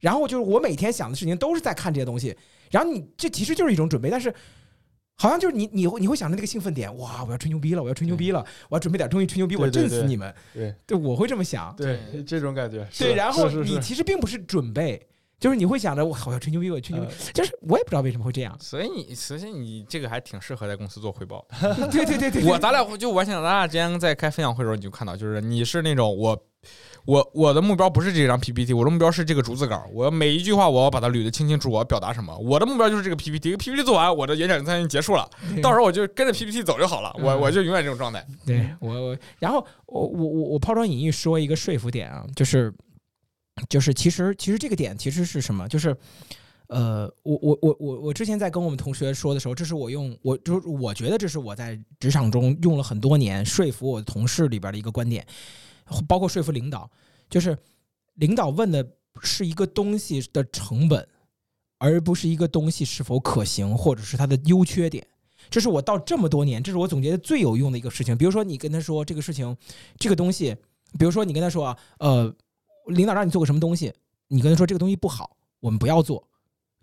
[0.00, 2.36] 然后就是我每天想的事情都是在看这些东西，
[2.72, 4.34] 然后你这其实就是一种准备，但是。
[5.18, 7.24] 好像就是你，你会你会想着那个兴奋点，哇！
[7.24, 10.32] 我要吹牛逼了，我要吹牛逼了，我要准备点东西吹牛逼，我震死你们。
[10.52, 11.74] 对，对，我会这么想。
[11.74, 12.86] 对，这种感觉。
[12.98, 15.06] 对，然后你其实并不是准备，
[15.40, 18.54] 就是你会想着我我要吹牛逼，我吹牛逼，就是我也不知道为什么会这样。
[18.60, 21.46] 所以你，所以你这个还挺适合在公司做汇报。
[21.90, 26.38] 对对对对，我咱俩就我想，咱俩之前在开分享会的时候，你就看到，就是你是那种我
[27.04, 29.86] 我我的目标不是这张 PPT，我的目标是这个逐字稿。
[29.92, 32.36] 我每一句话我要把它捋得清清楚，我要表达什么。
[32.38, 35.30] 我的目标就是这个 PPT，PPT 做完，我的演讲就结束了。
[35.62, 37.14] 到时候我就跟着 PPT 走就好了。
[37.18, 38.26] 我我就永远这种状态。
[38.44, 42.74] 对我我，然后我我我我抛砖引玉说一个说服点啊，就是
[43.68, 45.68] 就是其实其实这个点其实是什么？
[45.68, 45.96] 就是
[46.66, 55.24] 呃，我我我我我之前在跟我们同学说的时候，这是我用我就是我觉得这是我在职场中用了很多年说服我的同事里边的一个观点。
[56.08, 56.90] 包括说服领导，
[57.28, 57.56] 就是
[58.14, 58.86] 领导问的
[59.22, 61.06] 是一个东西的成本，
[61.78, 65.06] 而不是一个东西是否可行或者是它的优缺点。
[65.48, 68.16] 这是我到这么多年，这是我总结的最有用的一个事情。
[68.16, 69.56] 比如说，你跟他说这个事情，
[69.96, 70.56] 这个东西，
[70.98, 72.34] 比如说你跟他说啊，呃，
[72.86, 73.92] 领导让你做个什么东西，
[74.26, 76.26] 你跟他说这个东西不好，我们不要做，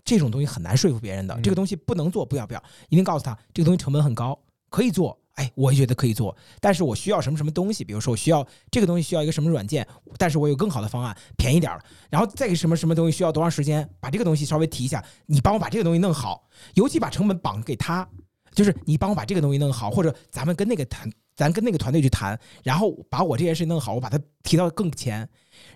[0.06, 1.38] 这种东西很难说服别人的。
[1.42, 4.40] 这个东西不能做，不要不要，一定告诉他这个东西成本很高，
[4.70, 5.20] 可以做。
[5.36, 7.84] 哎，我也觉得可以做，但是我需要什么什么东西？
[7.84, 9.88] 比如说，我需要这个东西需要一个什么软件，
[10.18, 11.84] 但是我有更好的方案，便宜点儿了。
[12.10, 13.90] 然后再个什么什么东西需要多长时间？
[14.00, 18.08] 把这个东西稍微提一下，你帮我把这个东西弄好，尤其把成本绑给他，
[18.52, 25.28] 就是你帮我把这个东西弄好，或者咱们跟那个谈，咱跟那个团队去谈，然后把我这件事弄好，我把它提到更前，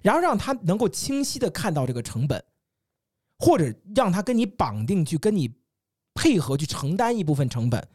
[0.04, 2.44] 然后让他能够清晰的看到这个成本，
[3.40, 5.52] 或者让他跟你绑定去跟你
[6.14, 7.88] 配合去承担一部分成本。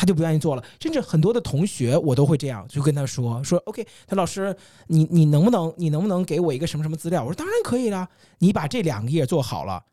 [0.00, 4.56] 他就不愿意做了，甚至很多的同学我都会这样，就跟他说说，OK，他老师，
[4.86, 7.22] 你你能不能你能不能给我一个什么什么资料？
[7.22, 8.08] 我说当然可以了，
[8.38, 9.84] 你把这两个页做好了，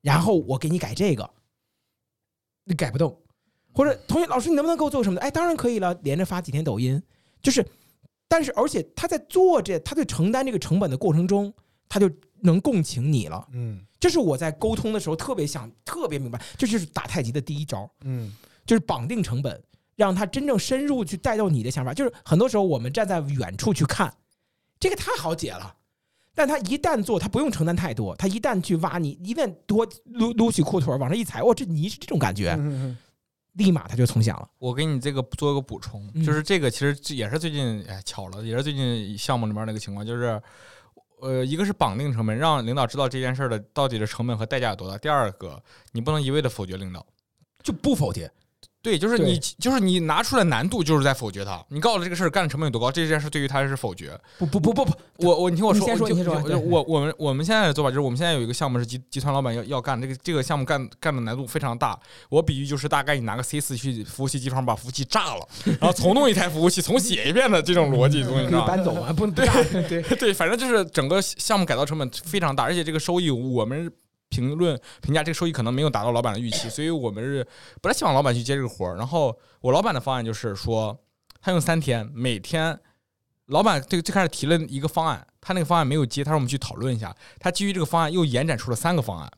[0.00, 1.28] 然后我给你改这个，
[2.62, 3.20] 你改不动，
[3.72, 5.18] 或者同学老师你能不能给我做什么？
[5.18, 7.02] 哎，当然可以了，连着发几天抖音，
[7.42, 7.66] 就是，
[8.28, 11.52] 但是而且他在做这，他在承担这个成本的过程中，
[11.88, 12.08] 他就
[12.42, 18.32] 能共情你了，嗯，这是我在沟通的时候特别想特别明白，这就是打太极的第一招，嗯。
[18.68, 19.58] 就是绑定成本，
[19.96, 21.94] 让他真正深入去带到你的想法。
[21.94, 24.14] 就是很多时候我们站在远处去看，
[24.78, 25.74] 这个太好解了。
[26.34, 28.14] 但他一旦做，他不用承担太多。
[28.16, 32.56] 他一旦去挖你，一旦多撸撸起裤腿往上一踩，哇，这泥是这种感觉，
[33.54, 34.48] 立马他就从想了。
[34.58, 40.40] 我给你这个做一个补充，就是这个其实也是最近哎巧了，也是最近项目里面那个情况，就是
[41.22, 44.98] 呃，一个是绑定成本，让领导知道这件事的到底的成本和代价有多大。
[44.98, 47.04] 第二个，你不能一味的否决领导，
[47.64, 48.30] 就不否决。
[48.88, 51.62] 对，就是你，就是你拿出来难度，就是在否决他。
[51.68, 54.18] 你告诉他这个事儿干的成本有多高，这件事对于他是否决。
[54.38, 56.40] 不不不不不，我我你听我说，先说，先说。
[56.58, 61.98] 我我们我们现在的做法就是，我们现在有一个项目是集集团老板要要干这个这个项目干干的难度非常大。
[62.30, 65.46] 我比喻就是大概你拿个 C 四去服务器机房把服务器炸了，
[65.78, 69.12] 然后重弄一台服务器重写一遍的这种逻辑，东西，可以搬走吗？
[69.12, 73.92] 不 能对对对，反正就是整个项目改造成本非常大，而且这个收益我们。
[74.28, 77.46] 评论评价这个收益可能没有达到老板的预期，所以我们是
[77.80, 78.96] 不太希望老板去接这个活儿。
[78.96, 80.98] 然后我老板的方案就是说，
[81.40, 82.78] 他用三天，每天，
[83.46, 87.14] 老板这个最开始提了一个方案，他那个方案没有接，他说我们去讨论一下。
[87.40, 89.30] 他基于这个方案又延展出了三个方案，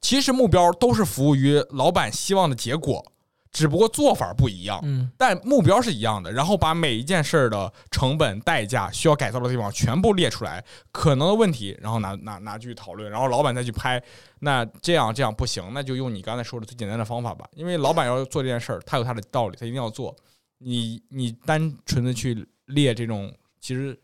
[0.00, 3.04] 其实目标都是服务于老板希望的结果。
[3.50, 6.30] 只不过做法不一样，嗯，但目标是一样的。
[6.30, 14.02] 然后把每一件事儿的成本、代价、需要改造的地方全部列出来，可能的问题，然后拿拿拿去讨论，然后老板再去拍。
[14.40, 17.48] 那这样这样不行，那就用你刚才说的最简单的方法吧。
[17.54, 20.14] 因为老板要做这件事儿，他有他的道理，他一定要做。
[20.58, 23.98] 你你单纯的去列这种，其实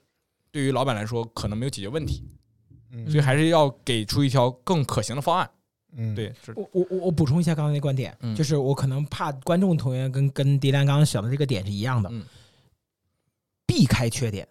[0.50, 2.24] 对于老板来说可能没有解决问题，
[3.08, 5.50] 所以还是要给出一条更可行的方案。
[5.96, 12.10] 嗯，对，我我我我补充一下刚才那观点，就是我可能怕观众同学跟跟迪兰刚刚想的这个点是一样的，
[13.64, 14.48] 避开缺点，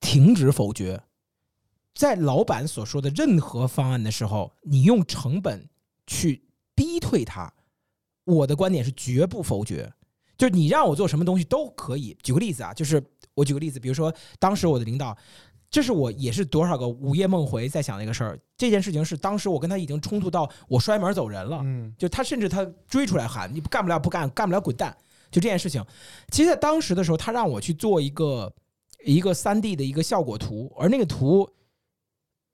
[0.00, 1.00] 停止否决，
[1.94, 5.68] 在老板所说的任何方案的时候，你用成本
[6.06, 6.42] 去
[6.74, 7.52] 逼退他，
[8.24, 9.92] 我的观点是绝不否决，
[10.38, 12.16] 就是你让我做什么东西都可以。
[12.22, 13.02] 举个例子啊，就是
[13.34, 15.16] 我举个例子，比如说当时我的领导。
[15.70, 18.38] 这是我也是多少个午夜梦回在想那个事儿。
[18.56, 24.96] 这件事情是当时我跟他已经冲突到我摔门走人了，嗯，就他甚至他追出来喊你干不了不干，干不了滚蛋。
[25.30, 25.84] 就这件事情，
[26.32, 28.52] 其实在当时的时候，他让我去做一个
[29.04, 31.48] 一个三 D 的一个效果图，而那个图，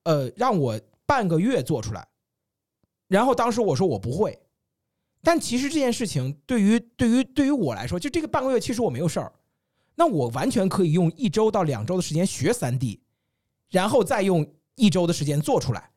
[0.05, 2.07] 呃，让我半个月做出来。
[3.09, 4.39] 然后当时我说我不会，
[5.23, 9.33] 但其实这件事情对于对于对于我来说，就这个半个月其实我没有事儿，
[9.95, 13.01] 那我完全可以用一周到两周的时间学三 D。
[13.77, 15.91] 然后再用一周的时间做出来，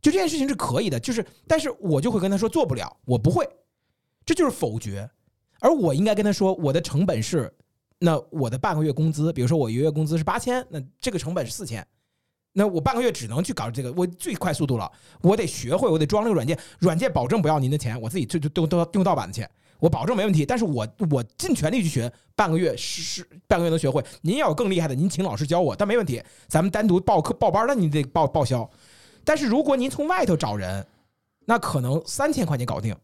[0.00, 0.98] 就这件事情是可以的。
[0.98, 3.46] 就是，但是我就会跟他说做不了，我不会，
[4.24, 5.10] 这就是否决。
[5.60, 7.52] 而我应该跟他说，我的成本是，
[7.98, 11.86] 那我的半个月工资，比如说我一个月工资是八千，那这个成本是四千，
[12.54, 14.90] 那我半个月只能去搞这个，我最快速度了，
[15.20, 19.50] 我得学会，我得装这个软件，软件保证不要您的钱，我自己就就都都用盗版的钱。
[19.84, 20.46] 我保证没问题。
[20.46, 24.02] 但是我我尽全力去学，半个月是半个月能学会。
[24.22, 26.22] 您要有更厉害的，您请老师教我，但没问题。
[26.48, 28.68] 咱们单独报课报班，那你得报报销。
[29.24, 30.86] 但是如果您从外头找人，
[31.44, 32.96] 那可能三千块钱搞定，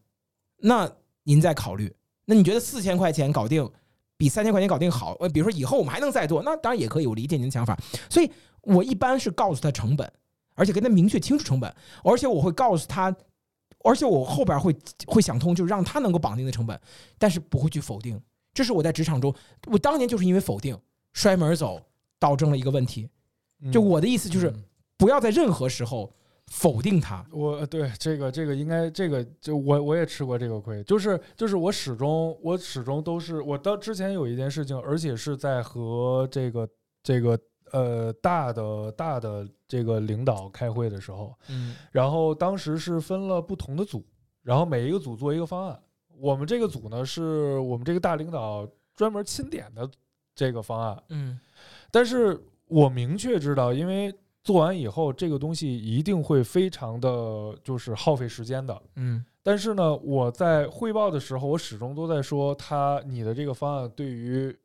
[0.57, 0.91] 那
[1.23, 1.93] 您再考虑。
[2.25, 3.69] 那你觉得四千块钱搞定
[4.17, 5.15] 比三千块钱搞定好？
[5.19, 7.05] 呃，比如说以后我们还能再做，那当然也可以。
[7.05, 7.77] 我理解您的想法，
[8.09, 8.31] 所以
[8.61, 10.11] 我一般是告诉他成本，
[10.55, 11.71] 而且跟他明确清楚成本，
[12.03, 13.15] 而且我会告诉他，
[13.83, 14.75] 而且我后边会
[15.07, 16.79] 会想通，就让他能够绑定的成本，
[17.17, 18.21] 但是不会去否定。
[18.53, 19.33] 这是我在职场中，
[19.67, 20.77] 我当年就是因为否定
[21.13, 21.81] 摔门走，
[22.19, 23.09] 导致了一个问题。
[23.71, 24.53] 就我的意思就是，
[24.97, 26.11] 不要在任何时候。
[26.47, 36.67] 否定他，我对这个这个应该这个就我我也吃过这个亏，就是就是我始终我始终都是我到之前有一件事情，而且是在和这个
[37.01, 37.39] 这个
[37.71, 44.05] 呃大的大的这个领导开会的时候，嗯，然后当时是分了不同的组，
[44.43, 45.79] 然后每一个组做一个方案，
[46.17, 49.89] 我们这个组呢是我们这个大领导专门钦点的
[50.35, 51.39] 这个方案，嗯，
[51.89, 54.13] 但是我明确知道，因为。
[54.43, 58.81] 做完以后，这个东西一定会非常的就是耗费时间的。
[58.95, 64.57] 嗯，但是呢，我在汇报的时候，我始终都在说，他你的这个方案对于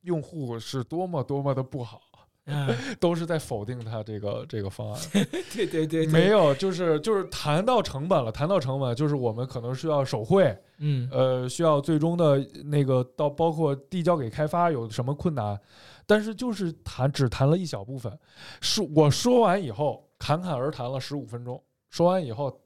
[0.00, 2.00] 用户是多么多么的不好，
[2.98, 5.00] 都是在否定他这个这个方案。
[5.54, 15.58] 对对对，没有，就是就是谈到成本了，谈到成本，就是我们可能需要手绘，嗯，呃，需要最终的那个到包括递交给开发有什么困难。
[16.04, 18.18] 但是就是谈只谈了一小部分，
[18.60, 22.60] 说我说完以后侃侃而谈了十五分钟，说完以后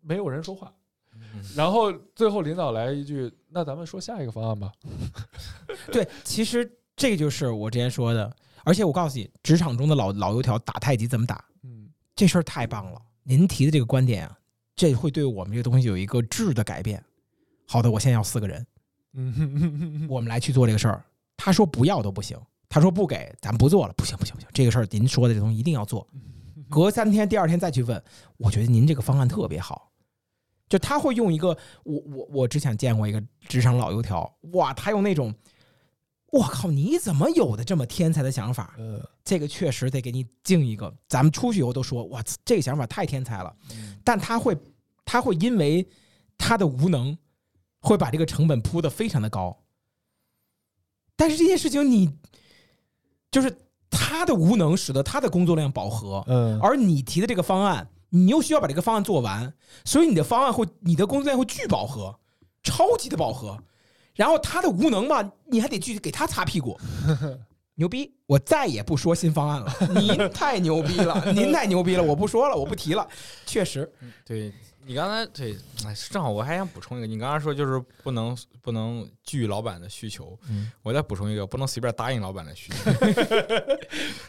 [0.00, 0.72] 没有人说话，
[1.56, 4.72] 然后最后领导来一句：“那咱们说下一个方案吧。”
[5.90, 8.34] 对，其实这就是我之前说的，
[8.66, 11.44] 而且我告诉你，职场中的老老油条打太极怎么打？
[11.62, 14.36] 嗯，这事儿太棒了，您提的这个观点啊，
[14.74, 17.00] 这会对我们这个东西有一个质的改变。
[17.68, 18.66] 好的，我现在要四个人，
[19.12, 21.04] 嗯，我们来去做这个事儿。
[21.36, 22.36] 他说不要都不行，
[22.68, 26.04] 他说不给咱不做了，不行不行不行，这个事儿您说的这东西一定要做。
[26.68, 28.02] 隔三天第二天再去问，
[28.36, 29.92] 我觉得您这个方案特别好。
[30.68, 35.32] 就他会用一个我我我之前见过一个职场老油条，哇，他用那种
[36.32, 38.74] 我靠你怎么有的这么天才的想法？
[38.78, 40.92] 呃，这个确实得给你敬一个。
[41.08, 43.56] 咱们出去以后都说哇，这个想法太天才了。
[44.04, 44.56] 但他会
[45.04, 45.86] 他会因为
[46.36, 47.16] 他的无能，
[47.80, 49.56] 会把这个成本铺的非常的高。
[51.14, 52.12] 但是这件事情，你
[53.30, 53.56] 就是
[53.88, 56.22] 他的无能，使得他的工作量饱和。
[56.26, 59.54] 嗯，而你提的这个方案，你又需要把这个方案做完，
[59.84, 62.18] 所以你的方案会，你的工作量会巨饱和，
[62.62, 63.62] 超级的饱和。
[64.16, 66.76] 然后他的无能嘛，你还得去给他擦屁股。
[67.78, 68.10] 牛逼！
[68.24, 69.70] 我再也不说新方案了。
[70.00, 73.06] 您太牛逼了， 您太牛逼了，我不说了，我不提了。
[73.44, 73.88] 确实，
[74.24, 74.52] 对。
[74.88, 75.52] 你刚才对，
[75.84, 80.38] 哎，正好我还想补充一个，你刚刚说就是不能不能拒老板的需求，
[80.80, 82.70] 我再补充一个，不能随便答应老板的需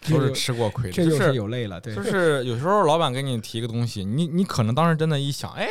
[0.02, 5.68] 求，都是吃过亏的，这就是有累了，对，就是有时候老板给你提个东西，你你可能当时真的一想，哎。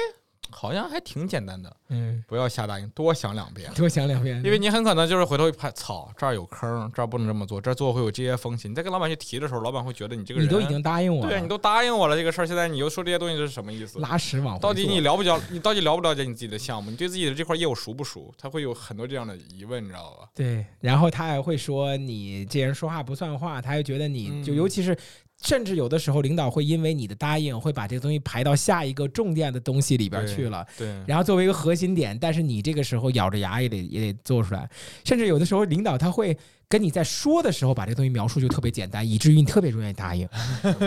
[0.51, 8.70] 好像还挺简单的，嗯，不要瞎答应，多想两遍，多想两遍，因为你很可能就是回头一拍，操，这儿有坑，这儿不能这么做，这儿做会有这些风险。
[8.70, 13.98] 你再跟老板去提的时候，老板会觉得你这个人，你都已经答应我了，对，你都答应我了这个事儿，现在你又说这些东西是什么意思？
[13.98, 15.40] 拉屎往到底你了不了？
[15.51, 16.90] 你到底了不了解你自己的项目？
[16.90, 18.32] 你对自己的这块业务熟不熟？
[18.39, 20.28] 他会有很多这样的疑问，你知道吧？
[20.35, 24.97] 对，然后他还会说你这人说话不算话，他还觉得你就尤其是。
[25.43, 30.67] 甚至有的时候，领导会因为你的答应，会把这个东西排到下一个重点的东西里边去了。
[30.77, 34.69] 对，然后作为一个核心点，但是你这个时候咬着牙也得也得做出来。
[35.05, 36.37] 甚至有的时候，领导他会
[36.68, 40.28] 跟你在说的时候，把这个东西描述就特别简单，以至于你特别容易答应。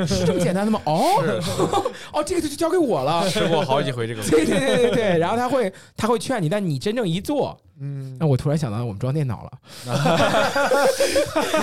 [0.06, 0.82] 是这么简单的吗？
[0.86, 1.02] 哦，
[2.12, 3.30] 哦，这个就交给我了。
[3.30, 4.22] 试过好几回这个。
[4.24, 5.18] 对对对对对。
[5.18, 7.58] 然后他会他会劝你，但你真正一做。
[7.82, 9.52] 嗯，那我突然想到，我们装电脑了，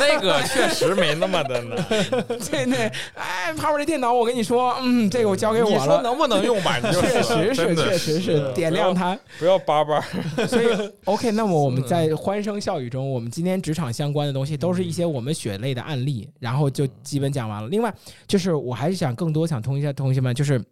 [0.01, 1.77] 那个确实没那么的难。
[2.51, 5.77] 对对，哎，旁边这电脑，我跟你说，嗯，这个我交给我了。
[5.77, 6.81] 你说能不能用吧？
[6.81, 10.01] 确实是，确实是，点亮它，不要叭叭。
[10.49, 10.67] 所以
[11.05, 17.69] ，OK，那么我们在欢声笑语中，我们今天职场相关的东西，都是一些我们血泪的案例，然后就基本讲完了。
[17.69, 17.95] 另外，
[18.27, 20.63] 就是我还是想更多想通一下同学们，就是。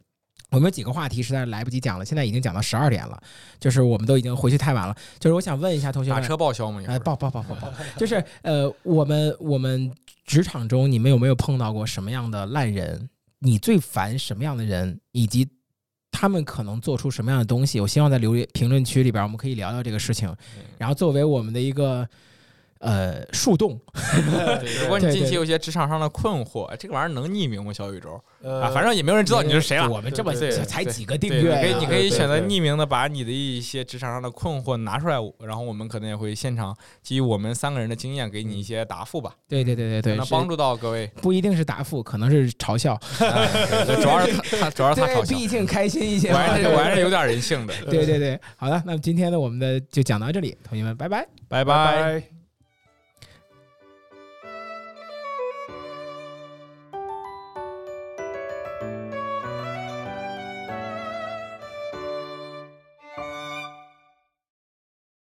[0.51, 3.21] 我们有几个话题实在来不及讲了，现在已经讲到十二点了，
[3.59, 4.95] 就是我们都已经回去太晚了。
[5.19, 6.81] 就是我想问一下同学们，打车报销吗？
[6.87, 9.91] 哎，报报报报报， 就是呃，我们我们
[10.27, 13.09] 职场中你们有没有碰到过什么样的烂人？
[13.41, 15.01] 你最烦什么样的人？
[15.11, 15.49] 以及
[16.13, 17.81] 他们可能做出什么样的东西？
[17.81, 20.33] 我希望在留言评论区里边，我们可以聊聊这个事情。
[20.79, 22.09] 然后作为我们的一个。
[22.85, 23.81] 呃树洞。
[24.83, 27.73] 如果你近期有些职场上的困惑，这个玩意儿能匿名吗？
[27.73, 29.89] 小宇宙啊，反正也没有人知道你是谁了。
[29.89, 39.33] 我们这么才几个订阅，可以你可以选择匿名的把你的一些职场上的困惑拿出来，然后我们可能也会现场基于我们三个人的经验给你一些答复吧。
[39.49, 41.07] 对对对对对，能帮助到各位。
[41.23, 42.99] 不一定是答复，可能是嘲笑。
[43.17, 45.37] 主要是他，主要是他嘲笑。
[45.37, 47.75] 毕竟开心一些，我还是我还是有点人性的。
[47.87, 52.34] 对对对，好的，那么今天呢，我们的就讲到这里，同学们，拜拜，拜拜。